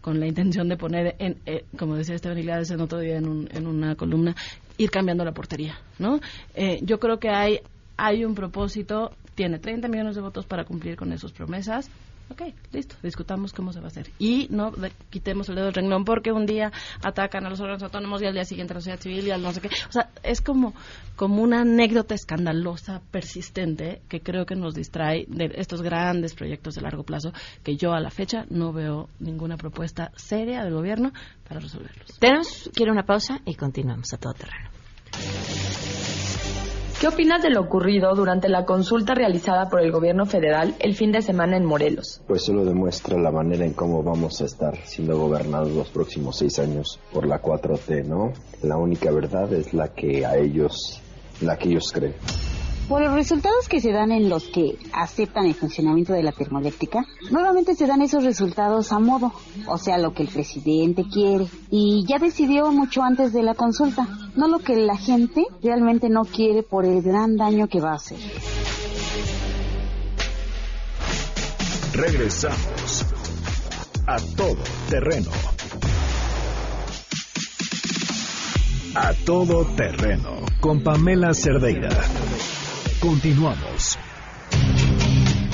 con 0.00 0.18
la 0.18 0.26
intención 0.26 0.68
de 0.68 0.76
poner, 0.76 1.14
en, 1.18 1.40
eh, 1.46 1.64
como 1.78 1.94
decía 1.94 2.16
Esteban 2.16 2.38
Iglesias 2.38 2.72
en 2.72 2.80
otro 2.80 2.98
día 2.98 3.16
en, 3.16 3.28
un, 3.28 3.48
en 3.52 3.66
una 3.66 3.94
columna, 3.94 4.34
ir 4.76 4.90
cambiando 4.90 5.24
la 5.24 5.32
portería, 5.32 5.78
¿no? 5.98 6.20
Eh, 6.54 6.80
yo 6.82 6.98
creo 6.98 7.18
que 7.18 7.30
hay, 7.30 7.60
hay 7.96 8.24
un 8.24 8.34
propósito, 8.34 9.12
tiene 9.36 9.60
30 9.60 9.86
millones 9.86 10.16
de 10.16 10.20
votos 10.20 10.46
para 10.46 10.64
cumplir 10.64 10.96
con 10.96 11.12
esas 11.12 11.30
promesas, 11.30 11.88
ok, 12.32 12.42
listo, 12.72 12.96
discutamos 13.02 13.52
cómo 13.52 13.72
se 13.72 13.80
va 13.80 13.86
a 13.86 13.88
hacer. 13.88 14.10
Y 14.18 14.48
no 14.50 14.72
quitemos 15.10 15.48
el 15.48 15.54
dedo 15.54 15.66
del 15.66 15.74
renglón 15.74 16.04
porque 16.04 16.32
un 16.32 16.46
día 16.46 16.72
atacan 17.02 17.46
a 17.46 17.50
los 17.50 17.60
órganos 17.60 17.82
autónomos 17.82 18.22
y 18.22 18.26
al 18.26 18.34
día 18.34 18.44
siguiente 18.44 18.72
a 18.72 18.76
la 18.76 18.80
sociedad 18.80 19.00
civil 19.00 19.26
y 19.26 19.30
al 19.30 19.42
no 19.42 19.52
sé 19.52 19.60
qué. 19.60 19.68
O 19.88 19.92
sea, 19.92 20.10
es 20.22 20.40
como, 20.40 20.74
como 21.16 21.42
una 21.42 21.60
anécdota 21.60 22.14
escandalosa, 22.14 23.00
persistente, 23.10 24.02
que 24.08 24.20
creo 24.20 24.46
que 24.46 24.56
nos 24.56 24.74
distrae 24.74 25.26
de 25.28 25.52
estos 25.56 25.82
grandes 25.82 26.34
proyectos 26.34 26.74
de 26.74 26.82
largo 26.82 27.04
plazo 27.04 27.32
que 27.62 27.76
yo 27.76 27.92
a 27.92 28.00
la 28.00 28.10
fecha 28.10 28.46
no 28.50 28.72
veo 28.72 29.08
ninguna 29.20 29.56
propuesta 29.56 30.12
seria 30.16 30.64
del 30.64 30.74
gobierno 30.74 31.12
para 31.48 31.60
resolverlos. 31.60 32.18
Tenemos, 32.18 32.70
quiero 32.74 32.92
una 32.92 33.04
pausa 33.04 33.40
y 33.44 33.54
continuamos 33.54 34.12
a 34.12 34.18
todo 34.18 34.32
terreno. 34.34 34.81
¿Qué 37.02 37.08
opinas 37.08 37.42
de 37.42 37.50
lo 37.50 37.62
ocurrido 37.62 38.14
durante 38.14 38.48
la 38.48 38.64
consulta 38.64 39.12
realizada 39.12 39.68
por 39.68 39.80
el 39.80 39.90
gobierno 39.90 40.24
federal 40.24 40.76
el 40.78 40.94
fin 40.94 41.10
de 41.10 41.20
semana 41.20 41.56
en 41.56 41.64
Morelos? 41.64 42.22
Pues 42.28 42.42
solo 42.44 42.64
demuestra 42.64 43.18
la 43.18 43.32
manera 43.32 43.64
en 43.64 43.72
cómo 43.72 44.04
vamos 44.04 44.40
a 44.40 44.44
estar 44.44 44.76
siendo 44.86 45.18
gobernados 45.18 45.72
los 45.72 45.88
próximos 45.88 46.38
seis 46.38 46.60
años 46.60 47.00
por 47.12 47.26
la 47.26 47.42
4T, 47.42 48.04
¿no? 48.04 48.32
La 48.62 48.76
única 48.76 49.10
verdad 49.10 49.52
es 49.52 49.74
la 49.74 49.88
que 49.88 50.24
a 50.24 50.36
ellos, 50.36 51.02
la 51.40 51.58
que 51.58 51.70
ellos 51.70 51.90
creen. 51.92 52.14
Por 52.88 53.00
los 53.00 53.14
resultados 53.14 53.68
que 53.68 53.80
se 53.80 53.92
dan 53.92 54.12
en 54.12 54.28
los 54.28 54.44
que 54.44 54.76
aceptan 54.92 55.46
el 55.46 55.54
funcionamiento 55.54 56.12
de 56.12 56.22
la 56.22 56.32
termoeléctrica, 56.32 57.04
nuevamente 57.30 57.74
se 57.74 57.86
dan 57.86 58.02
esos 58.02 58.24
resultados 58.24 58.92
a 58.92 58.98
modo, 58.98 59.32
o 59.66 59.78
sea, 59.78 59.98
lo 59.98 60.12
que 60.12 60.24
el 60.24 60.28
presidente 60.28 61.04
quiere, 61.10 61.46
y 61.70 62.04
ya 62.06 62.18
decidió 62.18 62.70
mucho 62.70 63.02
antes 63.02 63.32
de 63.32 63.42
la 63.42 63.54
consulta, 63.54 64.06
no 64.36 64.48
lo 64.48 64.58
que 64.58 64.76
la 64.76 64.96
gente 64.96 65.46
realmente 65.62 66.10
no 66.10 66.22
quiere 66.24 66.62
por 66.62 66.84
el 66.84 67.02
gran 67.02 67.36
daño 67.36 67.68
que 67.68 67.80
va 67.80 67.92
a 67.92 67.96
hacer. 67.96 68.18
Regresamos 71.94 73.04
a 74.06 74.16
todo 74.36 74.62
terreno. 74.90 75.30
A 78.94 79.14
todo 79.24 79.64
terreno 79.76 80.42
con 80.60 80.82
Pamela 80.82 81.32
Cerdeira. 81.32 81.88
Continuamos. 83.02 83.98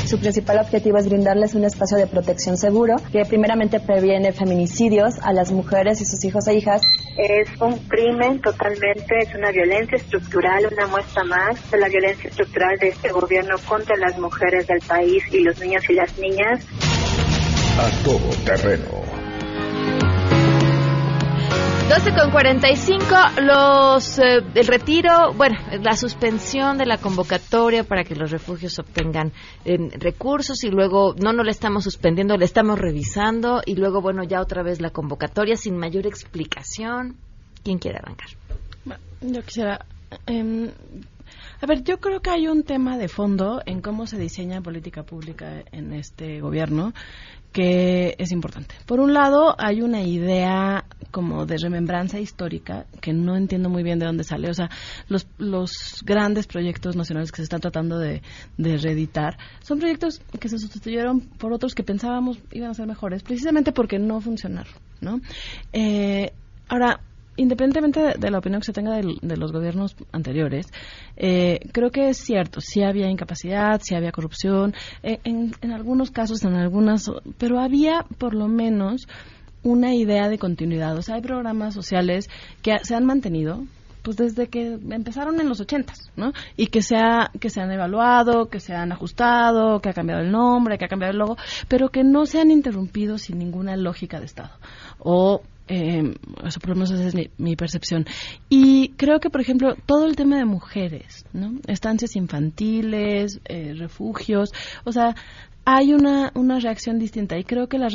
Su 0.04 0.20
principal 0.20 0.58
objetivo 0.58 0.98
es 0.98 1.08
brindarles 1.08 1.54
un 1.54 1.64
espacio 1.64 1.96
de 1.96 2.06
protección 2.06 2.58
seguro 2.58 2.96
que 3.10 3.24
primeramente 3.24 3.80
previene 3.80 4.32
feminicidios 4.32 5.14
a 5.22 5.32
las 5.32 5.50
mujeres 5.50 5.98
y 6.02 6.04
sus 6.04 6.22
hijos 6.26 6.46
e 6.46 6.58
hijas. 6.58 6.82
Es 7.16 7.48
un 7.58 7.78
crimen 7.88 8.42
totalmente, 8.42 9.16
es 9.22 9.34
una 9.34 9.50
violencia 9.50 9.96
estructural, 9.96 10.68
una 10.70 10.88
muestra 10.88 11.24
más 11.24 11.70
de 11.70 11.78
la 11.78 11.88
violencia 11.88 12.28
estructural 12.28 12.78
de 12.80 12.88
este 12.88 13.08
gobierno 13.12 13.56
contra 13.66 13.96
las 13.96 14.18
mujeres 14.18 14.66
del 14.66 14.80
país 14.80 15.24
y 15.32 15.40
los 15.40 15.58
niños 15.58 15.88
y 15.88 15.94
las 15.94 16.18
niñas. 16.18 16.66
A 17.78 18.04
todo 18.04 18.28
terreno 18.44 19.07
12 21.88 22.14
con 22.14 22.30
45, 22.30 23.06
los, 23.40 24.18
eh, 24.18 24.42
el 24.54 24.66
retiro, 24.66 25.32
bueno, 25.32 25.56
la 25.82 25.96
suspensión 25.96 26.76
de 26.76 26.84
la 26.84 26.98
convocatoria 26.98 27.82
para 27.82 28.04
que 28.04 28.14
los 28.14 28.30
refugios 28.30 28.78
obtengan 28.78 29.32
eh, 29.64 29.78
recursos 29.98 30.64
y 30.64 30.68
luego, 30.68 31.14
no, 31.14 31.32
no 31.32 31.42
le 31.42 31.50
estamos 31.50 31.84
suspendiendo, 31.84 32.36
le 32.36 32.44
estamos 32.44 32.78
revisando 32.78 33.62
y 33.64 33.74
luego, 33.76 34.02
bueno, 34.02 34.22
ya 34.22 34.42
otra 34.42 34.62
vez 34.62 34.82
la 34.82 34.90
convocatoria 34.90 35.56
sin 35.56 35.78
mayor 35.78 36.06
explicación. 36.06 37.16
¿Quién 37.64 37.78
quiere 37.78 37.98
arrancar? 37.98 38.28
Yo 39.22 39.42
quisiera. 39.42 39.86
Em, 40.26 40.70
a 41.60 41.66
ver, 41.66 41.82
yo 41.82 41.98
creo 41.98 42.20
que 42.20 42.30
hay 42.30 42.48
un 42.48 42.62
tema 42.62 42.98
de 42.98 43.08
fondo 43.08 43.62
en 43.66 43.80
cómo 43.80 44.06
se 44.06 44.18
diseña 44.18 44.60
política 44.60 45.02
pública 45.02 45.64
en 45.72 45.92
este 45.92 46.40
gobierno 46.40 46.92
que 47.52 48.14
es 48.18 48.30
importante. 48.30 48.74
Por 48.86 49.00
un 49.00 49.14
lado, 49.14 49.54
hay 49.58 49.80
una 49.80 50.02
idea 50.02 50.84
como 51.10 51.46
de 51.46 51.56
remembranza 51.56 52.20
histórica 52.20 52.86
que 53.00 53.12
no 53.12 53.36
entiendo 53.36 53.70
muy 53.70 53.82
bien 53.82 53.98
de 53.98 54.06
dónde 54.06 54.24
sale. 54.24 54.50
O 54.50 54.54
sea, 54.54 54.70
los, 55.08 55.26
los 55.38 55.72
grandes 56.04 56.46
proyectos 56.46 56.94
nacionales 56.94 57.32
que 57.32 57.38
se 57.38 57.44
están 57.44 57.60
tratando 57.60 57.98
de, 57.98 58.22
de 58.58 58.76
reeditar 58.76 59.38
son 59.60 59.78
proyectos 59.78 60.20
que 60.38 60.48
se 60.48 60.58
sustituyeron 60.58 61.20
por 61.20 61.52
otros 61.52 61.74
que 61.74 61.82
pensábamos 61.82 62.38
iban 62.52 62.70
a 62.70 62.74
ser 62.74 62.86
mejores, 62.86 63.22
precisamente 63.22 63.72
porque 63.72 63.98
no 63.98 64.20
funcionaron, 64.20 64.74
¿no? 65.00 65.20
Eh, 65.72 66.32
ahora, 66.68 67.00
independientemente 67.38 68.18
de, 68.18 68.30
la 68.30 68.38
opinión 68.38 68.60
que 68.60 68.66
se 68.66 68.72
tenga 68.72 68.96
de, 68.96 69.36
los 69.36 69.52
gobiernos 69.52 69.96
anteriores, 70.12 70.66
eh, 71.16 71.60
creo 71.72 71.90
que 71.90 72.10
es 72.10 72.18
cierto, 72.18 72.60
sí 72.60 72.82
había 72.82 73.08
incapacidad, 73.08 73.80
sí 73.82 73.94
había 73.94 74.12
corrupción, 74.12 74.74
eh, 75.02 75.18
en, 75.24 75.54
en, 75.62 75.72
algunos 75.72 76.10
casos, 76.10 76.44
en 76.44 76.54
algunas, 76.54 77.10
pero 77.38 77.60
había 77.60 78.04
por 78.18 78.34
lo 78.34 78.48
menos 78.48 79.08
una 79.62 79.94
idea 79.94 80.28
de 80.28 80.38
continuidad. 80.38 80.96
O 80.96 81.02
sea, 81.02 81.16
hay 81.16 81.22
programas 81.22 81.74
sociales 81.74 82.28
que 82.62 82.76
se 82.82 82.94
han 82.94 83.06
mantenido, 83.06 83.64
pues 84.02 84.16
desde 84.16 84.48
que 84.48 84.78
empezaron 84.90 85.40
en 85.40 85.48
los 85.48 85.60
ochentas, 85.60 86.10
¿no? 86.16 86.32
Y 86.56 86.68
que 86.68 86.82
se, 86.82 86.96
ha, 86.96 87.30
que 87.38 87.50
se 87.50 87.60
han 87.60 87.70
evaluado, 87.70 88.46
que 88.46 88.60
se 88.60 88.74
han 88.74 88.92
ajustado, 88.92 89.80
que 89.80 89.90
ha 89.90 89.92
cambiado 89.92 90.22
el 90.22 90.30
nombre, 90.30 90.78
que 90.78 90.84
ha 90.84 90.88
cambiado 90.88 91.12
el 91.12 91.18
logo, 91.18 91.36
pero 91.68 91.90
que 91.90 92.04
no 92.04 92.26
se 92.26 92.40
han 92.40 92.50
interrumpido 92.50 93.18
sin 93.18 93.38
ninguna 93.38 93.76
lógica 93.76 94.18
de 94.18 94.26
Estado. 94.26 94.50
O 94.98 95.42
eh, 95.68 96.14
eso 96.44 96.60
por 96.60 96.70
lo 96.70 96.74
menos 96.76 96.90
esa 96.90 97.06
es 97.06 97.30
mi, 97.38 97.56
percepción. 97.56 98.06
Y 98.48 98.90
creo 98.96 99.20
que, 99.20 99.30
por 99.30 99.40
ejemplo, 99.40 99.74
todo 99.86 100.06
el 100.06 100.16
tema 100.16 100.38
de 100.38 100.44
mujeres, 100.44 101.26
¿no? 101.32 101.58
Estancias 101.66 102.16
infantiles, 102.16 103.40
eh, 103.44 103.74
refugios, 103.76 104.52
o 104.84 104.92
sea, 104.92 105.14
hay 105.64 105.92
una, 105.92 106.32
una 106.34 106.58
reacción 106.60 106.98
distinta 106.98 107.38
y 107.38 107.44
creo 107.44 107.68
que 107.68 107.78
la 107.78 107.88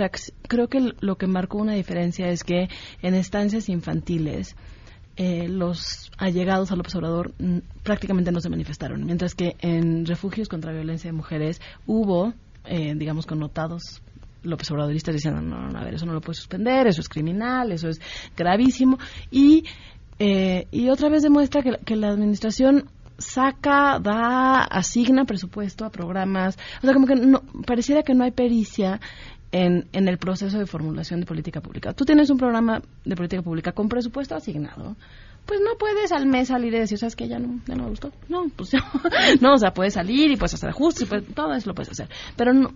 creo 0.48 0.68
que 0.68 0.94
lo 1.00 1.16
que 1.16 1.26
marcó 1.26 1.58
una 1.58 1.74
diferencia 1.74 2.28
es 2.30 2.44
que 2.44 2.70
en 3.02 3.16
estancias 3.16 3.68
infantiles 3.68 4.56
eh, 5.16 5.48
los 5.48 6.12
allegados 6.18 6.72
al 6.72 6.80
observador 6.80 7.34
mm, 7.40 7.60
prácticamente 7.84 8.32
no 8.32 8.42
se 8.42 8.50
manifestaron, 8.50 9.06
mientras 9.06 9.34
que 9.36 9.56
en 9.60 10.06
refugios 10.06 10.50
contra 10.50 10.72
violencia 10.72 11.10
de 11.10 11.18
mujeres 11.18 11.62
hubo, 11.88 12.34
eh, 12.66 12.94
digamos, 12.96 13.26
connotados 13.26 14.02
López 14.44 14.70
Obradoristas 14.72 15.16
diciendo, 15.16 15.42
no, 15.42 15.70
no, 15.70 15.80
a 15.80 15.84
ver, 15.84 15.96
eso 15.96 16.06
no 16.06 16.14
lo 16.14 16.22
puede 16.22 16.36
suspender, 16.36 16.88
eso 16.88 17.02
es 17.02 17.10
criminal, 17.10 17.72
eso 17.72 17.90
es 17.90 18.00
gravísimo. 18.36 19.00
Y, 19.32 19.66
eh, 20.20 20.68
y 20.72 20.90
otra 20.90 21.10
vez 21.10 21.24
demuestra 21.24 21.62
que, 21.64 21.80
que 21.86 21.96
la 21.96 22.10
administración 22.10 22.90
saca, 23.18 24.00
da, 24.00 24.64
asigna 24.64 25.26
presupuesto 25.26 25.86
a 25.86 25.90
programas. 25.90 26.58
O 26.82 26.86
sea, 26.86 26.94
como 26.94 27.08
que 27.08 27.16
no, 27.16 27.42
pareciera 27.66 28.04
que 28.04 28.14
no 28.14 28.24
hay 28.24 28.32
pericia 28.32 29.00
en, 29.52 29.88
en, 29.94 30.08
el 30.08 30.18
proceso 30.18 30.58
de 30.58 30.66
formulación 30.66 31.20
de 31.20 31.26
política 31.26 31.62
pública. 31.62 31.94
Tú 31.94 32.06
tienes 32.06 32.30
un 32.30 32.38
programa 32.38 32.82
de 33.06 33.16
política 33.16 33.42
pública 33.42 33.72
con 33.72 33.88
presupuesto 33.88 34.36
asignado. 34.36 34.96
pues 35.46 35.60
no 35.62 35.78
puedes 35.78 36.12
al 36.12 36.26
mes 36.26 36.48
salir 36.48 36.74
y 36.74 36.80
decir, 36.80 36.98
¿sabes 36.98 37.16
qué? 37.16 37.28
Ya 37.28 37.40
no, 37.40 37.60
ya 37.68 37.76
no 37.76 37.84
me 37.84 37.90
gustó. 37.90 38.12
No, 38.30 38.46
pues 38.56 38.72
no, 39.42 39.54
o 39.54 39.58
sea, 39.58 39.74
puedes 39.74 39.94
salir 39.94 40.32
y 40.32 40.38
puedes 40.38 40.56
hacer 40.56 40.70
ajustes, 40.70 41.08
pues, 41.08 41.24
todo 41.34 41.54
eso 41.54 41.70
lo 41.70 41.76
puedes 41.76 41.92
hacer. 41.92 42.10
Pero 42.36 42.54
no, 42.54 42.74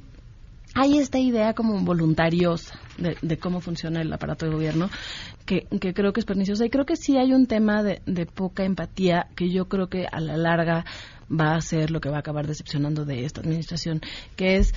hay 0.73 0.97
esta 0.97 1.19
idea 1.19 1.53
como 1.53 1.79
voluntariosa 1.83 2.79
de, 2.97 3.37
cómo 3.37 3.61
funciona 3.61 4.01
el 4.01 4.11
aparato 4.11 4.45
de 4.45 4.51
gobierno 4.51 4.89
que, 5.45 5.65
creo 5.93 6.13
que 6.13 6.19
es 6.19 6.25
perniciosa. 6.25 6.65
Y 6.65 6.69
creo 6.69 6.85
que 6.85 6.95
sí 6.95 7.17
hay 7.17 7.33
un 7.33 7.47
tema 7.47 7.83
de, 7.83 8.25
poca 8.25 8.63
empatía 8.63 9.27
que 9.35 9.49
yo 9.49 9.67
creo 9.67 9.87
que 9.87 10.05
a 10.11 10.19
la 10.19 10.37
larga 10.37 10.85
va 11.29 11.55
a 11.55 11.61
ser 11.61 11.91
lo 11.91 11.99
que 11.99 12.09
va 12.09 12.17
a 12.17 12.19
acabar 12.19 12.47
decepcionando 12.47 13.05
de 13.05 13.25
esta 13.25 13.41
administración, 13.41 14.01
que 14.35 14.57
es, 14.57 14.73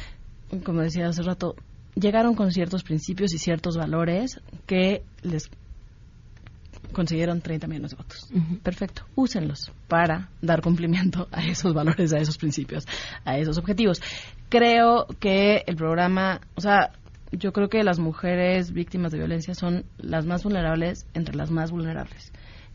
como 0.65 0.81
decía 0.81 1.09
hace 1.09 1.23
rato, 1.23 1.55
llegaron 1.95 2.35
con 2.35 2.53
ciertos 2.53 2.83
principios 2.83 3.35
y 3.35 3.39
ciertos 3.39 3.77
valores 3.77 4.41
que 4.67 5.03
les 5.23 5.51
consiguieron 6.93 7.41
30 7.41 7.67
millones 7.67 7.91
de 7.93 7.97
votos. 7.97 8.31
Perfecto. 8.63 9.05
Úsenlos 9.15 9.73
para 9.89 10.29
dar 10.41 10.63
cumplimiento 10.63 11.29
a 11.33 11.45
esos 11.45 11.75
valores, 11.75 12.13
a 12.13 12.19
esos 12.19 12.39
principios, 12.39 12.87
a 13.25 13.39
esos 13.39 13.59
objetivos. 13.59 14.01
Creo 14.49 15.07
que 15.19 15.63
el 15.67 15.77
programa, 15.77 16.41
o 16.55 16.61
sea, 16.61 16.93
yo 17.33 17.53
creo 17.53 17.69
que 17.69 17.85
las 17.85 17.99
mujeres 17.99 18.73
víctimas 18.73 19.13
de 19.13 19.19
violencia 19.19 19.55
son 19.55 19.85
las 19.99 20.27
más 20.27 20.43
vulnerables 20.43 21.07
entre 21.15 21.37
las 21.37 21.51
más 21.51 21.71
vulnerables. 21.71 22.33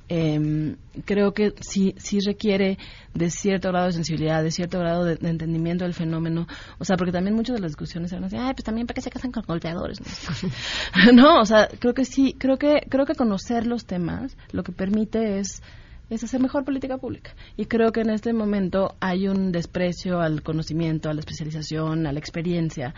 Eh, 0.08 0.76
creo 1.06 1.34
que 1.34 1.54
sí, 1.62 1.96
sí 1.98 2.20
requiere 2.20 2.78
de 3.14 3.30
cierto 3.30 3.70
grado 3.70 3.88
de 3.88 3.94
sensibilidad, 3.94 4.44
de 4.44 4.52
cierto 4.52 4.80
grado 4.80 5.04
de, 5.04 5.14
entendimiento 5.28 5.84
del 5.84 5.94
fenómeno. 5.94 6.48
O 6.78 6.86
sea, 6.86 6.98
porque 6.98 7.12
también 7.12 7.36
muchas 7.36 7.56
de 7.56 7.62
las 7.62 7.72
discusiones 7.72 8.12
eran 8.12 8.26
así, 8.26 8.38
ay, 8.38 8.54
pues 8.54 8.64
también 8.64 8.88
para 8.88 8.96
qué 8.96 9.02
se 9.02 9.10
casan 9.10 9.32
con 9.32 9.44
golpeadores. 9.48 10.00
¿no? 11.14 11.40
o 11.40 11.46
sea, 11.46 11.68
creo 11.80 11.94
que 11.94 12.06
sí, 12.06 12.36
creo 12.38 12.58
que, 12.58 12.82
creo 12.90 13.06
que 13.06 13.16
conocer 13.16 13.66
los 13.66 13.86
temas 13.86 14.38
lo 14.52 14.64
que 14.64 14.72
permite 14.72 15.40
es 15.40 15.62
es 16.10 16.24
hacer 16.24 16.40
mejor 16.40 16.64
política 16.64 16.98
pública. 16.98 17.34
Y 17.58 17.66
creo 17.66 17.92
que 17.92 18.02
en 18.02 18.12
este 18.12 18.32
momento 18.32 18.96
hay 19.00 19.28
un 19.28 19.52
desprecio 19.52 20.22
al 20.22 20.44
conocimiento, 20.44 21.10
a 21.10 21.14
la 21.14 21.22
especialización, 21.22 22.06
a 22.06 22.14
la 22.14 22.20
experiencia, 22.20 22.94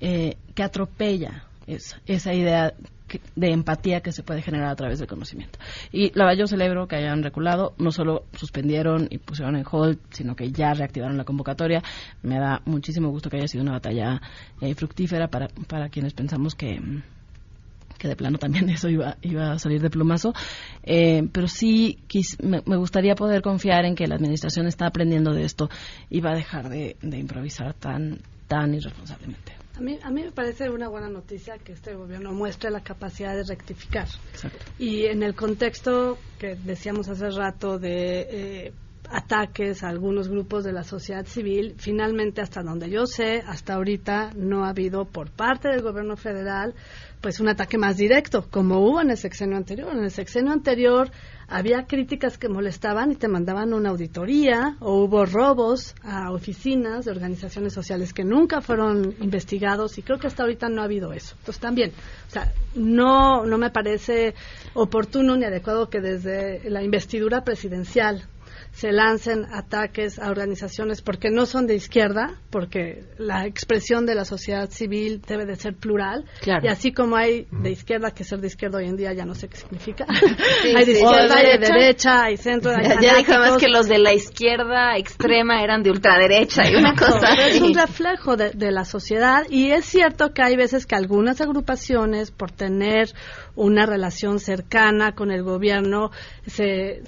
eh, 0.00 0.36
que 0.54 0.62
atropella 0.62 1.44
esa, 1.66 2.00
esa 2.06 2.34
idea 2.34 2.74
de 3.36 3.50
empatía 3.50 4.00
que 4.00 4.12
se 4.12 4.22
puede 4.22 4.42
generar 4.42 4.68
a 4.68 4.76
través 4.76 4.98
del 4.98 5.08
conocimiento. 5.08 5.58
Y 5.92 6.10
la 6.16 6.24
verdad 6.24 6.40
yo 6.40 6.46
celebro 6.46 6.88
que 6.88 6.96
hayan 6.96 7.22
reculado, 7.22 7.74
no 7.78 7.90
solo 7.90 8.24
suspendieron 8.34 9.08
y 9.10 9.18
pusieron 9.18 9.56
en 9.56 9.64
hold, 9.70 9.98
sino 10.10 10.36
que 10.36 10.50
ya 10.50 10.74
reactivaron 10.74 11.16
la 11.16 11.24
convocatoria. 11.24 11.82
Me 12.22 12.38
da 12.38 12.62
muchísimo 12.64 13.10
gusto 13.10 13.30
que 13.30 13.38
haya 13.38 13.48
sido 13.48 13.62
una 13.62 13.72
batalla 13.72 14.20
eh, 14.60 14.74
fructífera 14.74 15.28
para, 15.28 15.48
para 15.68 15.88
quienes 15.88 16.14
pensamos 16.14 16.54
que 16.54 16.80
que 17.98 18.08
de 18.08 18.16
plano 18.16 18.38
también 18.38 18.68
eso 18.70 18.88
iba, 18.88 19.16
iba 19.22 19.52
a 19.52 19.58
salir 19.58 19.80
de 19.80 19.90
plumazo, 19.90 20.34
eh, 20.82 21.26
pero 21.32 21.48
sí 21.48 21.98
me, 22.42 22.60
gustaría 22.76 23.14
poder 23.14 23.40
confiar 23.40 23.84
en 23.84 23.94
que 23.94 24.06
la 24.06 24.16
administración 24.16 24.66
está 24.66 24.86
aprendiendo 24.86 25.32
de 25.32 25.44
esto 25.44 25.70
y 26.10 26.20
va 26.20 26.32
a 26.32 26.34
dejar 26.34 26.68
de, 26.68 26.96
de 27.00 27.18
improvisar 27.18 27.72
tan, 27.74 28.18
tan 28.48 28.74
irresponsablemente. 28.74 29.52
A 29.76 29.80
mí, 29.80 29.98
a 30.02 30.10
mí 30.10 30.22
me 30.22 30.30
parece 30.30 30.70
una 30.70 30.88
buena 30.88 31.08
noticia 31.08 31.58
que 31.58 31.72
este 31.72 31.94
gobierno 31.94 32.32
muestre 32.32 32.70
la 32.70 32.82
capacidad 32.82 33.34
de 33.34 33.42
rectificar. 33.42 34.06
Y 34.78 35.06
en 35.06 35.24
el 35.24 35.34
contexto 35.34 36.16
que 36.38 36.54
decíamos 36.54 37.08
hace 37.08 37.28
rato 37.30 37.78
de 37.80 38.26
eh, 38.30 38.72
ataques 39.10 39.82
a 39.82 39.88
algunos 39.88 40.28
grupos 40.28 40.64
de 40.64 40.72
la 40.72 40.84
sociedad 40.84 41.26
civil, 41.26 41.74
finalmente, 41.78 42.40
hasta 42.40 42.62
donde 42.62 42.90
yo 42.90 43.06
sé, 43.06 43.42
hasta 43.46 43.74
ahorita 43.74 44.32
no 44.36 44.64
ha 44.64 44.70
habido 44.70 45.04
por 45.04 45.30
parte 45.30 45.68
del 45.68 45.82
gobierno 45.82 46.16
federal 46.16 46.74
pues 47.24 47.40
un 47.40 47.48
ataque 47.48 47.78
más 47.78 47.96
directo, 47.96 48.46
como 48.50 48.80
hubo 48.80 49.00
en 49.00 49.10
el 49.10 49.16
sexenio 49.16 49.56
anterior. 49.56 49.90
En 49.96 50.04
el 50.04 50.10
sexenio 50.10 50.52
anterior 50.52 51.10
había 51.48 51.86
críticas 51.86 52.36
que 52.36 52.50
molestaban 52.50 53.12
y 53.12 53.16
te 53.16 53.28
mandaban 53.28 53.72
una 53.72 53.88
auditoría 53.88 54.76
o 54.80 55.04
hubo 55.04 55.24
robos 55.24 55.94
a 56.02 56.32
oficinas 56.32 57.06
de 57.06 57.12
organizaciones 57.12 57.72
sociales 57.72 58.12
que 58.12 58.24
nunca 58.24 58.60
fueron 58.60 59.14
investigados 59.22 59.96
y 59.96 60.02
creo 60.02 60.18
que 60.18 60.26
hasta 60.26 60.42
ahorita 60.42 60.68
no 60.68 60.82
ha 60.82 60.84
habido 60.84 61.14
eso. 61.14 61.34
Entonces 61.38 61.62
también, 61.62 61.92
o 62.28 62.30
sea, 62.30 62.52
no, 62.74 63.46
no 63.46 63.56
me 63.56 63.70
parece 63.70 64.34
oportuno 64.74 65.34
ni 65.34 65.46
adecuado 65.46 65.88
que 65.88 66.02
desde 66.02 66.68
la 66.68 66.82
investidura 66.82 67.42
presidencial 67.42 68.28
se 68.74 68.90
lancen 68.90 69.46
ataques 69.52 70.18
a 70.18 70.30
organizaciones 70.30 71.00
porque 71.00 71.30
no 71.30 71.46
son 71.46 71.66
de 71.68 71.76
izquierda, 71.76 72.40
porque 72.50 73.04
la 73.18 73.46
expresión 73.46 74.04
de 74.04 74.16
la 74.16 74.24
sociedad 74.24 74.68
civil 74.68 75.22
debe 75.26 75.46
de 75.46 75.54
ser 75.54 75.74
plural. 75.74 76.24
Y 76.44 76.66
así 76.66 76.92
como 76.92 77.16
hay 77.16 77.46
de 77.52 77.70
izquierda, 77.70 78.10
que 78.10 78.24
ser 78.24 78.40
de 78.40 78.48
izquierda 78.48 78.78
hoy 78.78 78.86
en 78.86 78.96
día 78.96 79.12
ya 79.12 79.24
no 79.24 79.34
sé 79.36 79.48
qué 79.48 79.58
significa. 79.58 80.06
hay 80.64 80.84
de 80.84 80.92
izquierda, 80.92 81.36
hay 81.36 81.58
de 81.58 81.68
derecha, 81.68 82.24
hay 82.24 82.36
centro, 82.36 82.72
hay 82.72 82.88
Ya, 83.00 83.20
ya 83.20 83.38
más 83.38 83.58
que 83.58 83.68
los 83.68 83.86
de 83.86 83.98
la 83.98 84.12
izquierda 84.12 84.96
extrema 84.96 85.62
eran 85.62 85.84
de 85.84 85.90
ultraderecha 85.90 86.68
y 86.68 86.74
una 86.74 86.96
cosa 86.96 87.32
Es 87.46 87.60
un 87.60 87.74
reflejo 87.74 88.36
de, 88.36 88.50
de 88.50 88.72
la 88.72 88.84
sociedad. 88.84 89.44
Y 89.48 89.70
es 89.70 89.84
cierto 89.84 90.32
que 90.32 90.42
hay 90.42 90.56
veces 90.56 90.84
que 90.84 90.96
algunas 90.96 91.40
agrupaciones, 91.40 92.32
por 92.32 92.50
tener 92.50 93.08
una 93.56 93.86
relación 93.86 94.40
cercana 94.40 95.12
con 95.12 95.30
el 95.30 95.42
gobierno, 95.42 96.10
se, 96.46 97.02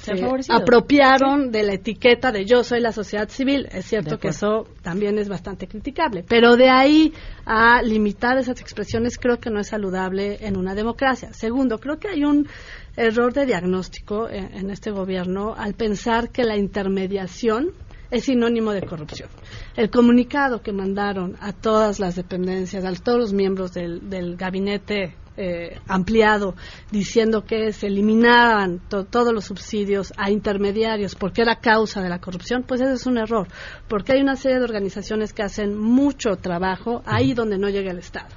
apropiaron 0.49 1.51
de 1.51 1.56
la 1.63 1.75
etiqueta 1.75 2.33
de 2.33 2.45
yo 2.45 2.65
soy 2.65 2.81
la 2.81 2.93
sociedad 2.93 3.29
civil. 3.29 3.69
Es 3.71 3.87
cierto 3.87 4.19
que 4.19 4.29
eso 4.29 4.67
también 4.83 5.19
es 5.19 5.29
bastante 5.29 5.67
criticable, 5.67 6.25
pero 6.27 6.57
de 6.57 6.69
ahí 6.69 7.13
a 7.45 7.83
limitar 7.83 8.39
esas 8.39 8.61
expresiones 8.61 9.19
creo 9.19 9.39
que 9.39 9.51
no 9.51 9.61
es 9.61 9.69
saludable 9.69 10.39
en 10.41 10.57
una 10.57 10.75
democracia. 10.75 11.33
Segundo, 11.33 11.79
creo 11.79 11.99
que 11.99 12.09
hay 12.09 12.25
un 12.25 12.49
error 12.97 13.33
de 13.33 13.47
diagnóstico 13.47 14.29
en, 14.29 14.71
este 14.71 14.91
gobierno 14.91 15.55
al 15.57 15.75
pensar 15.75 16.31
que 16.31 16.45
la 16.45 16.57
intermediación 16.57 17.73
es 18.11 18.25
sinónimo 18.25 18.73
de 18.73 18.83
corrupción. 18.83 19.29
El 19.77 19.91
comunicado 19.91 20.63
que 20.63 20.73
mandaron 20.73 21.37
a 21.41 21.53
todas 21.53 21.99
las 22.01 22.17
dependencias, 22.17 22.85
a 22.85 22.93
todos 22.95 23.19
los 23.19 23.33
miembros 23.33 23.73
del, 23.73 24.09
del 24.09 24.37
gabinete 24.37 25.15
eh, 25.37 25.79
ampliado 25.87 26.55
diciendo 26.91 27.45
que 27.45 27.73
se 27.73 27.89
eliminaban 27.89 28.81
todos 28.89 29.35
los 29.35 29.45
subsidios 29.45 30.13
a 30.17 30.31
intermediarios 30.31 31.15
porque 31.15 31.43
era 31.43 31.57
causa 31.57 32.01
de 32.03 32.09
la 32.09 32.21
corrupción, 32.21 32.65
pues 32.67 32.81
ese 32.81 32.95
es 32.95 33.07
un 33.07 33.19
error, 33.19 33.49
porque 33.89 34.13
hay 34.13 34.21
una 34.21 34.37
serie 34.37 34.59
de 34.59 34.65
organizaciones 34.65 35.33
que 35.33 35.43
hacen 35.43 35.77
mucho 35.77 36.37
trabajo 36.37 37.03
ahí 37.05 37.35
donde 37.35 37.59
no 37.59 37.69
llega 37.69 37.91
el 37.91 37.99
Estado. 37.99 38.29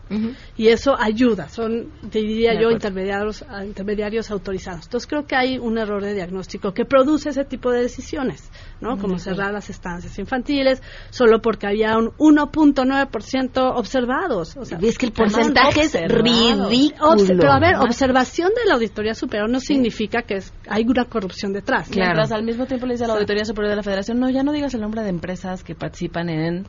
Y 0.57 0.67
eso 0.67 0.95
ayuda, 0.99 1.49
son, 1.49 1.91
diría 2.11 2.59
yo, 2.59 2.71
intermediarios, 2.71 3.45
intermediarios 3.65 4.31
autorizados. 4.31 4.85
Entonces 4.85 5.07
creo 5.07 5.25
que 5.25 5.35
hay 5.35 5.57
un 5.57 5.77
error 5.77 6.03
de 6.03 6.13
diagnóstico 6.13 6.73
que 6.73 6.85
produce 6.85 7.29
ese 7.29 7.45
tipo 7.45 7.71
de 7.71 7.81
decisiones, 7.81 8.49
¿no? 8.81 8.97
Como 8.97 9.19
cerrar 9.19 9.53
las 9.53 9.69
estancias 9.69 10.17
infantiles, 10.19 10.81
solo 11.09 11.41
porque 11.41 11.67
había 11.67 11.97
un 11.97 12.11
1.9% 12.17 13.73
observados. 13.75 14.57
O 14.57 14.65
sea, 14.65 14.79
y 14.81 14.87
es 14.87 14.97
que 14.97 15.05
el 15.05 15.11
porcentaje 15.11 15.81
es 15.81 15.93
ridículo 15.93 16.88
pero 16.93 17.51
a 17.51 17.59
ver, 17.59 17.75
observación 17.75 18.49
de 18.49 18.67
la 18.67 18.75
Auditoría 18.75 19.13
Superior 19.13 19.49
no 19.49 19.59
significa 19.59 20.21
que 20.21 20.39
hay 20.67 20.85
una 20.87 21.05
corrupción 21.05 21.53
detrás. 21.53 21.89
Claro. 21.89 22.21
al 22.29 22.43
mismo 22.43 22.65
tiempo 22.65 22.85
le 22.85 22.93
dice 22.93 23.05
a 23.05 23.07
la 23.07 23.13
Auditoría 23.13 23.45
Superior 23.45 23.71
de 23.71 23.75
la 23.77 23.83
Federación, 23.83 24.19
no, 24.19 24.29
ya 24.29 24.43
no 24.43 24.51
digas 24.51 24.73
el 24.73 24.81
nombre 24.81 25.03
de 25.03 25.09
empresas 25.09 25.63
que 25.63 25.75
participan 25.75 26.29
en 26.29 26.67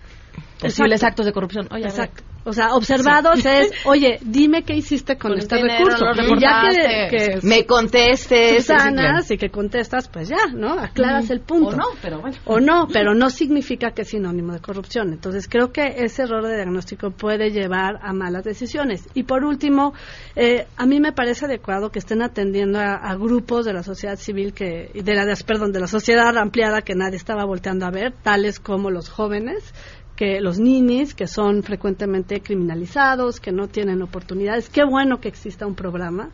posibles 0.61 1.03
actos 1.03 1.27
de 1.27 1.33
corrupción. 1.33 1.69
Oye, 1.71 1.85
Exacto. 1.85 2.23
O 2.45 2.53
sea, 2.53 2.75
observados 2.75 3.45
es, 3.45 3.71
oye, 3.85 4.19
dime 4.23 4.63
qué 4.63 4.75
hiciste 4.75 5.17
con, 5.17 5.39
este 5.39 5.57
recurso. 5.57 6.07
y 6.17 6.41
ya 6.41 6.69
que, 7.11 7.39
me 7.43 7.67
contestes. 7.67 8.65
Sanas 8.65 9.31
y 9.31 9.37
que 9.37 9.51
contestas, 9.51 10.09
pues 10.09 10.29
ya, 10.29 10.47
¿no? 10.55 10.73
Aclaras 10.73 11.31
el 11.31 11.41
punto. 11.41 11.69
O 11.69 11.77
no, 11.77 11.85
pero 12.01 12.21
bueno. 12.21 12.37
O 12.47 12.61
no, 12.61 12.89
pero 12.91 13.15
no 13.15 13.29
significa 13.31 13.91
que 13.91 14.03
es 14.03 14.09
sinónimo 14.09 14.53
de 14.53 14.61
corrupción. 14.61 15.13
Entonces, 15.13 15.49
creo 15.49 15.71
que 15.73 15.97
ese 15.99 16.23
error 16.23 16.47
de 16.47 16.57
diagnóstico 16.57 17.11
puede 17.11 17.51
llevar 17.51 17.99
a 18.03 18.13
malas 18.13 18.45
decisiones. 18.45 19.07
Y 19.13 19.25
por 19.25 19.45
último, 19.45 19.93
eh, 20.35 20.67
a 20.77 20.87
mí 20.87 20.99
me 20.99 21.13
parece 21.13 21.45
adecuado 21.45 21.91
que 21.91 21.99
estén 21.99 22.23
atendiendo 22.23 22.81
a, 22.81 23.15
grupos 23.17 23.67
de 23.67 23.75
la 23.75 23.83
sociedad 23.83 24.17
civil 24.17 24.55
que, 24.55 24.91
de 24.95 25.15
la, 25.15 25.27
perdón, 25.47 25.73
de 25.73 25.81
la 25.81 25.87
sociedad 25.87 26.37
ampliada 26.39 26.81
que 26.81 26.95
nadie 26.95 27.17
estaba 27.17 27.45
volteando 27.45 27.85
a 27.85 27.91
ver, 27.91 28.15
tales 28.23 28.61
como 28.61 28.91
los 28.91 29.11
jóvenes, 29.11 29.75
que 30.21 30.39
los 30.43 30.59
ninis, 30.59 31.15
que 31.15 31.27
son 31.27 31.63
frecuentemente 31.63 32.43
criminalizados, 32.43 33.41
que 33.41 33.53
no 33.53 33.69
tienen 33.69 34.03
oportunidades. 34.03 34.69
Qué 34.69 34.85
bueno 34.85 35.19
que 35.19 35.29
exista 35.29 35.67
un 35.67 35.75
programa, 35.75 36.29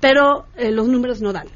pero 0.00 0.46
eh, 0.56 0.70
los 0.70 0.86
números 0.86 1.20
no 1.20 1.32
dan. 1.32 1.48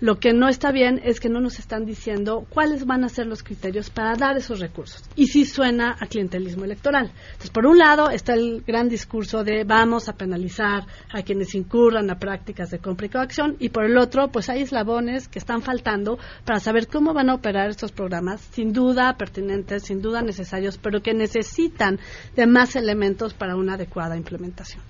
Lo 0.00 0.20
que 0.20 0.32
no 0.32 0.48
está 0.48 0.70
bien 0.70 1.00
es 1.02 1.18
que 1.18 1.28
no 1.28 1.40
nos 1.40 1.58
están 1.58 1.84
diciendo 1.84 2.46
cuáles 2.50 2.86
van 2.86 3.02
a 3.02 3.08
ser 3.08 3.26
los 3.26 3.42
criterios 3.42 3.90
para 3.90 4.14
dar 4.14 4.36
esos 4.36 4.60
recursos. 4.60 5.02
Y 5.16 5.26
sí 5.26 5.44
suena 5.44 5.96
a 5.98 6.06
clientelismo 6.06 6.64
electoral. 6.64 7.10
Entonces, 7.26 7.50
por 7.50 7.66
un 7.66 7.78
lado 7.78 8.08
está 8.08 8.34
el 8.34 8.62
gran 8.64 8.88
discurso 8.88 9.42
de 9.42 9.64
vamos 9.64 10.08
a 10.08 10.12
penalizar 10.12 10.86
a 11.12 11.22
quienes 11.22 11.54
incurran 11.56 12.10
a 12.10 12.18
prácticas 12.18 12.70
de 12.70 12.78
compra 12.78 13.06
y 13.06 13.10
coacción 13.10 13.56
y 13.58 13.70
por 13.70 13.84
el 13.84 13.98
otro, 13.98 14.28
pues 14.28 14.48
hay 14.48 14.62
eslabones 14.62 15.26
que 15.26 15.40
están 15.40 15.62
faltando 15.62 16.18
para 16.44 16.60
saber 16.60 16.86
cómo 16.86 17.12
van 17.12 17.30
a 17.30 17.34
operar 17.34 17.68
estos 17.68 17.90
programas, 17.90 18.40
sin 18.52 18.72
duda 18.72 19.16
pertinentes, 19.16 19.82
sin 19.82 20.00
duda 20.00 20.22
necesarios, 20.22 20.78
pero 20.78 21.02
que 21.02 21.12
necesitan 21.12 21.98
de 22.36 22.46
más 22.46 22.76
elementos 22.76 23.34
para 23.34 23.56
una 23.56 23.74
adecuada 23.74 24.16
implementación. 24.16 24.82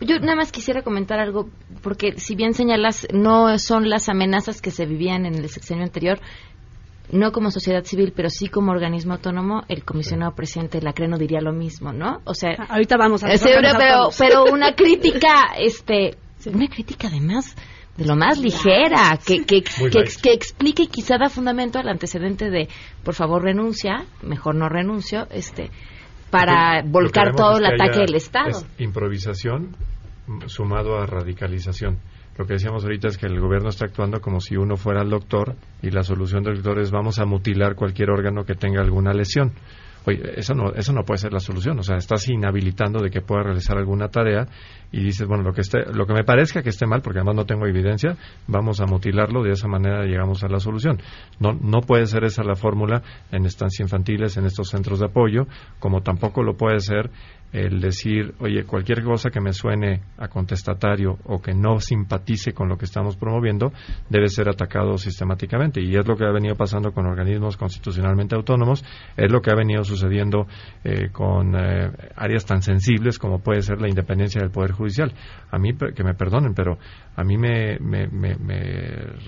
Yo 0.00 0.18
nada 0.18 0.36
más 0.36 0.52
quisiera 0.52 0.82
comentar 0.82 1.18
algo, 1.20 1.48
porque 1.82 2.18
si 2.18 2.34
bien 2.34 2.54
señalas, 2.54 3.06
no 3.12 3.58
son 3.58 3.88
las 3.88 4.08
amenazas 4.08 4.60
que 4.60 4.70
se 4.70 4.86
vivían 4.86 5.26
en 5.26 5.34
el 5.34 5.48
sexenio 5.48 5.84
anterior, 5.84 6.18
no 7.10 7.32
como 7.32 7.50
sociedad 7.50 7.84
civil, 7.84 8.12
pero 8.14 8.30
sí 8.30 8.48
como 8.48 8.72
organismo 8.72 9.14
autónomo, 9.14 9.62
el 9.68 9.84
comisionado 9.84 10.34
presidente 10.34 10.78
de 10.78 10.84
la 10.84 10.92
CRE 10.92 11.08
no 11.08 11.18
diría 11.18 11.40
lo 11.40 11.52
mismo, 11.52 11.92
¿no? 11.92 12.20
O 12.24 12.34
sea, 12.34 12.54
Ah, 12.58 12.66
Ahorita 12.70 12.96
vamos 12.96 13.22
a 13.24 13.32
Eh, 13.32 13.38
sí, 13.38 13.48
pero, 13.54 14.08
pero 14.18 14.44
una 14.52 14.74
crítica, 14.74 15.52
este, 15.58 16.16
una 16.52 16.68
crítica 16.68 17.08
además 17.08 17.54
de 17.96 18.06
lo 18.06 18.16
más 18.16 18.38
ligera, 18.38 19.18
que, 19.24 19.44
que, 19.44 19.62
que, 19.62 20.04
que 20.20 20.32
explique 20.32 20.84
y 20.84 20.86
quizá 20.88 21.16
da 21.16 21.28
fundamento 21.28 21.78
al 21.78 21.88
antecedente 21.88 22.50
de, 22.50 22.68
por 23.04 23.14
favor 23.14 23.42
renuncia, 23.42 24.04
mejor 24.22 24.56
no 24.56 24.68
renuncio, 24.68 25.28
este, 25.30 25.70
para 26.34 26.82
que 26.82 26.88
volcar 26.88 27.34
todo 27.34 27.58
el 27.58 27.66
que 27.66 27.74
ataque 27.74 28.00
del 28.00 28.14
Estado. 28.16 28.48
es 28.48 28.66
improvisación 28.78 29.76
mm, 30.26 30.46
sumado 30.46 30.98
a 30.98 31.06
radicalización. 31.06 31.98
Lo 32.36 32.46
que 32.46 32.54
decíamos 32.54 32.82
ahorita 32.82 33.08
es 33.08 33.18
que 33.18 33.26
el 33.26 33.38
gobierno 33.38 33.68
está 33.68 33.86
actuando 33.86 34.20
como 34.20 34.40
si 34.40 34.56
uno 34.56 34.76
fuera 34.76 35.02
el 35.02 35.10
doctor 35.10 35.54
y 35.82 35.90
la 35.90 36.02
solución 36.02 36.42
del 36.42 36.56
doctor 36.56 36.80
es 36.80 36.90
vamos 36.90 37.20
a 37.20 37.24
mutilar 37.24 37.76
cualquier 37.76 38.10
órgano 38.10 38.44
que 38.44 38.54
tenga 38.54 38.80
alguna 38.80 39.12
lesión. 39.12 39.52
Oye, 40.06 40.20
eso 40.36 40.54
no, 40.54 40.72
eso 40.74 40.92
no 40.92 41.04
puede 41.04 41.18
ser 41.18 41.32
la 41.32 41.40
solución. 41.40 41.78
O 41.78 41.82
sea, 41.82 41.96
estás 41.96 42.28
inhabilitando 42.28 43.02
de 43.02 43.10
que 43.10 43.20
pueda 43.20 43.42
realizar 43.42 43.78
alguna 43.78 44.08
tarea 44.08 44.46
y 44.92 45.02
dices, 45.02 45.26
bueno, 45.26 45.42
lo 45.42 45.52
que, 45.52 45.62
esté, 45.62 45.84
lo 45.92 46.06
que 46.06 46.12
me 46.12 46.24
parezca 46.24 46.62
que 46.62 46.68
esté 46.68 46.86
mal, 46.86 47.02
porque 47.02 47.18
además 47.20 47.36
no 47.36 47.46
tengo 47.46 47.66
evidencia, 47.66 48.16
vamos 48.46 48.80
a 48.80 48.86
mutilarlo, 48.86 49.42
de 49.42 49.52
esa 49.52 49.66
manera 49.66 50.04
llegamos 50.04 50.44
a 50.44 50.48
la 50.48 50.60
solución. 50.60 51.00
No, 51.40 51.52
no 51.52 51.80
puede 51.80 52.06
ser 52.06 52.24
esa 52.24 52.44
la 52.44 52.54
fórmula 52.54 53.02
en 53.32 53.46
estancias 53.46 53.80
infantiles, 53.80 54.36
en 54.36 54.44
estos 54.44 54.68
centros 54.68 55.00
de 55.00 55.06
apoyo, 55.06 55.46
como 55.78 56.02
tampoco 56.02 56.42
lo 56.42 56.56
puede 56.56 56.80
ser 56.80 57.10
el 57.54 57.80
decir, 57.80 58.34
oye, 58.40 58.64
cualquier 58.64 59.04
cosa 59.04 59.30
que 59.30 59.40
me 59.40 59.52
suene 59.52 60.00
a 60.18 60.26
contestatario 60.26 61.18
o 61.24 61.40
que 61.40 61.54
no 61.54 61.78
simpatice 61.78 62.52
con 62.52 62.68
lo 62.68 62.76
que 62.76 62.84
estamos 62.84 63.16
promoviendo 63.16 63.72
debe 64.10 64.28
ser 64.28 64.48
atacado 64.48 64.98
sistemáticamente. 64.98 65.80
Y 65.80 65.94
es 65.96 66.04
lo 66.06 66.16
que 66.16 66.24
ha 66.24 66.32
venido 66.32 66.56
pasando 66.56 66.90
con 66.90 67.06
organismos 67.06 67.56
constitucionalmente 67.56 68.34
autónomos, 68.34 68.84
es 69.16 69.30
lo 69.30 69.40
que 69.40 69.52
ha 69.52 69.54
venido 69.54 69.84
sucediendo 69.84 70.48
eh, 70.82 71.10
con 71.12 71.54
eh, 71.54 71.92
áreas 72.16 72.44
tan 72.44 72.60
sensibles 72.60 73.20
como 73.20 73.38
puede 73.38 73.62
ser 73.62 73.80
la 73.80 73.88
independencia 73.88 74.40
del 74.40 74.50
Poder 74.50 74.72
Judicial. 74.72 75.12
A 75.52 75.58
mí, 75.58 75.70
que 75.94 76.02
me 76.02 76.14
perdonen, 76.14 76.54
pero 76.54 76.76
a 77.14 77.22
mí 77.22 77.38
me, 77.38 77.78
me, 77.78 78.08
me- 78.08 78.34
me 78.36 78.58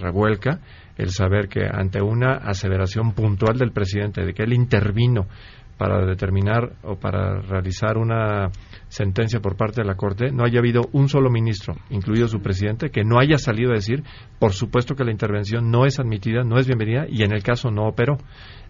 revuelca 0.01 0.59
el 0.97 1.11
saber 1.11 1.47
que 1.49 1.61
ante 1.65 2.03
una 2.03 2.39
aseveración 2.39 3.13
puntual 3.13 3.57
del 3.57 3.71
presidente 3.71 4.25
de 4.25 4.35
que 4.35 4.43
él 4.43 4.53
intervino 4.53 5.27
para 5.77 6.07
determinar 6.07 6.73
o 6.83 6.97
para 6.97 7.41
realizar 7.43 7.99
una 7.99 8.51
sentencia 8.89 9.41
por 9.41 9.57
parte 9.57 9.83
de 9.83 9.87
la 9.87 9.95
Corte, 9.95 10.31
no 10.31 10.45
haya 10.45 10.59
habido 10.61 10.83
un 10.93 11.09
solo 11.09 11.31
ministro, 11.31 11.75
incluido 11.91 12.29
su 12.29 12.41
presidente, 12.41 12.91
que 12.91 13.05
no 13.05 13.19
haya 13.19 13.37
salido 13.37 13.73
a 13.73 13.75
decir, 13.75 14.03
por 14.39 14.53
supuesto 14.53 14.95
que 14.95 15.05
la 15.05 15.11
intervención 15.11 15.71
no 15.71 15.85
es 15.85 15.99
admitida, 15.99 16.45
no 16.45 16.59
es 16.59 16.67
bienvenida 16.67 17.07
y 17.09 17.23
en 17.25 17.33
el 17.33 17.43
caso 17.43 17.71
no 17.71 17.87
operó. 17.87 18.17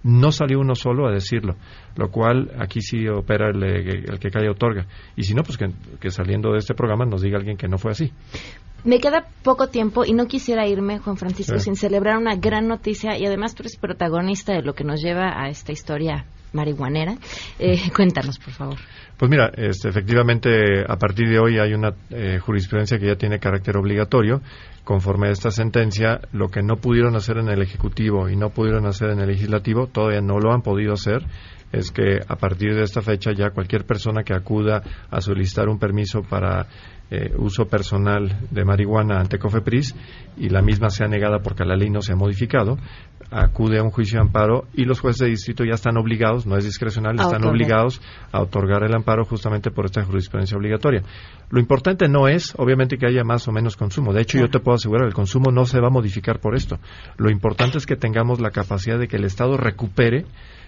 No 0.02 0.30
salió 0.30 0.60
uno 0.60 0.74
solo 0.74 1.08
a 1.08 1.12
decirlo, 1.12 1.56
lo 1.96 2.10
cual 2.10 2.50
aquí 2.60 2.80
sí 2.80 3.08
opera 3.08 3.48
el, 3.50 3.62
eh, 3.62 4.04
el 4.08 4.18
que 4.18 4.30
cae 4.30 4.48
otorga. 4.48 4.86
Y 5.16 5.24
si 5.24 5.34
no, 5.34 5.42
pues 5.42 5.56
que, 5.58 5.66
que 6.00 6.10
saliendo 6.10 6.52
de 6.52 6.58
este 6.58 6.74
programa 6.74 7.04
nos 7.06 7.22
diga 7.22 7.38
alguien 7.38 7.56
que 7.56 7.66
no 7.66 7.76
fue 7.78 7.92
así. 7.92 8.12
Me 8.84 9.00
queda 9.00 9.26
poco 9.42 9.66
tiempo 9.68 10.04
y 10.04 10.12
no 10.12 10.26
quisiera 10.26 10.66
irme, 10.68 10.98
Juan 10.98 11.16
Francisco, 11.16 11.58
Sí. 11.58 11.64
sin 11.64 11.76
celebrar 11.76 12.18
una 12.18 12.36
gran 12.36 12.68
noticia 12.68 13.18
y 13.18 13.26
además 13.26 13.54
tú 13.56 13.62
eres 13.62 13.76
protagonista 13.78 14.52
de 14.52 14.62
lo 14.62 14.74
que 14.74 14.84
nos 14.84 15.02
lleva 15.02 15.42
a 15.42 15.48
esta 15.48 15.72
historia 15.72 16.26
marihuanera. 16.52 17.16
Eh, 17.58 17.90
cuéntanos, 17.94 18.38
por 18.38 18.52
favor. 18.52 18.76
Pues 19.16 19.30
mira, 19.30 19.50
este, 19.56 19.88
efectivamente, 19.88 20.84
a 20.86 20.96
partir 20.96 21.28
de 21.28 21.38
hoy 21.38 21.58
hay 21.58 21.72
una 21.72 21.94
eh, 22.10 22.38
jurisprudencia 22.38 22.98
que 22.98 23.06
ya 23.06 23.16
tiene 23.16 23.38
carácter 23.38 23.76
obligatorio. 23.76 24.42
Conforme 24.84 25.28
a 25.28 25.30
esta 25.30 25.50
sentencia, 25.50 26.20
lo 26.32 26.48
que 26.48 26.62
no 26.62 26.76
pudieron 26.76 27.16
hacer 27.16 27.38
en 27.38 27.48
el 27.48 27.62
Ejecutivo 27.62 28.28
y 28.28 28.36
no 28.36 28.50
pudieron 28.50 28.86
hacer 28.86 29.10
en 29.10 29.20
el 29.20 29.28
Legislativo, 29.28 29.86
todavía 29.88 30.20
no 30.20 30.38
lo 30.38 30.52
han 30.52 30.62
podido 30.62 30.92
hacer. 30.92 31.24
Es 31.72 31.90
que 31.90 32.20
a 32.26 32.36
partir 32.36 32.74
de 32.74 32.82
esta 32.82 33.02
fecha 33.02 33.32
ya 33.32 33.50
cualquier 33.50 33.84
persona 33.84 34.22
que 34.22 34.34
acuda 34.34 34.82
a 35.10 35.20
solicitar 35.20 35.68
un 35.68 35.78
permiso 35.78 36.22
para 36.22 36.66
eh, 37.10 37.32
uso 37.38 37.66
personal 37.66 38.36
de 38.50 38.64
marihuana 38.64 39.20
ante 39.20 39.38
COFEPRIS 39.38 39.94
y 40.36 40.48
la 40.48 40.60
misma 40.60 40.90
sea 40.90 41.06
negada 41.06 41.38
porque 41.38 41.64
la 41.64 41.76
ley 41.76 41.88
no 41.88 42.02
se 42.02 42.12
ha 42.12 42.16
modificado, 42.16 42.78
acude 43.30 43.78
a 43.78 43.82
un 43.82 43.90
juicio 43.90 44.18
de 44.18 44.26
amparo 44.26 44.64
y 44.74 44.84
los 44.84 45.00
jueces 45.00 45.20
de 45.20 45.28
distrito 45.28 45.64
ya 45.64 45.74
están 45.74 45.96
obligados, 45.96 46.46
no 46.46 46.56
es 46.56 46.64
discrecional, 46.64 47.12
A 47.18 47.22
están 47.22 47.42
otorgar. 47.42 47.50
obligados 47.54 48.00
a 48.32 48.40
otorgar 48.40 48.82
el 48.84 48.94
amparo 48.94 49.24
justamente 49.24 49.70
por 49.70 49.84
esta 49.84 50.04
jurisprudencia 50.04 50.56
obligatoria. 50.56 51.02
Lo 51.50 51.60
importante 51.60 52.08
no 52.08 52.28
es, 52.28 52.54
obviamente, 52.56 52.98
que 52.98 53.06
haya 53.06 53.22
más 53.24 53.46
o 53.46 53.52
menos 53.52 53.76
consumo. 53.76 54.12
De 54.12 54.22
hecho, 54.22 54.38
yo 54.38 54.48
te 54.48 54.58
puedo 54.58 54.74
asegurar, 54.74 55.06
el 55.06 55.14
consumo 55.14 55.50
no 55.52 55.64
se 55.64 55.80
va 55.80 55.88
a 55.88 55.90
modificar 55.90 56.40
por 56.40 56.56
esto. 56.56 56.78
Lo 57.18 57.30
importante 57.30 57.78
es 57.78 57.86
que 57.86 57.96
tengamos 57.96 58.40
la 58.40 58.50
capacidad 58.50 58.98
de 58.98 59.08
que 59.08 59.16
el 59.16 59.24
Estado 59.24 59.56
recupere 59.56 60.24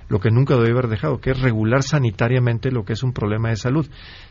lo 0.08 0.20
que 0.20 0.30
nunca 0.30 0.54
debe 0.54 0.70
haber 0.70 0.88
dejado, 0.88 1.20
que 1.20 1.30
es 1.32 1.40
regular 1.40 1.82
sanitariamente 1.82 2.70
lo 2.70 2.84
que 2.84 2.94
es 2.94 3.02
un 3.02 3.12
problema 3.12 3.50
de 3.50 3.56
salud. 3.56 3.86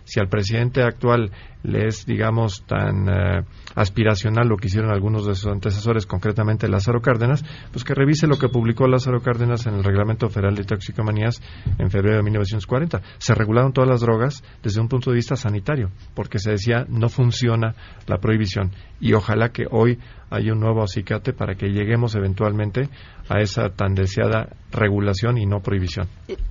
Si 0.05 0.19
al 0.19 0.27
presidente 0.27 0.81
actual 0.81 1.31
le 1.67 1.87
es, 1.87 2.05
digamos, 2.05 2.63
tan 2.65 3.09
eh, 3.09 3.43
aspiracional 3.75 4.47
lo 4.47 4.55
que 4.55 4.67
hicieron 4.67 4.89
algunos 4.89 5.27
de 5.27 5.35
sus 5.35 5.51
antecesores, 5.51 6.05
concretamente 6.05 6.69
Lázaro 6.69 7.01
Cárdenas, 7.01 7.43
pues 7.71 7.83
que 7.83 7.93
revise 7.93 8.25
lo 8.25 8.37
que 8.37 8.47
publicó 8.47 8.87
Lázaro 8.87 9.21
Cárdenas 9.21 9.67
en 9.67 9.75
el 9.75 9.83
Reglamento 9.83 10.29
Federal 10.29 10.55
de 10.55 10.63
Toxicomanías 10.63 11.41
en 11.77 11.91
febrero 11.91 12.17
de 12.17 12.23
1940. 12.23 13.01
Se 13.17 13.35
regularon 13.35 13.73
todas 13.73 13.89
las 13.89 14.01
drogas 14.01 14.43
desde 14.63 14.79
un 14.79 14.87
punto 14.87 15.11
de 15.11 15.17
vista 15.17 15.35
sanitario, 15.35 15.91
porque 16.15 16.39
se 16.39 16.51
decía 16.51 16.85
no 16.87 17.09
funciona 17.09 17.75
la 18.07 18.17
prohibición. 18.17 18.71
Y 18.99 19.13
ojalá 19.13 19.49
que 19.49 19.65
hoy 19.69 19.99
haya 20.29 20.53
un 20.53 20.59
nuevo 20.59 20.83
acicate 20.83 21.33
para 21.33 21.55
que 21.55 21.67
lleguemos 21.67 22.15
eventualmente 22.15 22.89
a 23.29 23.39
esa 23.39 23.69
tan 23.69 23.93
deseada 23.93 24.49
regulación 24.71 25.37
y 25.37 25.45
no 25.45 25.59
prohibición. 25.59 26.07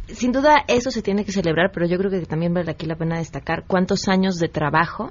Sin 0.09 0.33
duda 0.33 0.65
eso 0.69 0.91
se 0.91 1.03
tiene 1.03 1.25
que 1.25 1.33
celebrar, 1.33 1.71
pero 1.73 1.87
yo 1.87 1.99
creo 1.99 2.11
que 2.11 2.21
también 2.27 2.55
vale 2.55 2.71
aquí 2.71 2.87
la 2.87 2.97
pena 2.97 3.19
destacar 3.19 3.65
cuántos 3.67 4.09
años 4.09 4.37
de 4.37 4.49
trabajo 4.49 5.06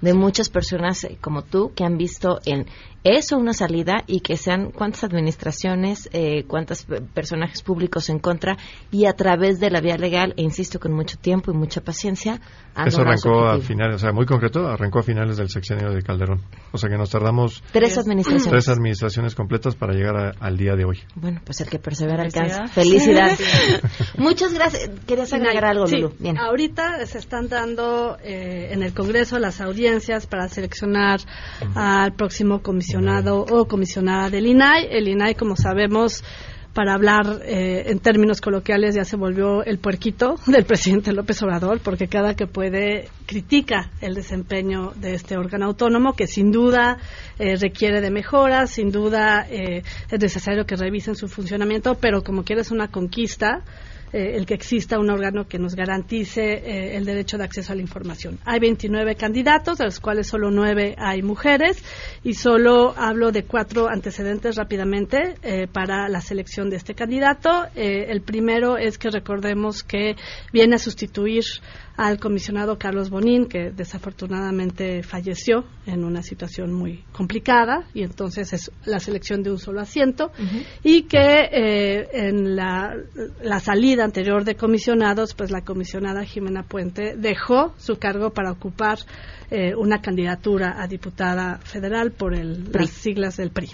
de 0.00 0.14
muchas 0.14 0.48
personas 0.48 1.04
eh, 1.04 1.18
como 1.20 1.42
tú 1.42 1.72
que 1.74 1.84
han 1.84 1.96
visto 1.96 2.40
en 2.44 2.66
eso 3.04 3.38
una 3.38 3.52
salida 3.52 4.02
y 4.06 4.20
que 4.20 4.36
sean 4.36 4.70
cuántas 4.72 5.04
administraciones, 5.04 6.08
eh, 6.12 6.44
cuántos 6.46 6.82
pe- 6.84 7.00
personajes 7.00 7.62
públicos 7.62 8.08
en 8.10 8.18
contra 8.18 8.56
y 8.90 9.06
a 9.06 9.12
través 9.14 9.60
de 9.60 9.70
la 9.70 9.80
vía 9.80 9.96
legal, 9.96 10.34
e 10.36 10.42
insisto, 10.42 10.80
con 10.80 10.92
mucho 10.92 11.16
tiempo 11.16 11.50
y 11.52 11.54
mucha 11.54 11.80
paciencia, 11.80 12.40
han 12.74 12.88
Eso 12.88 13.00
arrancó 13.02 13.46
a 13.46 13.60
finales, 13.60 13.96
o 13.96 13.98
sea, 14.00 14.12
muy 14.12 14.26
concreto, 14.26 14.66
arrancó 14.66 14.98
a 14.98 15.02
finales 15.02 15.36
del 15.36 15.48
sexenio 15.48 15.90
de 15.90 16.02
Calderón. 16.02 16.42
O 16.72 16.78
sea 16.78 16.90
que 16.90 16.96
nos 16.98 17.08
tardamos 17.10 17.62
Tres 17.72 17.96
administraciones. 17.98 18.50
tres 18.50 18.68
administraciones 18.68 19.34
completas 19.34 19.74
para 19.76 19.94
llegar 19.94 20.16
a- 20.16 20.32
al 20.40 20.56
día 20.56 20.74
de 20.74 20.84
hoy. 20.84 20.98
Bueno, 21.14 21.40
pues 21.44 21.60
el 21.60 21.68
que 21.70 21.78
persevera 21.78 22.24
alcanza. 22.24 22.66
Felicidades. 22.66 23.38
Felicidades. 23.38 24.18
Muchas 24.18 24.52
gracias. 24.52 24.90
¿Querías 25.06 25.32
agregar 25.32 25.64
algo, 25.64 25.86
Sí, 25.86 25.96
Lulu? 25.96 26.14
Bien. 26.18 26.36
Ahorita 26.36 27.06
se 27.06 27.18
están 27.18 27.48
dando 27.48 28.18
eh, 28.22 28.70
en 28.72 28.82
el 28.82 28.92
Congreso 28.92 29.27
las 29.32 29.60
audiencias 29.60 30.26
para 30.26 30.48
seleccionar 30.48 31.20
al 31.74 32.14
próximo 32.14 32.62
comisionado 32.62 33.40
o 33.40 33.66
comisionada 33.66 34.30
del 34.30 34.46
INAI. 34.46 34.88
El 34.90 35.08
INAI, 35.08 35.34
como 35.34 35.56
sabemos, 35.56 36.22
para 36.78 36.94
hablar 36.94 37.42
eh, 37.44 37.90
en 37.90 37.98
términos 37.98 38.40
coloquiales, 38.40 38.94
ya 38.94 39.04
se 39.04 39.16
volvió 39.16 39.64
el 39.64 39.78
puerquito 39.78 40.36
del 40.46 40.64
presidente 40.64 41.12
López 41.12 41.42
Obrador, 41.42 41.80
porque 41.80 42.06
cada 42.06 42.34
que 42.34 42.46
puede 42.46 43.08
critica 43.26 43.90
el 44.00 44.14
desempeño 44.14 44.92
de 44.94 45.14
este 45.14 45.36
órgano 45.36 45.66
autónomo, 45.66 46.12
que 46.12 46.28
sin 46.28 46.52
duda 46.52 46.98
eh, 47.40 47.56
requiere 47.56 48.00
de 48.00 48.12
mejoras, 48.12 48.70
sin 48.70 48.92
duda 48.92 49.44
eh, 49.50 49.82
es 50.08 50.20
necesario 50.20 50.66
que 50.66 50.76
revisen 50.76 51.16
su 51.16 51.26
funcionamiento, 51.26 51.96
pero 51.96 52.22
como 52.22 52.44
quieres 52.44 52.70
una 52.70 52.86
conquista, 52.88 53.64
eh, 54.12 54.32
el 54.34 54.46
que 54.46 54.54
exista 54.54 54.98
un 54.98 55.10
órgano 55.10 55.46
que 55.46 55.58
nos 55.58 55.74
garantice 55.74 56.42
eh, 56.42 56.96
el 56.96 57.04
derecho 57.04 57.38
de 57.38 57.44
acceso 57.44 57.72
a 57.72 57.76
la 57.76 57.82
información. 57.82 58.38
Hay 58.44 58.60
29 58.60 59.14
candidatos, 59.16 59.78
de 59.78 59.84
los 59.84 60.00
cuales 60.00 60.26
solo 60.26 60.50
9 60.50 60.94
hay 60.98 61.22
mujeres, 61.22 61.82
y 62.22 62.34
solo 62.34 62.94
hablo 62.96 63.32
de 63.32 63.44
cuatro 63.44 63.88
antecedentes 63.88 64.56
rápidamente 64.56 65.34
eh, 65.42 65.66
para 65.66 66.08
la 66.08 66.20
selección 66.20 66.70
de 66.70 66.76
este 66.76 66.94
candidato. 66.94 67.66
Eh, 67.74 68.06
el 68.08 68.22
primero 68.22 68.76
es 68.76 68.98
que 68.98 69.10
recordemos 69.10 69.82
que 69.82 70.16
viene 70.52 70.76
a 70.76 70.78
sustituir 70.78 71.44
al 71.98 72.20
comisionado 72.20 72.78
Carlos 72.78 73.10
Bonín, 73.10 73.46
que 73.46 73.72
desafortunadamente 73.72 75.02
falleció 75.02 75.64
en 75.84 76.04
una 76.04 76.22
situación 76.22 76.72
muy 76.72 77.02
complicada, 77.10 77.88
y 77.92 78.04
entonces 78.04 78.52
es 78.52 78.70
la 78.84 79.00
selección 79.00 79.42
de 79.42 79.50
un 79.50 79.58
solo 79.58 79.80
asiento, 79.80 80.30
y 80.84 81.02
que 81.02 81.18
eh, 81.18 82.08
en 82.12 82.54
la, 82.54 82.94
la 83.42 83.58
salida 83.58 84.04
anterior 84.04 84.44
de 84.44 84.54
comisionados, 84.54 85.34
pues 85.34 85.50
la 85.50 85.62
comisionada 85.62 86.24
Jimena 86.24 86.62
Puente 86.62 87.16
dejó 87.16 87.74
su 87.78 87.98
cargo 87.98 88.30
para 88.30 88.52
ocupar 88.52 88.98
eh, 89.50 89.74
una 89.74 90.00
candidatura 90.00 90.76
a 90.80 90.86
diputada 90.86 91.58
federal 91.58 92.12
por 92.12 92.32
el, 92.32 92.62
PRI. 92.62 92.80
las 92.80 92.90
siglas 92.90 93.36
del 93.38 93.50
PRI. 93.50 93.70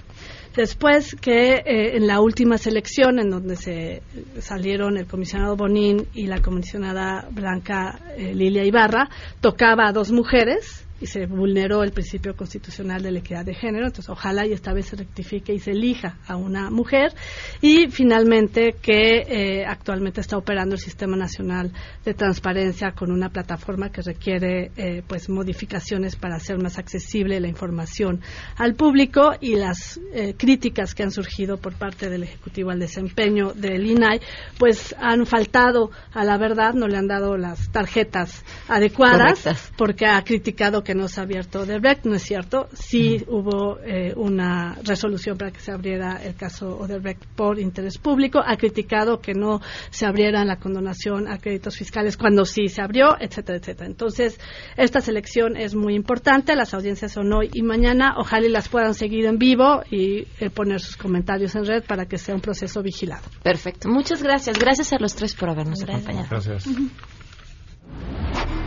Después 0.57 1.17
que 1.21 1.55
eh, 1.55 1.97
en 1.97 2.07
la 2.07 2.21
última 2.21 2.59
selección, 2.59 3.19
en 3.19 3.29
donde 3.29 3.57
se 3.57 4.03
salieron 4.39 4.97
el 4.97 5.07
comisionado 5.07 5.57
Bonín 5.57 6.07
y 6.15 6.27
la 6.27 6.41
comisionada 6.41 7.27
Blanca 7.31 7.99
eh, 8.17 8.33
Lilia 8.35 8.65
Ibarra, 8.65 9.09
tocaba 9.41 9.89
a 9.89 9.93
dos 9.93 10.13
mujeres 10.13 10.84
y 11.05 11.07
se 11.07 11.27
vulneró 11.27 11.83
el 11.83 11.93
principio 11.93 12.35
constitucional 12.35 13.03
de 13.03 13.13
la 13.13 13.19
equidad 13.19 13.45
de 13.45 13.53
género. 13.53 13.89
Entonces, 13.89 14.09
ojalá 14.09 14.47
y 14.47 14.55
esta 14.55 14.73
vez 14.73 14.87
se 14.87 14.97
rectifique 14.97 15.53
y 15.53 15.59
se 15.59 15.73
elija 15.73 16.17
a 16.27 16.37
una 16.37 16.71
mujer. 16.71 17.13
Y 17.61 17.89
finalmente, 17.89 18.77
que 18.81 19.19
eh, 19.19 19.67
actualmente 19.67 20.23
está 20.23 20.39
operando 20.39 20.77
el 20.77 20.81
Sistema 20.81 21.15
Nacional 21.15 21.73
de 22.07 22.15
Transparencia 22.15 22.93
con 22.93 23.13
una 23.13 23.29
plataforma 23.29 23.91
que 23.91 24.01
requiere 24.01 24.71
eh, 24.79 25.03
pues 25.07 25.29
modificaciones 25.29 26.17
para 26.17 26.37
hacer 26.37 26.57
más 26.57 26.79
accesible 26.79 27.39
la 27.39 27.49
información 27.49 28.23
al 28.57 28.75
público 28.75 29.33
y 29.43 29.57
las 29.57 30.01
eh, 30.15 30.33
críticas 30.39 30.95
que 30.95 31.03
han 31.03 31.11
surgido 31.11 31.59
por 31.59 31.75
parte 31.75 32.09
del 32.09 32.23
Ejecutivo 32.23 32.71
al 32.71 32.79
desempeño 32.79 33.53
del 33.53 33.85
INAI, 33.87 34.23
pues 34.59 34.97
han 34.99 35.27
faltado 35.27 35.91
a 36.15 36.25
la 36.25 36.39
verdad, 36.39 36.73
no 36.73 36.89
le 36.89 36.97
han 36.97 37.09
dado 37.09 37.37
las 37.37 37.71
tarjetas 37.71 38.43
adecuadas 38.69 39.47
porque 39.77 40.07
ha 40.07 40.25
criticado 40.25 40.83
que 40.83 40.94
no 40.95 41.09
se 41.09 41.21
ha 41.21 41.25
abierto 41.25 41.61
Odebrecht, 41.61 42.05
no 42.05 42.15
es 42.15 42.23
cierto. 42.23 42.69
Sí 42.73 43.25
hubo 43.29 43.79
eh, 43.81 44.13
una 44.17 44.77
resolución 44.83 45.37
para 45.37 45.51
que 45.51 45.61
se 45.61 45.73
abriera 45.73 46.21
el 46.23 46.35
caso 46.35 46.77
Odebrecht 46.79 47.25
por 47.37 47.59
interés 47.59 47.99
público. 47.99 48.41
Ha 48.45 48.57
criticado 48.57 49.21
que 49.21 49.35
no 49.35 49.61
se 49.91 50.07
abriera 50.07 50.45
la 50.45 50.57
condonación 50.57 51.29
a 51.29 51.39
créditos 51.39 51.77
fiscales 51.77 52.17
cuando 52.17 52.45
sí 52.45 52.69
se 52.69 52.83
abrió, 52.83 53.17
etcétera, 53.21 53.59
etcétera. 53.59 53.87
Entonces, 53.87 54.39
esta 54.77 55.01
selección 55.01 55.57
es 55.57 55.75
muy 55.75 55.95
importante. 55.95 56.57
Las 56.57 56.75
audiencias 56.75 57.13
son 57.13 57.33
hoy 57.33 57.51
y 57.53 57.63
mañana. 57.63 58.15
Ojalá 58.19 58.47
y 58.47 58.51
las 58.51 58.69
puedan 58.69 58.95
seguir 58.95 59.27
en 59.27 59.39
vivo 59.39 59.83
y 59.91 60.27
eh, 60.41 60.51
poner 60.51 60.81
sus 60.81 60.97
comentarios 60.97 61.55
en 61.55 61.65
red 61.65 61.85
para 61.85 62.07
que 62.07 62.19
sea 62.19 62.35
un 62.35 62.41
proceso 62.41 62.83
vigilado. 62.83 63.23
Perfecto. 63.43 63.89
Muchas 63.89 64.23
gracias. 64.23 64.59
Gracias 64.59 64.93
a 64.93 64.99
los 64.99 65.15
tres 65.15 65.35
por 65.35 65.51
habernos 65.51 65.83
acompañado. 65.83 66.27
Gracias. 66.31 66.67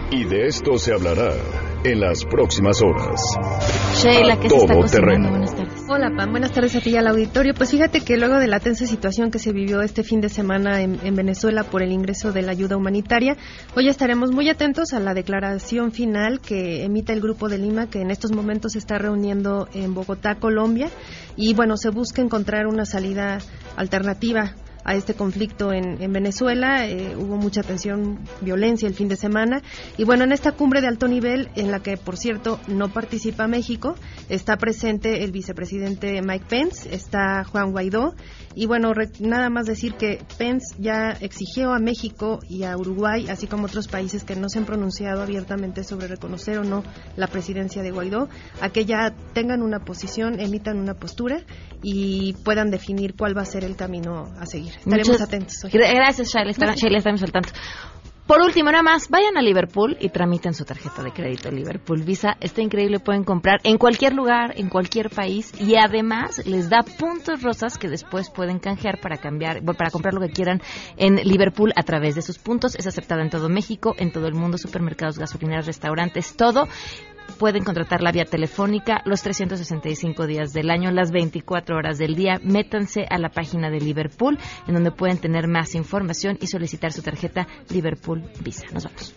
Y 0.09 0.23
de 0.23 0.47
esto 0.47 0.77
se 0.77 0.93
hablará 0.93 1.33
en 1.83 1.99
las 1.99 2.23
próximas 2.23 2.81
horas. 2.81 3.21
Sheila, 4.01 4.39
¿qué 4.39 4.49
se 4.49 4.55
está 4.55 4.85
terreno. 4.85 5.29
Buenas 5.29 5.53
tardes. 5.53 5.83
Hola, 5.89 6.11
Pam. 6.15 6.31
Buenas 6.31 6.51
tardes 6.51 6.75
a 6.75 6.79
ti 6.79 6.91
y 6.91 6.95
al 6.95 7.07
auditorio. 7.07 7.53
Pues 7.53 7.71
fíjate 7.71 8.01
que 8.01 8.17
luego 8.17 8.39
de 8.39 8.47
la 8.47 8.59
tensa 8.59 8.85
situación 8.85 9.31
que 9.31 9.39
se 9.39 9.51
vivió 9.51 9.81
este 9.81 10.03
fin 10.03 10.21
de 10.21 10.29
semana 10.29 10.81
en, 10.81 10.99
en 11.03 11.15
Venezuela 11.15 11.63
por 11.63 11.83
el 11.83 11.91
ingreso 11.91 12.31
de 12.31 12.41
la 12.41 12.51
ayuda 12.53 12.77
humanitaria, 12.77 13.35
hoy 13.75 13.89
estaremos 13.89 14.31
muy 14.31 14.49
atentos 14.49 14.93
a 14.93 14.99
la 14.99 15.13
declaración 15.13 15.91
final 15.91 16.39
que 16.39 16.83
emite 16.83 17.11
el 17.13 17.21
Grupo 17.21 17.49
de 17.49 17.57
Lima, 17.57 17.89
que 17.89 18.01
en 18.01 18.11
estos 18.11 18.31
momentos 18.31 18.73
se 18.73 18.79
está 18.79 18.97
reuniendo 18.97 19.67
en 19.73 19.93
Bogotá, 19.93 20.35
Colombia. 20.35 20.89
Y 21.35 21.53
bueno, 21.53 21.75
se 21.75 21.89
busca 21.89 22.21
encontrar 22.21 22.67
una 22.67 22.85
salida 22.85 23.39
alternativa 23.75 24.55
a 24.87 24.95
este 24.95 25.13
conflicto 25.13 25.71
en, 25.71 26.01
en 26.01 26.11
Venezuela. 26.11 26.87
Eh, 26.87 27.15
hubo 27.15 27.35
mucha 27.35 27.61
tensión, 27.61 28.19
violencia 28.41 28.87
el 28.87 28.95
fin 28.95 29.09
de 29.09 29.17
semana. 29.17 29.61
Y 29.97 30.05
bueno, 30.05 30.23
en 30.23 30.31
esta 30.31 30.53
cumbre 30.53 30.81
de 30.81 30.87
alto 30.87 31.07
nivel, 31.07 31.49
en 31.55 31.69
la 31.69 31.81
que, 31.81 31.97
por 31.97 32.17
cierto, 32.17 32.59
no 32.67 32.89
participa 32.89 33.47
México, 33.47 33.95
está 34.29 34.57
presente 34.57 35.23
el 35.23 35.31
vicepresidente 35.31 36.19
Mike 36.23 36.45
Pence, 36.49 36.95
está 36.95 37.43
Juan 37.43 37.71
Guaidó. 37.71 38.15
Y 38.55 38.65
bueno, 38.65 38.93
re- 38.93 39.11
nada 39.19 39.51
más 39.51 39.67
decir 39.67 39.93
que 39.95 40.19
Pence 40.39 40.73
ya 40.79 41.11
exigió 41.11 41.73
a 41.73 41.79
México 41.79 42.39
y 42.49 42.63
a 42.63 42.75
Uruguay, 42.75 43.27
así 43.29 43.45
como 43.45 43.65
otros 43.65 43.87
países 43.87 44.23
que 44.23 44.35
no 44.35 44.49
se 44.49 44.57
han 44.57 44.65
pronunciado 44.65 45.21
abiertamente 45.21 45.83
sobre 45.83 46.07
reconocer 46.07 46.57
o 46.57 46.63
no 46.63 46.83
la 47.17 47.27
presidencia 47.27 47.83
de 47.83 47.91
Guaidó, 47.91 48.29
a 48.61 48.69
que 48.69 48.85
ya 48.85 49.13
tengan 49.33 49.61
una 49.61 49.79
posición, 49.81 50.39
emitan 50.39 50.79
una 50.79 50.93
postura 50.93 51.41
y 51.83 52.33
puedan 52.45 52.71
definir 52.71 53.15
cuál 53.15 53.37
va 53.37 53.41
a 53.41 53.45
ser 53.45 53.63
el 53.65 53.75
camino 53.75 54.31
a 54.39 54.45
seguir. 54.45 54.76
Estaremos 54.79 55.07
Muchas- 55.09 55.21
atentos. 55.27 55.63
hoy. 55.63 55.71
Gra- 55.71 55.93
Gracias, 55.93 56.29
Sheila, 56.33 56.97
estamos 56.97 57.23
al 57.23 57.31
tanto. 57.31 57.49
Por 58.25 58.41
último, 58.41 58.69
nada 58.69 58.83
más, 58.83 59.07
vayan 59.07 59.37
a 59.37 59.41
Liverpool 59.41 59.95
y 60.01 60.09
tramiten 60.09 60.53
su 60.53 60.65
tarjeta 60.65 61.01
de 61.01 61.13
crédito 61.13 61.49
Liverpool 61.49 62.03
Visa. 62.03 62.35
Está 62.41 62.61
increíble, 62.61 62.99
pueden 62.99 63.23
comprar 63.23 63.61
en 63.63 63.77
cualquier 63.77 64.13
lugar, 64.13 64.51
en 64.57 64.67
cualquier 64.67 65.09
país 65.09 65.53
y 65.61 65.77
además 65.77 66.45
les 66.45 66.69
da 66.69 66.83
puntos 66.83 67.41
rosas 67.41 67.77
que 67.77 67.87
después 67.87 68.29
pueden 68.29 68.59
canjear 68.59 68.99
para 68.99 69.15
cambiar, 69.15 69.63
para 69.63 69.91
comprar 69.91 70.13
lo 70.13 70.19
que 70.19 70.31
quieran 70.33 70.61
en 70.97 71.15
Liverpool 71.15 71.71
a 71.77 71.83
través 71.83 72.15
de 72.15 72.21
sus 72.21 72.37
puntos. 72.37 72.75
Es 72.75 72.85
aceptada 72.85 73.21
en 73.21 73.29
todo 73.29 73.47
México, 73.47 73.95
en 73.97 74.11
todo 74.11 74.27
el 74.27 74.33
mundo, 74.33 74.57
supermercados, 74.57 75.17
gasolineras, 75.17 75.65
restaurantes, 75.65 76.35
todo. 76.35 76.67
Pueden 77.39 77.63
contratarla 77.63 78.11
vía 78.11 78.25
telefónica 78.25 79.01
los 79.05 79.21
365 79.21 80.25
días 80.25 80.53
del 80.53 80.69
año, 80.69 80.91
las 80.91 81.11
24 81.11 81.75
horas 81.75 81.97
del 81.97 82.15
día. 82.15 82.39
Métanse 82.43 83.05
a 83.09 83.17
la 83.17 83.29
página 83.29 83.69
de 83.69 83.79
Liverpool, 83.79 84.39
en 84.67 84.73
donde 84.73 84.91
pueden 84.91 85.19
tener 85.19 85.47
más 85.47 85.75
información 85.75 86.37
y 86.41 86.47
solicitar 86.47 86.91
su 86.91 87.01
tarjeta 87.01 87.47
Liverpool 87.69 88.23
Visa. 88.41 88.65
Nos 88.73 88.85
vamos. 88.85 89.15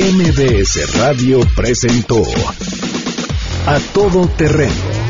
MBS 0.00 0.98
Radio 0.98 1.40
presentó 1.54 2.22
A 3.66 3.78
Todo 3.92 4.26
Terreno 4.28 5.09